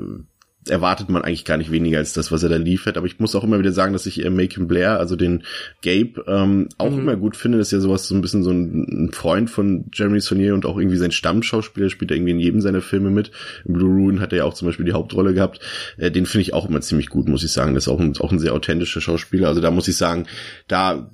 erwartet 0.67 1.09
man 1.09 1.21
eigentlich 1.21 1.45
gar 1.45 1.57
nicht 1.57 1.71
weniger 1.71 1.99
als 1.99 2.13
das, 2.13 2.31
was 2.31 2.43
er 2.43 2.49
da 2.49 2.57
liefert. 2.57 2.97
Aber 2.97 3.07
ich 3.07 3.19
muss 3.19 3.35
auch 3.35 3.43
immer 3.43 3.59
wieder 3.59 3.71
sagen, 3.71 3.93
dass 3.93 4.05
ich 4.05 4.23
äh, 4.23 4.29
Macon 4.29 4.67
Blair, 4.67 4.99
also 4.99 5.15
den 5.15 5.43
Gabe, 5.83 6.23
ähm, 6.27 6.69
auch 6.77 6.91
mhm. 6.91 6.99
immer 6.99 7.15
gut 7.15 7.35
finde. 7.35 7.57
Das 7.57 7.67
ist 7.67 7.71
ja 7.71 7.79
sowas, 7.79 8.07
so 8.07 8.15
ein 8.15 8.21
bisschen 8.21 8.43
so 8.43 8.51
ein, 8.51 9.05
ein 9.05 9.11
Freund 9.11 9.49
von 9.49 9.85
Jeremy 9.93 10.19
Saunier 10.19 10.53
und 10.53 10.65
auch 10.65 10.77
irgendwie 10.77 10.97
sein 10.97 11.11
Stammschauspieler, 11.11 11.89
spielt 11.89 12.11
er 12.11 12.17
irgendwie 12.17 12.31
in 12.31 12.39
jedem 12.39 12.61
seiner 12.61 12.81
Filme 12.81 13.11
mit. 13.11 13.31
Im 13.65 13.73
Blue 13.73 13.89
Ruin 13.89 14.19
hat 14.19 14.31
er 14.33 14.39
ja 14.39 14.43
auch 14.45 14.53
zum 14.53 14.67
Beispiel 14.67 14.85
die 14.85 14.93
Hauptrolle 14.93 15.33
gehabt. 15.33 15.59
Äh, 15.97 16.11
den 16.11 16.25
finde 16.25 16.43
ich 16.43 16.53
auch 16.53 16.67
immer 16.67 16.81
ziemlich 16.81 17.09
gut, 17.09 17.27
muss 17.27 17.43
ich 17.43 17.51
sagen. 17.51 17.75
Das 17.75 17.85
ist 17.85 17.89
auch 17.89 17.99
ein, 17.99 18.17
auch 18.17 18.31
ein 18.31 18.39
sehr 18.39 18.53
authentischer 18.53 19.01
Schauspieler. 19.01 19.47
Also 19.47 19.61
da 19.61 19.71
muss 19.71 19.87
ich 19.87 19.97
sagen, 19.97 20.25
da 20.67 21.09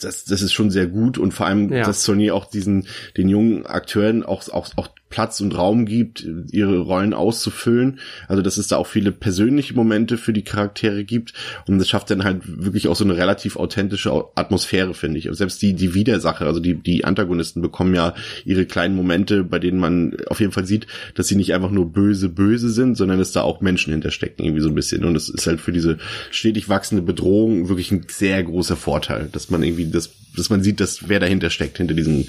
das, 0.00 0.24
das 0.24 0.42
ist 0.42 0.52
schon 0.52 0.70
sehr 0.70 0.86
gut 0.86 1.18
und 1.18 1.32
vor 1.32 1.46
allem, 1.46 1.72
ja. 1.72 1.84
dass 1.84 2.02
Sony 2.02 2.30
auch 2.30 2.46
diesen, 2.46 2.86
den 3.16 3.28
jungen 3.28 3.66
Akteuren 3.66 4.22
auch, 4.22 4.48
auch, 4.50 4.68
auch 4.76 4.88
Platz 5.14 5.40
und 5.40 5.56
Raum 5.56 5.86
gibt, 5.86 6.26
ihre 6.50 6.80
Rollen 6.80 7.14
auszufüllen. 7.14 8.00
Also 8.26 8.42
dass 8.42 8.56
es 8.56 8.66
da 8.66 8.78
auch 8.78 8.88
viele 8.88 9.12
persönliche 9.12 9.72
Momente 9.72 10.18
für 10.18 10.32
die 10.32 10.42
Charaktere 10.42 11.04
gibt 11.04 11.34
und 11.68 11.78
das 11.78 11.88
schafft 11.88 12.10
dann 12.10 12.24
halt 12.24 12.42
wirklich 12.44 12.88
auch 12.88 12.96
so 12.96 13.04
eine 13.04 13.16
relativ 13.16 13.54
authentische 13.54 14.10
Atmosphäre, 14.34 14.92
finde 14.92 15.20
ich. 15.20 15.28
selbst 15.30 15.62
die 15.62 15.74
die 15.74 15.94
Widersache, 15.94 16.46
also 16.46 16.58
die 16.58 16.74
die 16.74 17.04
Antagonisten 17.04 17.62
bekommen 17.62 17.94
ja 17.94 18.12
ihre 18.44 18.66
kleinen 18.66 18.96
Momente, 18.96 19.44
bei 19.44 19.60
denen 19.60 19.78
man 19.78 20.16
auf 20.26 20.40
jeden 20.40 20.50
Fall 20.50 20.66
sieht, 20.66 20.88
dass 21.14 21.28
sie 21.28 21.36
nicht 21.36 21.54
einfach 21.54 21.70
nur 21.70 21.92
böse 21.92 22.28
böse 22.28 22.68
sind, 22.68 22.96
sondern 22.96 23.20
dass 23.20 23.30
da 23.30 23.42
auch 23.42 23.60
Menschen 23.60 23.92
hinterstecken 23.92 24.44
irgendwie 24.44 24.62
so 24.62 24.68
ein 24.68 24.74
bisschen 24.74 25.04
und 25.04 25.14
das 25.14 25.28
ist 25.28 25.46
halt 25.46 25.60
für 25.60 25.70
diese 25.70 25.98
stetig 26.32 26.68
wachsende 26.68 27.02
Bedrohung 27.02 27.68
wirklich 27.68 27.92
ein 27.92 28.06
sehr 28.08 28.42
großer 28.42 28.74
Vorteil, 28.74 29.28
dass 29.30 29.48
man 29.48 29.62
irgendwie 29.62 29.86
das 29.86 30.10
dass 30.36 30.50
man 30.50 30.62
sieht, 30.62 30.80
dass 30.80 31.08
wer 31.08 31.20
dahinter 31.20 31.50
steckt 31.50 31.78
hinter 31.78 31.94
diesen 31.94 32.28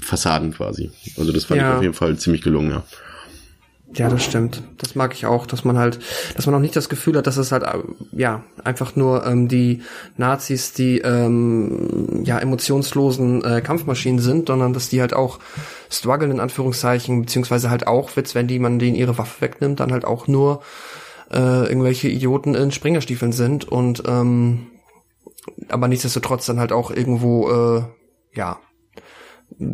Fassaden 0.00 0.52
quasi. 0.52 0.90
Also 1.16 1.32
das 1.32 1.44
fand 1.44 1.60
ja. 1.60 1.70
ich 1.70 1.76
auf 1.76 1.82
jeden 1.82 1.91
jeden 1.92 1.98
Fall 1.98 2.16
ziemlich 2.18 2.42
gelungen, 2.42 2.70
ja. 2.70 2.82
Ja, 3.94 4.08
das 4.08 4.24
stimmt. 4.24 4.62
Das 4.78 4.94
mag 4.94 5.12
ich 5.12 5.26
auch, 5.26 5.44
dass 5.44 5.64
man 5.64 5.76
halt, 5.76 5.98
dass 6.34 6.46
man 6.46 6.54
auch 6.54 6.60
nicht 6.60 6.74
das 6.74 6.88
Gefühl 6.88 7.18
hat, 7.18 7.26
dass 7.26 7.36
es 7.36 7.52
halt, 7.52 7.64
ja, 8.12 8.42
einfach 8.64 8.96
nur 8.96 9.26
ähm, 9.26 9.48
die 9.48 9.82
Nazis, 10.16 10.72
die 10.72 10.98
ähm, 11.00 12.22
ja 12.24 12.38
emotionslosen 12.38 13.44
äh, 13.44 13.60
Kampfmaschinen 13.60 14.18
sind, 14.18 14.48
sondern 14.48 14.72
dass 14.72 14.88
die 14.88 15.02
halt 15.02 15.12
auch 15.12 15.40
strugglen 15.90 16.30
in 16.30 16.40
Anführungszeichen, 16.40 17.20
beziehungsweise 17.20 17.68
halt 17.68 17.86
auch, 17.86 18.16
Witz, 18.16 18.34
wenn 18.34 18.48
die 18.48 18.58
man 18.58 18.78
denen 18.78 18.96
ihre 18.96 19.18
Waffe 19.18 19.42
wegnimmt, 19.42 19.80
dann 19.80 19.92
halt 19.92 20.06
auch 20.06 20.26
nur 20.26 20.62
äh, 21.30 21.66
irgendwelche 21.66 22.08
Idioten 22.08 22.54
in 22.54 22.72
Springerstiefeln 22.72 23.32
sind 23.32 23.68
und 23.68 24.04
ähm, 24.06 24.68
aber 25.68 25.88
nichtsdestotrotz 25.88 26.46
dann 26.46 26.60
halt 26.60 26.72
auch 26.72 26.90
irgendwo 26.90 27.50
äh, 27.50 27.82
ja 28.34 28.58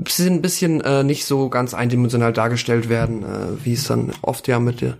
sind 0.08 0.34
ein 0.34 0.42
bisschen 0.42 0.80
äh, 0.80 1.02
nicht 1.02 1.24
so 1.24 1.48
ganz 1.48 1.74
eindimensional 1.74 2.32
dargestellt 2.32 2.88
werden, 2.88 3.22
äh, 3.22 3.64
wie 3.64 3.72
es 3.72 3.86
dann 3.86 4.12
oft 4.22 4.48
ja 4.48 4.58
mit 4.58 4.80
der, 4.80 4.96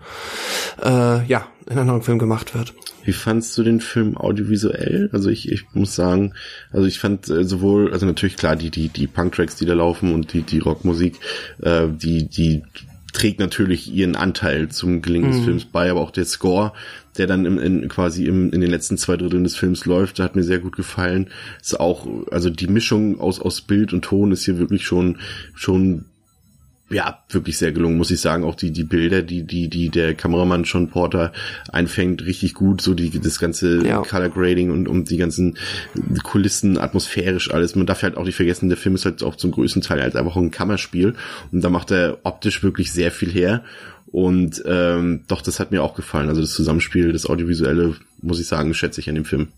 äh, 0.83 1.27
ja, 1.27 1.47
in 1.69 1.79
anderen 1.79 2.03
Filmen 2.03 2.19
gemacht 2.19 2.55
wird. 2.55 2.75
Wie 3.05 3.13
fandst 3.13 3.57
du 3.57 3.63
den 3.63 3.81
Film 3.81 4.17
audiovisuell? 4.17 5.09
Also 5.13 5.31
ich, 5.31 5.51
ich 5.51 5.65
muss 5.73 5.95
sagen, 5.95 6.35
also 6.73 6.87
ich 6.87 6.99
fand 6.99 7.29
äh, 7.29 7.45
sowohl, 7.45 7.93
also 7.93 8.07
natürlich 8.07 8.37
klar, 8.37 8.57
die, 8.57 8.71
die, 8.71 8.89
die 8.89 9.07
Punk-Tracks, 9.07 9.57
die 9.57 9.67
da 9.67 9.75
laufen 9.75 10.13
und 10.13 10.33
die, 10.33 10.43
die 10.43 10.59
Rockmusik, 10.59 11.17
äh, 11.63 11.87
die, 11.89 12.29
die 12.29 12.63
trägt 13.13 13.41
natürlich 13.41 13.93
ihren 13.93 14.17
Anteil 14.17 14.69
zum 14.69 15.03
Gelingen 15.03 15.31
des 15.31 15.41
mhm. 15.41 15.45
Films 15.45 15.65
bei, 15.65 15.91
aber 15.91 16.01
auch 16.01 16.11
der 16.11 16.27
Score, 16.27 16.73
der 17.19 17.27
dann 17.27 17.45
im, 17.45 17.59
in, 17.59 17.89
quasi 17.89 18.27
im, 18.27 18.51
in 18.53 18.61
den 18.61 18.71
letzten 18.71 18.97
zwei 18.97 19.17
Dritteln 19.17 19.45
des 19.45 19.57
Films 19.57 19.85
läuft, 19.85 20.21
hat 20.21 20.37
mir 20.37 20.45
sehr 20.45 20.59
gut 20.61 20.77
gefallen. 20.77 21.29
Ist 21.61 21.79
auch, 21.79 22.07
also 22.31 22.51
die 22.51 22.69
Mischung 22.69 23.21
aus, 23.21 23.41
aus 23.41 23.61
Bild 23.61 23.93
und 23.93 24.03
Ton 24.03 24.33
ist 24.33 24.45
hier 24.45 24.59
wirklich 24.59 24.87
schon, 24.87 25.19
schon 25.55 26.05
ja, 26.91 27.23
wirklich 27.29 27.59
sehr 27.59 27.73
gelungen, 27.73 27.99
muss 27.99 28.11
ich 28.11 28.21
sagen. 28.21 28.45
Auch 28.45 28.55
die, 28.55 28.71
die 28.71 28.85
Bilder, 28.85 29.23
die, 29.23 29.43
die, 29.43 29.69
die 29.69 29.91
der 29.91 30.15
Kameramann 30.15 30.65
Sean 30.65 30.89
Porter 30.89 31.33
einfängt, 31.71 32.25
richtig 32.25 32.55
gut. 32.55 32.81
So 32.81 32.95
die, 32.95 33.11
das 33.11 33.39
ganze 33.39 33.87
ja. 33.87 34.01
Color 34.01 34.31
Grading 34.31 34.71
und, 34.71 34.89
und 34.89 35.11
die 35.11 35.19
ganzen 35.19 35.59
Kulissen, 36.23 36.79
atmosphärisch 36.79 37.53
alles. 37.53 37.77
Man 37.77 37.87
darf 37.87 38.03
halt 38.03 38.17
auch 38.17 38.25
nicht 38.25 38.37
vergessen, 38.37 38.69
der 38.69 38.79
Film 38.79 38.95
ist 38.95 39.05
halt 39.05 39.23
auch 39.23 39.37
zum 39.37 39.51
größten 39.51 39.83
Teil 39.83 40.01
als 40.01 40.17
einfach 40.17 40.37
ein 40.37 40.51
Kammerspiel. 40.51 41.15
Und 41.53 41.63
da 41.63 41.69
macht 41.69 41.91
er 41.91 42.19
optisch 42.23 42.63
wirklich 42.63 42.91
sehr 42.91 43.11
viel 43.11 43.31
her. 43.31 43.63
Und 44.11 44.63
ähm, 44.67 45.25
doch, 45.29 45.43
das 45.43 45.61
hat 45.61 45.71
mir 45.71 45.83
auch 45.83 45.95
gefallen. 45.95 46.29
Also 46.29 46.41
das 46.41 46.53
Zusammenspiel, 46.53 47.13
das 47.13 47.27
Audiovisuelle, 47.27 47.97
muss 48.23 48.41
ich 48.41 48.47
sagen, 48.47 48.73
schätze 48.75 49.01
ich 49.01 49.09
an 49.09 49.15
dem 49.15 49.25
Film. 49.25 49.49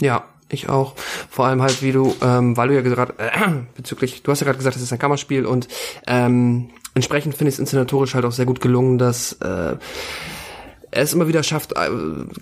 Ja, 0.00 0.24
ich 0.48 0.68
auch. 0.68 0.94
Vor 1.30 1.46
allem 1.46 1.62
halt, 1.62 1.82
wie 1.82 1.92
du, 1.92 2.14
ähm, 2.22 2.56
weil 2.56 2.68
du 2.68 2.74
ja 2.74 2.82
gerade 2.82 3.14
äh, 3.18 3.30
bezüglich, 3.76 4.22
du 4.22 4.30
hast 4.30 4.40
ja 4.40 4.44
gerade 4.44 4.58
gesagt, 4.58 4.76
es 4.76 4.82
ist 4.82 4.92
ein 4.92 4.98
Kammerspiel 4.98 5.46
und 5.46 5.68
ähm, 6.06 6.70
entsprechend 6.94 7.34
finde 7.34 7.48
ich 7.48 7.54
es 7.54 7.60
inszenatorisch 7.60 8.14
halt 8.14 8.24
auch 8.24 8.32
sehr 8.32 8.46
gut 8.46 8.60
gelungen, 8.60 8.98
dass 8.98 9.32
äh, 9.40 9.76
er 10.90 11.02
es 11.02 11.12
immer 11.12 11.28
wieder 11.28 11.42
schafft, 11.42 11.72
äh, 11.72 11.90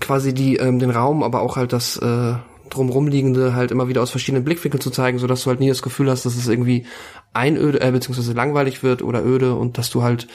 quasi 0.00 0.34
die 0.34 0.56
ähm, 0.56 0.78
den 0.78 0.90
Raum, 0.90 1.22
aber 1.22 1.42
auch 1.42 1.56
halt 1.56 1.72
das 1.72 1.96
äh, 1.96 2.34
drumrum 2.70 3.08
liegende 3.08 3.54
halt 3.54 3.70
immer 3.70 3.88
wieder 3.88 4.02
aus 4.02 4.10
verschiedenen 4.10 4.44
Blickwinkeln 4.44 4.80
zu 4.80 4.90
zeigen, 4.90 5.18
so 5.18 5.26
dass 5.26 5.44
du 5.44 5.50
halt 5.50 5.60
nie 5.60 5.68
das 5.68 5.82
Gefühl 5.82 6.10
hast, 6.10 6.26
dass 6.26 6.36
es 6.36 6.48
irgendwie 6.48 6.86
einöde 7.32 7.80
äh, 7.80 7.90
beziehungsweise 7.90 8.32
langweilig 8.32 8.82
wird 8.82 9.02
oder 9.02 9.24
öde 9.24 9.54
und 9.54 9.78
dass 9.78 9.90
du 9.90 10.02
halt 10.02 10.26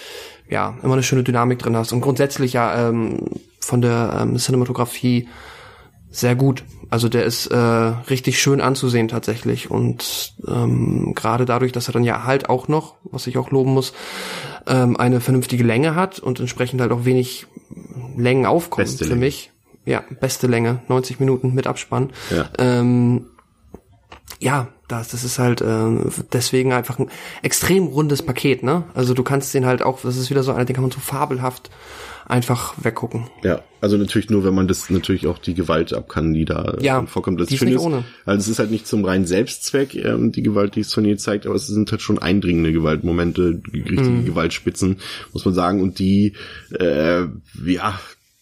ja 0.50 0.78
immer 0.84 0.94
eine 0.94 1.04
schöne 1.04 1.24
Dynamik 1.24 1.60
drin 1.60 1.76
hast 1.76 1.91
und 1.94 2.02
grundsätzlich 2.02 2.54
ja 2.54 2.89
ähm, 2.89 3.26
von 3.60 3.82
der 3.82 4.20
ähm, 4.22 4.38
Cinematografie 4.38 5.28
sehr 6.12 6.36
gut. 6.36 6.63
Also 6.89 7.08
der 7.08 7.24
ist 7.24 7.48
äh, 7.48 7.56
richtig 7.56 8.39
schön 8.39 8.60
anzusehen 8.60 9.08
tatsächlich. 9.08 9.72
Und 9.72 10.34
ähm, 10.46 11.13
gerade 11.15 11.46
dadurch, 11.46 11.72
dass 11.72 11.88
er 11.88 11.94
dann 11.94 12.04
ja 12.04 12.26
halt 12.26 12.50
auch 12.50 12.67
noch, 12.67 12.96
was 13.04 13.28
ich 13.28 13.38
auch 13.38 13.50
loben 13.50 13.74
muss, 13.74 13.94
ähm, 14.67 14.98
eine 14.98 15.22
vernünftige 15.22 15.63
Länge 15.63 15.96
hat 15.96 16.20
und 16.20 16.41
entsprechend 16.41 16.82
halt 16.82 16.91
auch 16.91 17.06
wenig 17.06 17.48
Längen 18.17 18.46
aufkommen 18.46 18.86
beste 18.86 19.06
für 19.06 19.12
Länge. 19.12 19.22
mich. 19.22 19.52
Ja, 19.86 20.04
beste 20.20 20.48
Länge, 20.48 20.82
90 20.88 21.20
Minuten 21.20 21.54
mit 21.54 21.67
Abspann. 21.67 22.12
Ja, 22.30 22.50
ähm, 22.60 23.28
ja 24.39 24.67
das, 24.88 25.10
das 25.10 25.24
ist 25.24 25.39
halt 25.39 25.62
äh, 25.62 25.98
deswegen 26.34 26.74
einfach 26.74 27.00
ein 27.00 27.10
extrem 27.41 27.88
rundes 27.88 28.22
Paket, 28.22 28.63
ne? 28.63 28.84
Also 28.94 29.13
du 29.13 29.24
kannst 29.24 29.54
den 29.54 29.65
halt 29.65 29.82
auch, 29.82 30.02
das 30.02 30.17
ist 30.17 30.30
wieder 30.30 30.44
so 30.44 30.52
einer, 30.52 30.65
den 30.65 30.76
kann 30.76 30.84
man 30.84 30.91
so 30.91 31.00
fabelhaft 31.00 31.70
einfach 32.32 32.76
weggucken. 32.82 33.28
Ja, 33.44 33.62
also 33.82 33.98
natürlich 33.98 34.30
nur, 34.30 34.44
wenn 34.44 34.54
man 34.54 34.67
das 34.67 34.89
natürlich 34.89 35.28
auch 35.28 35.38
die 35.38 35.54
Gewalt 35.54 35.94
ab 35.94 36.08
kann, 36.08 36.34
die 36.34 36.46
da 36.46 36.76
äh, 36.78 36.84
ja, 36.84 37.06
vorkommt. 37.06 37.39
Das 37.41 37.50
die 37.50 37.56
ist 37.56 37.63
nicht 37.63 37.78
ohne. 37.78 38.06
Also 38.26 38.39
es 38.39 38.48
ist 38.48 38.60
halt 38.60 38.72
nicht 38.72 38.88
zum 38.88 39.04
reinen 39.04 39.26
Selbstzweck 39.26 39.96
ähm, 39.96 40.32
die 40.32 40.41
Gewalt, 40.41 40.76
die 40.76 40.84
Sony 40.84 41.17
zeigt, 41.17 41.46
aber 41.46 41.56
es 41.56 41.67
sind 41.67 41.91
halt 41.91 42.02
schon 42.02 42.20
eindringende 42.20 42.72
Gewaltmomente, 42.72 43.62
richtige 43.74 44.02
mhm. 44.02 44.26
Gewaltspitzen, 44.26 44.98
muss 45.34 45.46
man 45.46 45.54
sagen. 45.54 45.82
Und 45.82 46.00
die, 46.00 46.34
äh, 46.80 47.24
ja, 47.65 48.00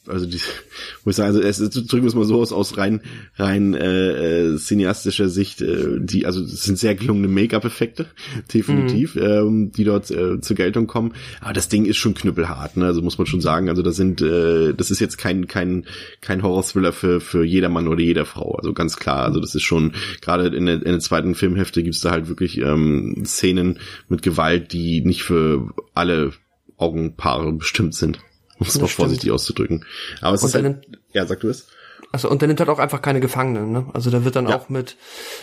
also 0.09 0.25
die, 0.25 0.37
muss 1.05 1.13
ich 1.13 1.15
sagen, 1.15 1.35
also 1.35 1.41
es 1.41 1.69
drücken 1.69 2.03
wir 2.03 2.07
es 2.07 2.15
mal 2.15 2.25
so 2.25 2.39
aus, 2.39 2.51
aus 2.51 2.77
rein, 2.77 3.01
rein 3.35 3.73
äh, 3.73 4.53
äh, 4.53 4.57
cineastischer 4.57 5.29
Sicht, 5.29 5.61
äh, 5.61 5.99
die, 5.99 6.25
also 6.25 6.43
es 6.43 6.63
sind 6.63 6.77
sehr 6.77 6.95
gelungene 6.95 7.27
Make-up-Effekte, 7.27 8.07
definitiv, 8.53 9.15
mhm. 9.15 9.21
ähm, 9.21 9.71
die 9.71 9.83
dort 9.83 10.11
äh, 10.11 10.41
zur 10.41 10.55
Geltung 10.55 10.87
kommen. 10.87 11.13
Aber 11.41 11.53
das 11.53 11.69
Ding 11.69 11.85
ist 11.85 11.97
schon 11.97 12.13
knüppelhart, 12.13 12.77
ne? 12.77 12.85
Also 12.85 13.01
muss 13.01 13.17
man 13.17 13.27
schon 13.27 13.41
sagen. 13.41 13.69
Also 13.69 13.81
das 13.81 13.95
sind, 13.95 14.21
äh, 14.21 14.73
das 14.73 14.91
ist 14.91 14.99
jetzt 14.99 15.17
kein, 15.17 15.47
kein, 15.47 15.85
kein 16.21 16.43
Horror-Thriller 16.43 16.91
für, 16.91 17.21
für 17.21 17.43
jedermann 17.43 17.87
oder 17.87 18.01
jeder 18.01 18.25
Frau. 18.25 18.55
Also 18.55 18.73
ganz 18.73 18.97
klar. 18.97 19.23
Also 19.25 19.39
das 19.39 19.55
ist 19.55 19.63
schon, 19.63 19.93
gerade 20.21 20.47
in 20.47 20.65
der, 20.65 20.75
in 20.75 20.83
der 20.83 20.99
zweiten 20.99 21.35
Filmhälfte 21.35 21.83
gibt's 21.83 22.01
da 22.01 22.11
halt 22.11 22.27
wirklich 22.27 22.57
ähm, 22.59 23.23
Szenen 23.25 23.79
mit 24.07 24.21
Gewalt, 24.21 24.73
die 24.73 25.01
nicht 25.01 25.23
für 25.23 25.69
alle 25.93 26.31
Augenpaare 26.77 27.51
bestimmt 27.53 27.93
sind 27.93 28.19
um 28.59 28.67
es 28.67 28.79
mal 28.79 28.87
vorsichtig 28.87 29.31
auszudrücken. 29.31 29.85
Aber 30.21 30.35
es 30.35 30.43
und 30.43 30.49
ist 30.49 30.55
halt, 30.55 30.63
nimmt, 30.63 30.87
ja, 31.13 31.25
sag 31.25 31.39
du 31.39 31.49
es. 31.49 31.67
Also 32.11 32.29
und 32.29 32.41
der 32.41 32.47
nimmt 32.47 32.59
halt 32.59 32.69
auch 32.69 32.79
einfach 32.79 33.01
keine 33.01 33.19
Gefangenen, 33.19 33.71
ne? 33.71 33.85
Also 33.93 34.09
da 34.09 34.25
wird 34.25 34.35
dann 34.35 34.47
ja. 34.47 34.57
auch 34.57 34.69
mit 34.69 34.95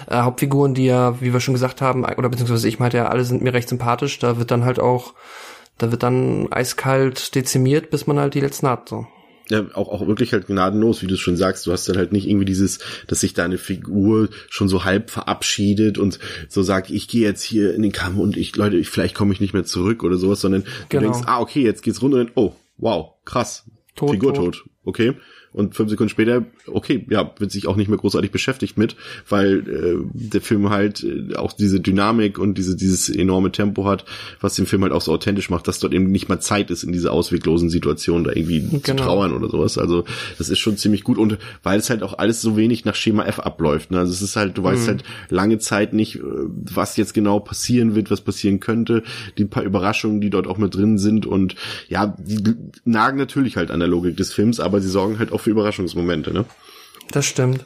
äh, 0.09 0.17
Hauptfiguren, 0.17 0.75
die 0.75 0.87
ja, 0.87 1.21
wie 1.21 1.33
wir 1.33 1.41
schon 1.41 1.55
gesagt 1.55 1.81
haben, 1.81 2.05
oder 2.05 2.29
beziehungsweise 2.29 2.69
ich 2.69 2.79
meinte 2.79 2.97
ja, 2.97 3.09
alle 3.09 3.25
sind 3.25 3.43
mir 3.43 3.55
recht 3.55 3.69
sympathisch, 3.69 4.19
da 4.19 4.39
wird 4.39 4.51
dann 4.51 4.65
halt 4.65 4.81
auch, 4.81 5.15
da 5.79 5.91
wird 5.93 6.03
dann 6.03 6.53
eiskalt 6.53 7.35
dezimiert, 7.35 7.91
bis 7.91 8.07
man 8.07 8.19
halt 8.19 8.35
die 8.35 8.41
letzten 8.41 8.69
hat, 8.69 8.89
so 8.89 9.07
ja, 9.49 9.65
auch, 9.75 9.89
auch 9.89 10.07
wirklich 10.07 10.33
halt 10.33 10.47
gnadenlos, 10.47 11.03
wie 11.03 11.07
du 11.07 11.15
es 11.15 11.21
schon 11.21 11.37
sagst. 11.37 11.67
Du 11.67 11.73
hast 11.73 11.89
dann 11.89 11.97
halt 11.97 12.13
nicht 12.13 12.29
irgendwie 12.29 12.45
dieses, 12.45 12.81
dass 13.07 13.21
sich 13.21 13.35
deine 13.35 13.59
Figur 13.59 14.29
schon 14.49 14.69
so 14.69 14.85
halb 14.85 15.11
verabschiedet 15.11 15.99
und 15.99 16.19
so 16.49 16.63
sagt, 16.63 16.91
ich 16.91 17.09
gehe 17.09 17.23
jetzt 17.23 17.43
hier 17.43 17.75
in 17.75 17.83
den 17.83 17.93
Kamm 17.93 18.19
und 18.19 18.37
ich, 18.37 18.57
Leute, 18.57 18.77
ich, 18.77 18.91
vielleicht 18.91 19.15
komme 19.15 19.33
ich 19.33 19.41
nicht 19.41 19.55
mehr 19.55 19.65
zurück 19.65 20.03
oder 20.03 20.17
sowas, 20.17 20.41
sondern 20.41 20.65
genau. 20.89 21.07
du 21.07 21.13
denkst, 21.13 21.29
ah, 21.29 21.41
okay, 21.41 21.63
jetzt 21.63 21.83
geht's 21.83 22.03
runter 22.03 22.19
und 22.19 22.33
oh, 22.35 22.57
wow, 22.79 23.15
krass, 23.25 23.65
tot, 23.95 24.11
Figur 24.11 24.33
tot. 24.33 24.53
tot. 24.53 24.63
Okay 24.87 25.17
und 25.57 25.75
fünf 25.75 25.89
Sekunden 25.89 26.11
später, 26.11 26.45
okay, 26.67 27.07
ja, 27.09 27.33
wird 27.39 27.51
sich 27.51 27.67
auch 27.67 27.77
nicht 27.77 27.89
mehr 27.89 27.97
großartig 27.97 28.31
beschäftigt 28.31 28.77
mit, 28.77 28.95
weil 29.27 29.61
äh, 29.61 29.97
der 30.13 30.43
Film 30.43 30.69
halt 30.69 31.03
äh, 31.03 31.35
auch 31.35 31.55
diese 31.55 31.81
Dynamik 31.81 32.39
und 32.39 32.59
diese 32.59 32.77
dieses 32.77 33.09
enorme 33.09 33.51
Tempo 33.51 33.87
hat, 33.87 34.05
was 34.41 34.55
den 34.55 34.67
Film 34.67 34.83
halt 34.83 34.93
auch 34.93 35.01
so 35.01 35.15
authentisch 35.15 35.49
macht, 35.49 35.67
dass 35.67 35.79
dort 35.79 35.95
eben 35.95 36.11
nicht 36.11 36.29
mal 36.29 36.41
Zeit 36.41 36.71
ist, 36.71 36.85
in 36.85 36.93
dieser 36.93 37.13
ausweglosen 37.13 37.71
Situation 37.71 38.25
da 38.25 38.33
irgendwie 38.33 38.61
genau. 38.61 38.81
zu 38.83 38.95
trauern 38.97 39.33
oder 39.33 39.49
sowas. 39.49 39.79
Also 39.79 40.05
das 40.37 40.51
ist 40.51 40.59
schon 40.59 40.77
ziemlich 40.77 41.05
gut 41.05 41.17
und 41.17 41.39
weil 41.63 41.79
es 41.79 41.89
halt 41.89 42.03
auch 42.03 42.19
alles 42.19 42.43
so 42.43 42.59
wenig 42.59 42.85
nach 42.85 42.95
Schema 42.95 43.25
F 43.25 43.41
abläuft. 43.41 43.91
Ne? 43.91 43.99
Also 43.99 44.13
es 44.13 44.21
ist 44.21 44.37
halt, 44.37 44.59
du 44.59 44.63
weißt 44.63 44.83
mhm. 44.83 44.89
halt 44.89 45.05
lange 45.31 45.59
Zeit 45.59 45.95
nicht, 45.95 46.17
äh, 46.17 46.21
was 46.23 46.99
jetzt 46.99 47.15
genau 47.15 47.41
passieren 47.41 47.95
wird, 47.95 48.11
was 48.11 48.21
passieren 48.21 48.61
könnte, 48.61 49.03
die 49.39 49.47
paar 49.47 49.63
Überraschungen, 49.63 50.21
die 50.21 50.29
dort 50.29 50.47
auch 50.47 50.59
mit 50.59 50.75
drin 50.75 50.99
sind 50.99 51.25
und 51.25 51.55
ja, 51.89 52.15
die 52.19 52.57
nagen 52.85 53.17
natürlich 53.17 53.57
halt 53.57 53.71
an 53.71 53.81
der 53.81 53.89
Logik 53.89 54.19
des 54.19 54.35
Films, 54.35 54.61
aber 54.61 54.83
sie 54.83 54.91
sorgen 54.91 55.19
halt 55.19 55.33
auch 55.33 55.46
für 55.47 55.51
Überraschungsmomente, 55.51 56.33
ne? 56.33 56.45
Das 57.13 57.25
stimmt. 57.25 57.65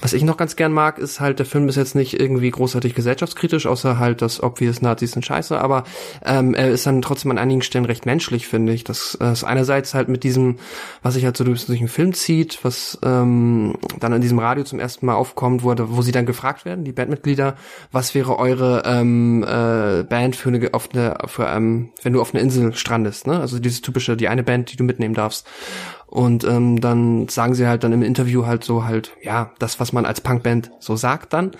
Was 0.00 0.14
ich 0.14 0.24
noch 0.24 0.36
ganz 0.36 0.56
gern 0.56 0.72
mag, 0.72 0.98
ist 0.98 1.20
halt, 1.20 1.38
der 1.38 1.46
Film 1.46 1.68
ist 1.68 1.76
jetzt 1.76 1.94
nicht 1.94 2.18
irgendwie 2.18 2.50
großartig 2.50 2.92
gesellschaftskritisch, 2.92 3.66
außer 3.66 4.00
halt 4.00 4.20
das 4.20 4.42
obvious 4.42 4.82
Nazis 4.82 5.12
sind 5.12 5.24
scheiße, 5.24 5.60
aber 5.60 5.84
ähm, 6.24 6.54
er 6.54 6.70
ist 6.70 6.86
dann 6.86 7.00
trotzdem 7.02 7.30
an 7.30 7.38
einigen 7.38 7.62
Stellen 7.62 7.84
recht 7.84 8.04
menschlich, 8.04 8.48
finde 8.48 8.72
ich. 8.72 8.82
Das 8.82 9.16
äh, 9.20 9.30
ist 9.30 9.44
einerseits 9.44 9.94
halt 9.94 10.08
mit 10.08 10.24
diesem, 10.24 10.56
was 11.02 11.14
sich 11.14 11.24
halt 11.24 11.36
so 11.36 11.44
durch 11.44 11.66
den 11.66 11.86
Film 11.86 12.14
zieht, 12.14 12.58
was 12.64 12.98
ähm, 13.04 13.76
dann 14.00 14.12
in 14.12 14.20
diesem 14.20 14.40
Radio 14.40 14.64
zum 14.64 14.80
ersten 14.80 15.06
Mal 15.06 15.14
aufkommt, 15.14 15.62
wo, 15.62 15.72
wo 15.76 16.02
sie 16.02 16.12
dann 16.12 16.26
gefragt 16.26 16.64
werden, 16.64 16.84
die 16.84 16.92
Bandmitglieder, 16.92 17.56
was 17.92 18.14
wäre 18.16 18.40
eure 18.40 18.82
ähm, 18.84 19.44
äh, 19.44 20.02
Band 20.02 20.34
für 20.34 20.48
eine, 20.48 20.74
auf 20.74 20.88
eine, 20.92 21.16
für, 21.26 21.46
ähm, 21.46 21.90
wenn 22.02 22.12
du 22.12 22.20
auf 22.20 22.34
einer 22.34 22.42
Insel 22.42 22.74
strandest, 22.74 23.28
ne? 23.28 23.38
Also 23.38 23.60
dieses 23.60 23.82
typische, 23.82 24.16
die 24.16 24.26
eine 24.26 24.42
Band, 24.42 24.72
die 24.72 24.76
du 24.76 24.82
mitnehmen 24.82 25.14
darfst. 25.14 25.46
Und 26.10 26.42
ähm, 26.44 26.80
dann 26.80 27.28
sagen 27.28 27.54
sie 27.54 27.68
halt 27.68 27.84
dann 27.84 27.92
im 27.92 28.02
Interview 28.02 28.44
halt 28.44 28.64
so 28.64 28.84
halt, 28.84 29.12
ja, 29.22 29.52
das, 29.60 29.78
was 29.78 29.92
man 29.92 30.04
als 30.04 30.20
Punkband 30.20 30.72
so 30.80 30.96
sagt 30.96 31.32
dann, 31.32 31.52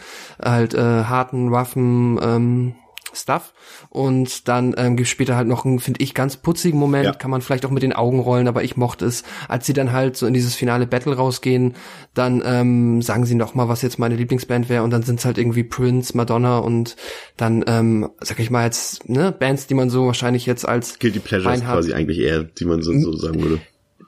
halt 0.42 0.74
äh, 0.74 1.04
harten, 1.04 1.54
roughen 1.54 2.18
ähm, 2.20 2.74
Stuff. 3.12 3.52
Und 3.88 4.48
dann 4.48 4.74
ähm, 4.76 4.96
gibt 4.96 5.08
später 5.08 5.36
halt 5.36 5.48
noch 5.48 5.64
einen, 5.64 5.78
finde 5.78 6.02
ich, 6.02 6.14
ganz 6.14 6.36
putzigen 6.36 6.78
Moment, 6.78 7.04
ja. 7.04 7.12
kann 7.12 7.30
man 7.30 7.42
vielleicht 7.42 7.64
auch 7.64 7.70
mit 7.70 7.82
den 7.82 7.92
Augen 7.92 8.20
rollen, 8.20 8.48
aber 8.48 8.62
ich 8.62 8.76
mochte 8.76 9.04
es, 9.04 9.24
als 9.48 9.66
sie 9.66 9.72
dann 9.72 9.92
halt 9.92 10.16
so 10.16 10.26
in 10.26 10.34
dieses 10.34 10.54
finale 10.54 10.86
Battle 10.86 11.16
rausgehen, 11.16 11.74
dann 12.14 12.42
ähm, 12.44 13.02
sagen 13.02 13.26
sie 13.26 13.34
noch 13.34 13.54
mal, 13.54 13.68
was 13.68 13.82
jetzt 13.82 13.98
meine 13.98 14.16
Lieblingsband 14.16 14.68
wäre 14.68 14.82
und 14.82 14.90
dann 14.90 15.02
sind 15.02 15.18
es 15.18 15.24
halt 15.24 15.38
irgendwie 15.38 15.64
Prince, 15.64 16.16
Madonna 16.16 16.58
und 16.58 16.96
dann, 17.36 17.64
ähm, 17.66 18.10
sag 18.20 18.38
ich 18.38 18.50
mal 18.50 18.64
jetzt, 18.64 19.08
ne, 19.08 19.32
Bands, 19.32 19.66
die 19.66 19.74
man 19.74 19.90
so 19.90 20.06
wahrscheinlich 20.06 20.46
jetzt 20.46 20.68
als 20.68 20.98
Guilty 20.98 21.20
Pleasures 21.20 21.62
quasi 21.62 21.92
eigentlich 21.92 22.18
eher, 22.18 22.44
die 22.44 22.64
man 22.64 22.82
so, 22.82 22.92
so 22.98 23.12
sagen 23.16 23.42
würde 23.42 23.60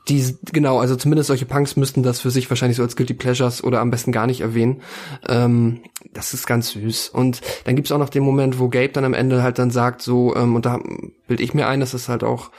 die, 0.09 0.37
genau, 0.53 0.79
also 0.79 0.97
zumindest 0.97 1.29
solche 1.29 1.47
Punks 1.47 1.77
müssten 1.77 2.03
das 2.03 2.21
für 2.21 2.31
sich 2.31 2.51
wahrscheinlich 2.51 2.77
so 2.77 2.83
als 2.83 2.97
Guilty 2.97 3.15
Pleasures 3.15 3.63
oder 3.63 3.81
am 3.81 3.91
besten 3.91 4.11
gar 4.11 4.27
nicht 4.27 4.41
erwähnen. 4.41 4.83
Ähm, 5.29 5.83
das 6.13 6.35
ist 6.35 6.47
ganz 6.47 6.71
süß. 6.73 7.11
Und 7.11 7.41
dann 7.65 7.77
gibt's 7.77 7.93
auch 7.93 7.99
noch 7.99 8.09
den 8.09 8.25
Moment, 8.25 8.59
wo 8.59 8.69
Gabe 8.69 8.89
dann 8.89 9.05
am 9.05 9.15
Ende 9.15 9.43
halt 9.43 9.59
dann 9.59 9.71
sagt, 9.71 10.03
so, 10.03 10.35
ähm, 10.35 10.57
und 10.57 10.67
da 10.67 10.81
bild 11.29 11.41
ich 11.41 11.55
mir 11.55 11.69
ein, 11.69 11.79
dass 11.79 11.95
es 11.95 12.09
halt 12.09 12.25
auch, 12.25 12.51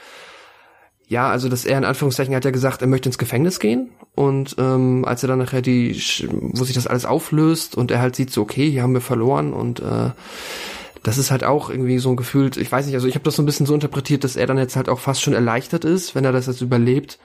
ja, 1.06 1.28
also 1.28 1.50
dass 1.50 1.66
er 1.66 1.76
in 1.76 1.84
Anführungszeichen 1.84 2.34
hat 2.34 2.46
ja 2.46 2.50
gesagt, 2.50 2.80
er 2.80 2.88
möchte 2.88 3.10
ins 3.10 3.18
Gefängnis 3.18 3.60
gehen. 3.60 3.90
Und 4.14 4.56
ähm, 4.58 5.04
als 5.04 5.22
er 5.22 5.28
dann 5.28 5.40
nachher 5.40 5.60
die, 5.60 6.00
wo 6.30 6.64
sich 6.64 6.74
das 6.74 6.86
alles 6.86 7.04
auflöst 7.04 7.76
und 7.76 7.90
er 7.90 8.00
halt 8.00 8.16
sieht, 8.16 8.30
so, 8.30 8.40
okay, 8.40 8.70
hier 8.70 8.82
haben 8.82 8.94
wir 8.94 9.02
verloren 9.02 9.52
und 9.52 9.80
äh, 9.80 10.10
das 11.02 11.18
ist 11.18 11.30
halt 11.30 11.44
auch 11.44 11.68
irgendwie 11.68 11.98
so 11.98 12.08
ein 12.10 12.16
Gefühl, 12.16 12.50
ich 12.56 12.72
weiß 12.72 12.86
nicht, 12.86 12.94
also 12.94 13.06
ich 13.06 13.14
habe 13.14 13.24
das 13.24 13.36
so 13.36 13.42
ein 13.42 13.46
bisschen 13.46 13.66
so 13.66 13.74
interpretiert, 13.74 14.24
dass 14.24 14.36
er 14.36 14.46
dann 14.46 14.56
jetzt 14.56 14.76
halt 14.76 14.88
auch 14.88 15.00
fast 15.00 15.20
schon 15.20 15.34
erleichtert 15.34 15.84
ist, 15.84 16.14
wenn 16.14 16.24
er 16.24 16.32
das 16.32 16.46
jetzt 16.46 16.62
überlebt, 16.62 17.18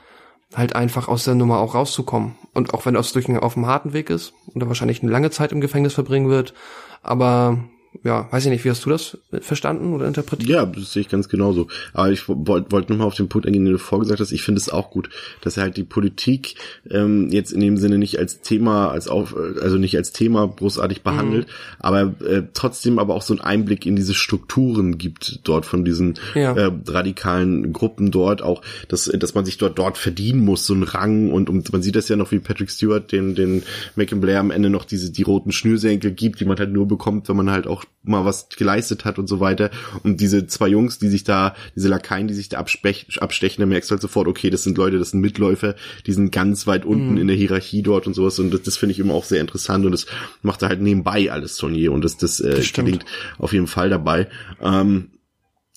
halt 0.54 0.74
einfach 0.74 1.08
aus 1.08 1.24
der 1.24 1.34
Nummer 1.34 1.58
auch 1.58 1.74
rauszukommen. 1.74 2.36
Und 2.52 2.74
auch 2.74 2.86
wenn 2.86 2.96
einen 3.28 3.38
auf 3.38 3.54
dem 3.54 3.66
harten 3.66 3.92
Weg 3.92 4.10
ist 4.10 4.34
und 4.52 4.62
er 4.62 4.68
wahrscheinlich 4.68 5.02
eine 5.02 5.12
lange 5.12 5.30
Zeit 5.30 5.52
im 5.52 5.60
Gefängnis 5.60 5.94
verbringen 5.94 6.28
wird, 6.28 6.54
aber 7.02 7.58
ja, 8.04 8.28
weiß 8.30 8.44
ich 8.46 8.50
nicht, 8.50 8.64
wie 8.64 8.70
hast 8.70 8.84
du 8.86 8.90
das 8.90 9.18
verstanden 9.40 9.92
oder 9.92 10.06
interpretiert? 10.06 10.48
Ja, 10.48 10.64
das 10.64 10.92
sehe 10.92 11.02
ich 11.02 11.08
ganz 11.08 11.28
genauso. 11.28 11.66
Aber 11.92 12.10
ich 12.10 12.28
wollte 12.28 12.70
wollt 12.70 12.88
nochmal 12.88 13.08
auf 13.08 13.16
den 13.16 13.28
Punkt 13.28 13.46
eingehen, 13.46 13.64
den 13.64 13.72
du 13.72 13.78
vorgesagt 13.78 14.20
hast. 14.20 14.30
Ich 14.32 14.42
finde 14.42 14.60
es 14.60 14.70
auch 14.70 14.90
gut, 14.90 15.10
dass 15.40 15.56
er 15.56 15.64
halt 15.64 15.76
die 15.76 15.84
Politik 15.84 16.54
ähm, 16.88 17.30
jetzt 17.30 17.52
in 17.52 17.60
dem 17.60 17.76
Sinne 17.76 17.98
nicht 17.98 18.18
als 18.18 18.40
Thema, 18.40 18.90
als 18.90 19.08
auf, 19.08 19.36
also 19.36 19.76
nicht 19.76 19.96
als 19.96 20.12
Thema 20.12 20.46
großartig 20.46 21.02
behandelt, 21.02 21.48
mhm. 21.48 21.52
aber 21.80 22.14
äh, 22.24 22.42
trotzdem 22.54 22.98
aber 22.98 23.14
auch 23.14 23.22
so 23.22 23.34
einen 23.34 23.40
Einblick 23.40 23.84
in 23.86 23.96
diese 23.96 24.14
Strukturen 24.14 24.96
gibt 24.96 25.40
dort 25.44 25.66
von 25.66 25.84
diesen 25.84 26.14
ja. 26.34 26.52
äh, 26.54 26.70
radikalen 26.86 27.72
Gruppen 27.72 28.10
dort, 28.10 28.40
auch, 28.40 28.62
dass, 28.88 29.06
dass 29.06 29.34
man 29.34 29.44
sich 29.44 29.58
dort 29.58 29.78
dort 29.78 29.98
verdienen 29.98 30.44
muss, 30.44 30.64
so 30.64 30.74
ein 30.74 30.84
Rang 30.84 31.32
und, 31.32 31.50
und 31.50 31.72
man 31.72 31.82
sieht 31.82 31.96
das 31.96 32.08
ja 32.08 32.16
noch, 32.16 32.30
wie 32.30 32.38
Patrick 32.38 32.70
Stewart 32.70 33.10
den, 33.12 33.34
den 33.34 33.62
Mackin 33.96 34.20
Blair 34.20 34.40
am 34.40 34.50
Ende 34.50 34.70
noch 34.70 34.84
diese, 34.84 35.10
die 35.10 35.22
roten 35.22 35.52
Schnürsenkel 35.52 36.12
gibt, 36.12 36.40
die 36.40 36.44
man 36.44 36.58
halt 36.58 36.72
nur 36.72 36.86
bekommt, 36.86 37.28
wenn 37.28 37.36
man 37.36 37.50
halt 37.50 37.66
auch 37.66 37.79
mal 38.02 38.24
was 38.24 38.48
geleistet 38.48 39.04
hat 39.04 39.18
und 39.18 39.26
so 39.26 39.40
weiter. 39.40 39.70
Und 40.02 40.20
diese 40.20 40.46
zwei 40.46 40.68
Jungs, 40.68 40.98
die 40.98 41.08
sich 41.08 41.24
da, 41.24 41.54
diese 41.76 41.88
Lakaien, 41.88 42.28
die 42.28 42.34
sich 42.34 42.48
da 42.48 42.58
abstechen, 42.58 43.60
da 43.60 43.66
merkst 43.66 43.90
du 43.90 43.92
halt 43.92 44.02
sofort, 44.02 44.26
okay, 44.26 44.50
das 44.50 44.62
sind 44.62 44.78
Leute, 44.78 44.98
das 44.98 45.10
sind 45.10 45.20
Mitläufer, 45.20 45.74
die 46.06 46.12
sind 46.12 46.32
ganz 46.32 46.66
weit 46.66 46.84
unten 46.84 47.12
mhm. 47.12 47.18
in 47.18 47.26
der 47.26 47.36
Hierarchie 47.36 47.82
dort 47.82 48.06
und 48.06 48.14
sowas. 48.14 48.38
Und 48.38 48.52
das, 48.52 48.62
das 48.62 48.76
finde 48.76 48.92
ich 48.92 48.98
immer 48.98 49.14
auch 49.14 49.24
sehr 49.24 49.40
interessant 49.40 49.84
und 49.84 49.92
das 49.92 50.06
macht 50.42 50.62
da 50.62 50.68
halt 50.68 50.80
nebenbei 50.80 51.30
alles 51.30 51.56
Turnier 51.56 51.92
und 51.92 52.04
das, 52.04 52.16
das, 52.16 52.40
äh, 52.40 52.54
das 52.54 52.72
gelingt 52.72 53.04
auf 53.38 53.52
jeden 53.52 53.66
Fall 53.66 53.90
dabei. 53.90 54.28
Ähm, 54.60 55.10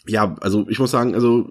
ja, 0.08 0.36
also 0.42 0.66
ich 0.70 0.80
muss 0.80 0.92
sagen, 0.92 1.16
also 1.16 1.50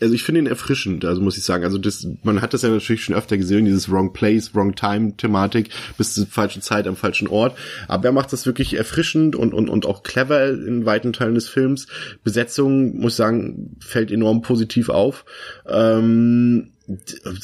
also 0.00 0.14
ich 0.14 0.22
finde 0.22 0.40
ihn 0.40 0.46
erfrischend, 0.46 1.04
also 1.04 1.20
muss 1.20 1.36
ich 1.36 1.44
sagen. 1.44 1.64
Also 1.64 1.78
das, 1.78 2.06
man 2.22 2.40
hat 2.40 2.54
das 2.54 2.62
ja 2.62 2.68
natürlich 2.68 3.04
schon 3.04 3.14
öfter 3.14 3.36
gesehen, 3.36 3.64
dieses 3.64 3.90
Wrong 3.90 4.12
Place, 4.12 4.54
Wrong 4.54 4.74
Time 4.74 5.16
Thematik, 5.16 5.70
bis 5.98 6.14
zur 6.14 6.26
falschen 6.26 6.62
Zeit 6.62 6.86
am 6.86 6.96
falschen 6.96 7.28
Ort. 7.28 7.56
Aber 7.88 8.06
er 8.06 8.12
macht 8.12 8.32
das 8.32 8.46
wirklich 8.46 8.74
erfrischend 8.74 9.36
und, 9.36 9.54
und, 9.54 9.68
und 9.68 9.86
auch 9.86 10.02
clever 10.02 10.50
in 10.50 10.86
weiten 10.86 11.12
Teilen 11.12 11.34
des 11.34 11.48
Films. 11.48 11.86
Besetzung, 12.22 12.98
muss 12.98 13.12
ich 13.12 13.16
sagen, 13.16 13.76
fällt 13.80 14.10
enorm 14.10 14.42
positiv 14.42 14.88
auf. 14.88 15.24
Ähm, 15.68 16.72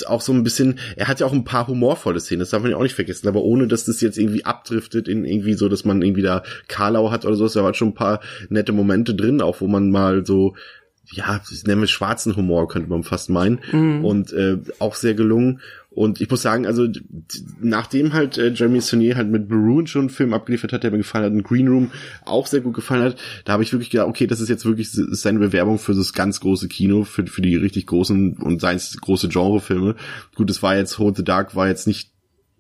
auch 0.07 0.21
so 0.21 0.33
ein 0.33 0.43
bisschen, 0.43 0.79
er 0.97 1.09
hat 1.09 1.21
ja 1.21 1.27
auch 1.27 1.33
ein 1.33 1.45
paar 1.45 1.69
humorvolle 1.69 2.19
Szenen, 2.19 2.41
das 2.41 2.51
darf 2.51 2.63
man 2.63 2.73
ja 2.73 2.77
auch 2.77 2.83
nicht 2.83 2.97
vergessen, 2.97 3.29
aber 3.29 3.43
ohne, 3.43 3.69
dass 3.69 3.85
das 3.85 4.01
jetzt 4.01 4.19
irgendwie 4.19 4.45
abdriftet 4.45 5.07
in 5.07 5.25
irgendwie 5.25 5.55
so, 5.55 5.69
dass 5.69 5.85
man 5.85 6.03
irgendwie 6.03 6.23
da 6.23 6.43
Karlau 6.67 7.13
hat 7.13 7.25
oder 7.25 7.37
so, 7.37 7.47
da 7.47 7.63
waren 7.63 7.75
schon 7.75 7.89
ein 7.89 7.95
paar 7.95 8.21
nette 8.49 8.73
Momente 8.73 9.15
drin, 9.15 9.41
auch 9.41 9.61
wo 9.61 9.69
man 9.69 9.91
mal 9.91 10.27
so 10.27 10.57
ja, 11.11 11.41
ich 11.51 11.65
nenne 11.65 11.85
es 11.85 11.91
schwarzen 11.91 12.37
Humor, 12.37 12.69
könnte 12.69 12.91
man 12.91 13.03
fast 13.03 13.31
meinen. 13.31 13.61
Mhm. 13.73 14.05
Und 14.05 14.33
äh, 14.33 14.59
auch 14.79 14.95
sehr 14.95 15.15
gelungen. 15.15 15.61
Und 15.91 16.21
ich 16.21 16.29
muss 16.29 16.43
sagen, 16.43 16.67
also 16.67 16.87
nachdem 17.59 18.13
halt 18.13 18.37
äh, 18.37 18.51
Jeremy 18.51 18.83
Saunier 18.83 19.17
halt 19.17 19.31
mit 19.31 19.49
Maroon 19.49 19.87
schon 19.87 20.03
einen 20.03 20.11
Film 20.11 20.35
abgeliefert 20.35 20.75
hat, 20.75 20.83
der 20.83 20.91
mir 20.91 20.99
gefallen 20.99 21.25
hat, 21.25 21.33
und 21.33 21.43
Green 21.43 21.69
Room 21.69 21.91
auch 22.27 22.47
sehr 22.47 22.61
gut 22.61 22.75
gefallen 22.75 23.03
hat, 23.03 23.17
da 23.47 23.55
habe 23.55 23.63
ich 23.63 23.73
wirklich 23.73 23.89
gedacht, 23.89 24.09
okay, 24.09 24.27
das 24.27 24.41
ist 24.41 24.51
jetzt 24.51 24.67
wirklich 24.67 24.91
seine 24.91 25.39
Bewerbung 25.39 25.79
für 25.79 25.95
das 25.95 26.13
ganz 26.13 26.41
große 26.41 26.69
Kino, 26.69 27.05
für, 27.05 27.27
für 27.27 27.41
die 27.41 27.57
richtig 27.57 27.87
großen 27.87 28.35
und 28.37 28.61
seins 28.61 28.95
große 29.01 29.29
Genrefilme. 29.29 29.95
Gut, 30.35 30.51
es 30.51 30.63
war 30.63 30.77
jetzt 30.77 30.99
Hold 30.99 31.17
the 31.17 31.25
Dark 31.25 31.57
war 31.57 31.67
jetzt 31.67 31.87
nicht 31.87 32.11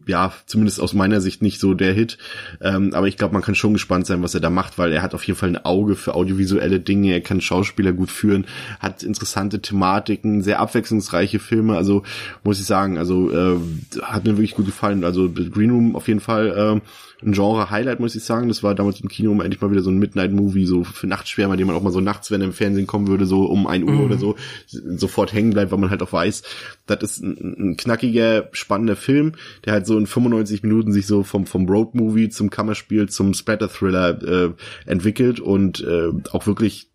ja, 0.06 0.32
zumindest 0.46 0.80
aus 0.80 0.94
meiner 0.94 1.20
Sicht 1.20 1.42
nicht 1.42 1.60
so 1.60 1.74
der 1.74 1.92
Hit. 1.92 2.18
Ähm, 2.60 2.94
aber 2.94 3.08
ich 3.08 3.16
glaube, 3.16 3.34
man 3.34 3.42
kann 3.42 3.54
schon 3.54 3.72
gespannt 3.72 4.06
sein, 4.06 4.22
was 4.22 4.34
er 4.34 4.40
da 4.40 4.50
macht, 4.50 4.78
weil 4.78 4.92
er 4.92 5.02
hat 5.02 5.14
auf 5.14 5.24
jeden 5.24 5.38
Fall 5.38 5.48
ein 5.50 5.64
Auge 5.64 5.96
für 5.96 6.14
audiovisuelle 6.14 6.80
Dinge, 6.80 7.12
er 7.12 7.20
kann 7.20 7.40
Schauspieler 7.40 7.92
gut 7.92 8.10
führen, 8.10 8.46
hat 8.80 9.02
interessante 9.02 9.60
Thematiken, 9.60 10.42
sehr 10.42 10.60
abwechslungsreiche 10.60 11.38
Filme. 11.38 11.76
Also 11.76 12.02
muss 12.44 12.60
ich 12.60 12.66
sagen, 12.66 12.98
also 12.98 13.30
äh, 13.30 13.58
hat 14.02 14.24
mir 14.24 14.32
wirklich 14.32 14.54
gut 14.54 14.66
gefallen. 14.66 15.04
Also 15.04 15.30
Green 15.30 15.70
Room 15.70 15.96
auf 15.96 16.08
jeden 16.08 16.20
Fall. 16.20 16.80
Äh, 16.80 16.80
ein 17.24 17.32
Genre-Highlight, 17.32 18.00
muss 18.00 18.14
ich 18.14 18.24
sagen. 18.24 18.48
Das 18.48 18.62
war 18.62 18.74
damals 18.74 19.00
im 19.00 19.08
Kino 19.08 19.32
endlich 19.40 19.60
mal 19.60 19.70
wieder 19.70 19.82
so 19.82 19.90
ein 19.90 19.98
Midnight-Movie, 19.98 20.66
so 20.66 20.84
für 20.84 21.06
Nachtschwärmer, 21.06 21.56
den 21.56 21.66
man 21.66 21.76
auch 21.76 21.82
mal 21.82 21.92
so 21.92 22.00
nachts, 22.00 22.30
wenn 22.30 22.42
er 22.42 22.48
im 22.48 22.52
Fernsehen 22.52 22.86
kommen 22.86 23.08
würde, 23.08 23.26
so 23.26 23.44
um 23.44 23.66
ein 23.66 23.84
Uhr 23.84 23.92
mhm. 23.92 24.04
oder 24.04 24.18
so, 24.18 24.36
sofort 24.66 25.32
hängen 25.32 25.52
bleibt, 25.52 25.72
weil 25.72 25.78
man 25.78 25.90
halt 25.90 26.02
auch 26.02 26.12
weiß, 26.12 26.42
das 26.86 27.02
ist 27.02 27.22
ein, 27.22 27.54
ein, 27.58 27.76
knackiger, 27.76 28.48
spannender 28.52 28.96
Film, 28.96 29.32
der 29.64 29.72
halt 29.74 29.86
so 29.86 29.98
in 29.98 30.06
95 30.06 30.62
Minuten 30.62 30.92
sich 30.92 31.06
so 31.06 31.22
vom, 31.22 31.46
vom 31.46 31.68
Road-Movie 31.68 32.28
zum 32.28 32.50
Kammerspiel 32.50 33.08
zum 33.08 33.34
Splatter-Thriller 33.34 34.22
äh, 34.22 34.52
entwickelt 34.86 35.40
und 35.40 35.80
äh, 35.80 36.10
auch 36.30 36.46
wirklich 36.46 36.88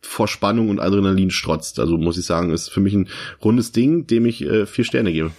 vor 0.00 0.28
Spannung 0.28 0.68
und 0.68 0.80
Adrenalin 0.80 1.30
strotzt. 1.30 1.78
Also 1.78 1.96
muss 1.96 2.18
ich 2.18 2.26
sagen, 2.26 2.50
ist 2.50 2.68
für 2.68 2.80
mich 2.80 2.94
ein 2.94 3.08
rundes 3.42 3.72
Ding, 3.72 4.06
dem 4.06 4.26
ich 4.26 4.42
äh, 4.42 4.66
vier 4.66 4.84
Sterne 4.84 5.12
gebe. 5.12 5.30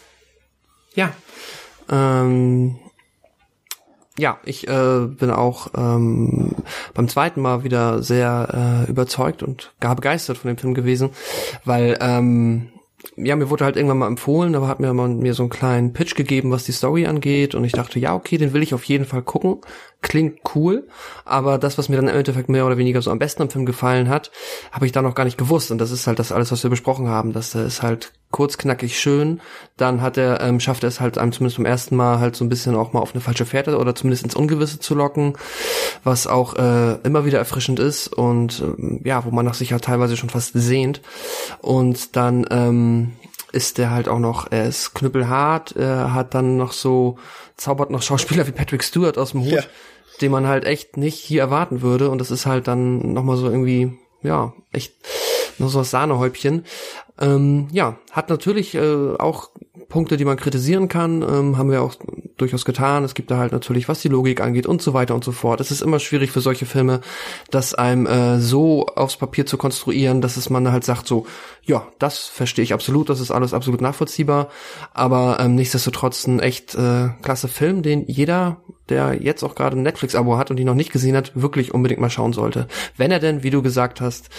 Ja. 0.96 1.14
Ähm, 1.90 2.78
ja, 4.18 4.40
ich 4.46 4.68
äh, 4.68 5.06
bin 5.06 5.30
auch 5.30 5.68
ähm, 5.76 6.56
beim 6.94 7.08
zweiten 7.08 7.40
Mal 7.42 7.64
wieder 7.64 8.02
sehr 8.02 8.86
äh, 8.88 8.90
überzeugt 8.90 9.44
und 9.44 9.74
gar 9.80 9.96
begeistert 9.96 10.38
von 10.38 10.50
dem 10.50 10.58
Film 10.58 10.74
gewesen, 10.74 11.12
weil 11.66 11.98
ähm, 12.02 12.70
ja, 13.16 13.36
mir 13.36 13.50
wurde 13.50 13.66
halt 13.66 13.76
irgendwann 13.76 14.00
mal 14.00 14.08
empfohlen, 14.08 14.56
aber 14.56 14.68
hat 14.68 14.80
mir 14.80 14.94
mal 14.94 15.08
mir 15.08 15.34
so 15.34 15.44
einen 15.44 15.50
kleinen 15.50 15.94
Pitch 15.94 16.16
gegeben, 16.16 16.52
was 16.52 16.66
die 16.66 16.72
Story 16.72 17.06
angeht. 17.06 17.56
Und 17.56 17.64
ich 17.64 17.72
dachte, 17.72 18.00
ja, 18.00 18.14
okay, 18.14 18.38
den 18.38 18.54
will 18.54 18.64
ich 18.64 18.74
auf 18.74 18.84
jeden 18.84 19.06
Fall 19.06 19.22
gucken. 19.22 19.62
Klingt 20.02 20.40
cool, 20.56 20.88
aber 21.26 21.58
das, 21.58 21.78
was 21.78 21.90
mir 21.90 21.96
dann 21.96 22.08
im 22.08 22.16
Endeffekt 22.16 22.50
mehr 22.50 22.66
oder 22.66 22.78
weniger 22.78 23.02
so 23.02 23.10
am 23.12 23.20
besten 23.20 23.42
am 23.42 23.50
Film 23.50 23.66
gefallen 23.66 24.10
hat, 24.10 24.32
habe 24.72 24.86
ich 24.86 24.92
da 24.92 25.02
noch 25.02 25.16
gar 25.16 25.24
nicht 25.26 25.38
gewusst. 25.38 25.72
Und 25.72 25.80
das 25.80 25.92
ist 25.92 26.08
halt 26.08 26.20
das 26.20 26.32
alles, 26.32 26.52
was 26.52 26.64
wir 26.64 26.70
besprochen 26.70 27.08
haben, 27.08 27.34
dass 27.34 27.52
der 27.52 27.66
ist 27.66 27.82
halt 27.82 28.14
kurz, 28.32 28.58
knackig, 28.58 29.00
schön, 29.00 29.42
dann 29.78 30.02
hat 30.02 30.18
er, 30.18 30.42
ähm, 30.42 30.60
schafft 30.60 30.84
er 30.84 30.90
es 30.90 31.00
halt 31.00 31.18
einem 31.18 31.32
zumindest 31.32 31.58
beim 31.58 31.66
ersten 31.66 31.96
Mal 31.96 32.20
halt 32.20 32.36
so 32.36 32.44
ein 32.44 32.50
bisschen 32.50 32.76
auch 32.76 32.94
mal 32.94 33.00
auf 33.00 33.14
eine 33.14 33.22
falsche 33.22 33.46
Fährte 33.46 33.78
oder 33.78 33.96
zumindest 33.96 34.24
ins 34.24 34.36
Ungewisse 34.36 34.80
zu 34.80 34.96
locken, 34.96 35.34
was 36.04 36.28
auch 36.28 36.56
äh, 36.56 36.96
immer 37.04 37.26
wieder 37.26 37.40
erfrischend 37.40 37.80
ist 37.80 38.08
und 38.08 38.62
äh, 38.62 39.08
ja, 39.08 39.24
wo 39.24 39.32
man 39.32 39.46
nach 39.46 39.54
sich 39.54 39.72
halt 39.72 39.86
teilweise 39.86 40.18
schon 40.18 40.30
fast 40.30 40.52
sehnt 40.54 41.02
und 41.62 42.16
dann 42.16 42.46
ähm, 42.52 43.14
ist 43.54 43.78
der 43.78 43.92
halt 43.92 44.10
auch 44.10 44.20
noch, 44.20 44.52
er 44.52 44.66
ist 44.66 44.94
knüppelhart, 44.94 45.76
er 45.78 46.14
hat 46.14 46.34
dann 46.34 46.58
noch 46.58 46.74
so, 46.74 47.18
zaubert 47.56 47.92
noch 47.92 48.02
Schauspieler 48.02 48.46
wie 48.46 48.52
Patrick 48.52 48.84
Stewart 48.84 49.18
aus 49.18 49.32
dem 49.32 49.46
Hut, 49.46 49.52
ja. 49.52 49.64
den 50.20 50.32
man 50.32 50.48
halt 50.48 50.66
echt 50.66 50.98
nicht 50.98 51.18
hier 51.18 51.42
erwarten 51.42 51.82
würde 51.82 52.10
und 52.10 52.20
das 52.20 52.30
ist 52.30 52.46
halt 52.46 52.68
dann 52.68 53.14
nochmal 53.14 53.38
so 53.38 53.50
irgendwie, 53.50 53.98
ja, 54.22 54.54
echt 54.74 54.94
nur 55.60 55.70
so 55.70 55.80
das 55.80 55.92
Sahnehäubchen. 55.92 56.66
Ähm, 57.20 57.68
ja, 57.72 57.98
hat 58.12 58.30
natürlich 58.30 58.76
äh, 58.76 59.16
auch 59.18 59.50
Punkte, 59.90 60.18
die 60.18 60.26
man 60.26 60.38
kritisieren 60.38 60.90
kann, 60.90 61.22
ähm, 61.22 61.58
haben 61.58 61.72
wir 61.72 61.82
auch 61.82 61.96
durchaus 62.36 62.66
getan. 62.66 63.04
Es 63.04 63.14
gibt 63.14 63.32
da 63.32 63.38
halt 63.38 63.54
natürlich, 63.54 63.88
was 63.88 64.02
die 64.02 64.10
Logik 64.10 64.42
angeht 64.42 64.66
und 64.66 64.82
so 64.82 64.94
weiter 64.94 65.16
und 65.16 65.24
so 65.24 65.32
fort. 65.32 65.62
Es 65.62 65.72
ist 65.72 65.82
immer 65.82 66.00
schwierig 66.00 66.32
für 66.32 66.42
solche 66.42 66.66
Filme, 66.66 67.00
das 67.52 67.74
einem 67.74 68.06
äh, 68.06 68.40
so 68.40 68.86
aufs 68.88 69.18
Papier 69.18 69.46
zu 69.46 69.58
konstruieren, 69.58 70.20
dass 70.22 70.36
es 70.36 70.50
man 70.50 70.72
halt 70.72 70.84
sagt 70.84 71.08
so, 71.08 71.26
ja, 71.64 71.88
das 72.00 72.26
verstehe 72.26 72.64
ich 72.64 72.74
absolut, 72.74 73.10
das 73.10 73.22
ist 73.22 73.32
alles 73.32 73.54
absolut 73.54 73.80
nachvollziehbar, 73.82 74.50
aber 74.94 75.38
ähm, 75.40 75.56
nichtsdestotrotz 75.56 76.28
ein 76.28 76.40
echt 76.40 76.76
äh, 76.76 77.10
klasse 77.22 77.48
Film, 77.48 77.82
den 77.82 78.06
jeder, 78.08 78.58
der 78.90 79.22
jetzt 79.22 79.44
auch 79.44 79.56
gerade 79.56 79.78
ein 79.78 79.84
Netflix-Abo 79.84 80.38
hat 80.38 80.52
und 80.52 80.58
die 80.58 80.66
noch 80.66 80.76
nicht 80.76 80.92
gesehen 80.92 81.16
hat, 81.16 81.32
wirklich 81.34 81.74
unbedingt 81.74 82.02
mal 82.02 82.10
schauen 82.10 82.34
sollte. 82.34 82.68
Wenn 82.98 83.12
er 83.12 83.20
denn, 83.20 83.44
wie 83.44 83.50
du 83.52 83.62
gesagt 83.62 84.02
hast, 84.02 84.30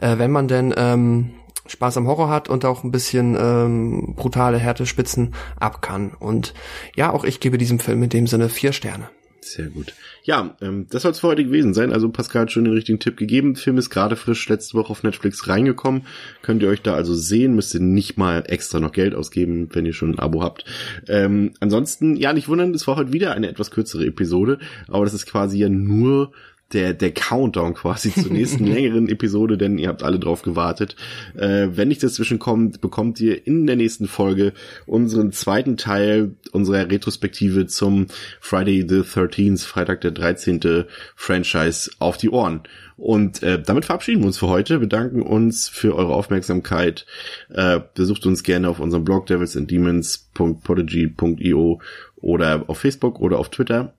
äh, 0.00 0.18
wenn 0.18 0.30
man 0.30 0.48
denn 0.48 0.74
ähm, 0.76 1.30
Spaß 1.68 1.96
am 1.98 2.06
Horror 2.06 2.28
hat 2.28 2.48
und 2.48 2.64
auch 2.64 2.84
ein 2.84 2.90
bisschen 2.90 3.36
ähm, 3.38 4.14
brutale 4.16 4.58
Härtespitzen 4.58 5.34
ab 5.58 5.82
kann. 5.82 6.12
Und 6.18 6.54
ja, 6.96 7.12
auch 7.12 7.24
ich 7.24 7.40
gebe 7.40 7.58
diesem 7.58 7.78
Film 7.78 8.02
in 8.02 8.10
dem 8.10 8.26
Sinne 8.26 8.48
vier 8.48 8.72
Sterne. 8.72 9.08
Sehr 9.48 9.68
gut. 9.68 9.94
Ja, 10.24 10.56
ähm, 10.60 10.86
das 10.90 11.02
soll 11.02 11.12
es 11.12 11.20
für 11.20 11.28
heute 11.28 11.44
gewesen 11.44 11.72
sein. 11.72 11.92
Also 11.92 12.10
Pascal 12.10 12.42
hat 12.42 12.52
schon 12.52 12.64
den 12.64 12.74
richtigen 12.74 12.98
Tipp 12.98 13.16
gegeben. 13.16 13.54
Der 13.54 13.62
Film 13.62 13.78
ist 13.78 13.88
gerade 13.88 14.16
frisch 14.16 14.48
letzte 14.48 14.74
Woche 14.76 14.90
auf 14.90 15.02
Netflix 15.02 15.48
reingekommen. 15.48 16.02
Könnt 16.42 16.62
ihr 16.62 16.68
euch 16.68 16.82
da 16.82 16.94
also 16.94 17.14
sehen. 17.14 17.54
Müsst 17.54 17.74
ihr 17.74 17.80
nicht 17.80 18.18
mal 18.18 18.44
extra 18.46 18.80
noch 18.80 18.92
Geld 18.92 19.14
ausgeben, 19.14 19.68
wenn 19.72 19.86
ihr 19.86 19.94
schon 19.94 20.12
ein 20.14 20.18
Abo 20.18 20.42
habt. 20.42 20.64
Ähm, 21.08 21.52
ansonsten, 21.60 22.16
ja, 22.16 22.32
nicht 22.32 22.48
wundern, 22.48 22.74
es 22.74 22.86
war 22.86 22.96
heute 22.96 23.12
wieder 23.12 23.32
eine 23.32 23.48
etwas 23.48 23.70
kürzere 23.70 24.04
Episode. 24.04 24.58
Aber 24.88 25.04
das 25.04 25.14
ist 25.14 25.26
quasi 25.26 25.58
ja 25.58 25.68
nur 25.68 26.32
der, 26.72 26.92
der 26.92 27.12
Countdown 27.12 27.74
quasi 27.74 28.12
zur 28.12 28.32
nächsten 28.32 28.66
längeren 28.66 29.08
Episode, 29.08 29.56
denn 29.56 29.78
ihr 29.78 29.86
habt 29.88 30.02
alle 30.02 30.18
drauf 30.18 30.42
gewartet. 30.42 30.96
Äh, 31.34 31.68
wenn 31.72 31.88
nicht 31.88 32.02
dazwischen 32.02 32.38
kommt, 32.38 32.80
bekommt 32.80 33.20
ihr 33.20 33.46
in 33.46 33.66
der 33.66 33.76
nächsten 33.76 34.06
Folge 34.06 34.52
unseren 34.86 35.32
zweiten 35.32 35.76
Teil 35.76 36.36
unserer 36.52 36.90
Retrospektive 36.90 37.66
zum 37.66 38.06
Friday 38.40 38.86
the 38.88 39.00
13th, 39.00 39.64
Freitag 39.64 40.00
der 40.02 40.12
13. 40.12 40.84
Franchise 41.16 41.90
auf 41.98 42.16
die 42.16 42.30
Ohren. 42.30 42.62
Und 42.96 43.42
äh, 43.44 43.62
damit 43.62 43.84
verabschieden 43.84 44.22
wir 44.22 44.26
uns 44.26 44.38
für 44.38 44.48
heute, 44.48 44.80
bedanken 44.80 45.22
uns 45.22 45.68
für 45.68 45.94
eure 45.94 46.14
Aufmerksamkeit. 46.14 47.06
Äh, 47.48 47.78
besucht 47.94 48.26
uns 48.26 48.42
gerne 48.42 48.68
auf 48.68 48.80
unserem 48.80 49.04
Blog 49.04 49.26
devilsanddemons.podigy.io 49.26 51.80
oder 52.16 52.64
auf 52.66 52.78
Facebook 52.78 53.20
oder 53.20 53.38
auf 53.38 53.50
Twitter. 53.50 53.94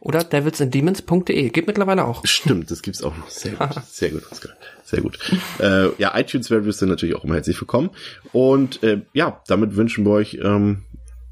Oder 0.00 0.24
devilsanddemons.de. 0.24 1.50
Geht 1.50 1.66
mittlerweile 1.66 2.04
auch. 2.04 2.24
Stimmt, 2.26 2.70
das 2.70 2.82
gibt's 2.82 3.02
auch 3.02 3.16
noch. 3.16 3.28
Sehr 3.28 3.52
gut. 3.52 3.70
Sehr 3.90 4.10
gut, 4.10 4.22
Oskar. 4.30 4.52
Sehr 4.84 5.00
gut. 5.00 5.18
äh, 5.58 5.88
ja, 5.98 6.16
iTunes-Reviews 6.18 6.78
sind 6.78 6.88
natürlich 6.88 7.14
auch 7.14 7.24
immer 7.24 7.34
herzlich 7.34 7.60
willkommen. 7.60 7.90
Und 8.32 8.82
äh, 8.82 9.02
ja, 9.12 9.42
damit 9.46 9.76
wünschen 9.76 10.04
wir 10.04 10.12
euch 10.12 10.38
ähm, 10.42 10.82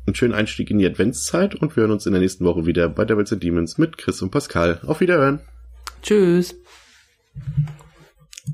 einen 0.06 0.14
schönen 0.14 0.34
Einstieg 0.34 0.70
in 0.70 0.78
die 0.78 0.86
Adventszeit 0.86 1.54
und 1.54 1.76
wir 1.76 1.82
hören 1.82 1.92
uns 1.92 2.06
in 2.06 2.12
der 2.12 2.20
nächsten 2.20 2.44
Woche 2.44 2.66
wieder 2.66 2.88
bei 2.88 3.04
Devils 3.04 3.32
and 3.32 3.42
Demons 3.42 3.78
mit 3.78 3.98
Chris 3.98 4.20
und 4.22 4.30
Pascal. 4.30 4.80
Auf 4.86 5.00
Wiederhören. 5.00 5.40
Tschüss. 6.02 6.56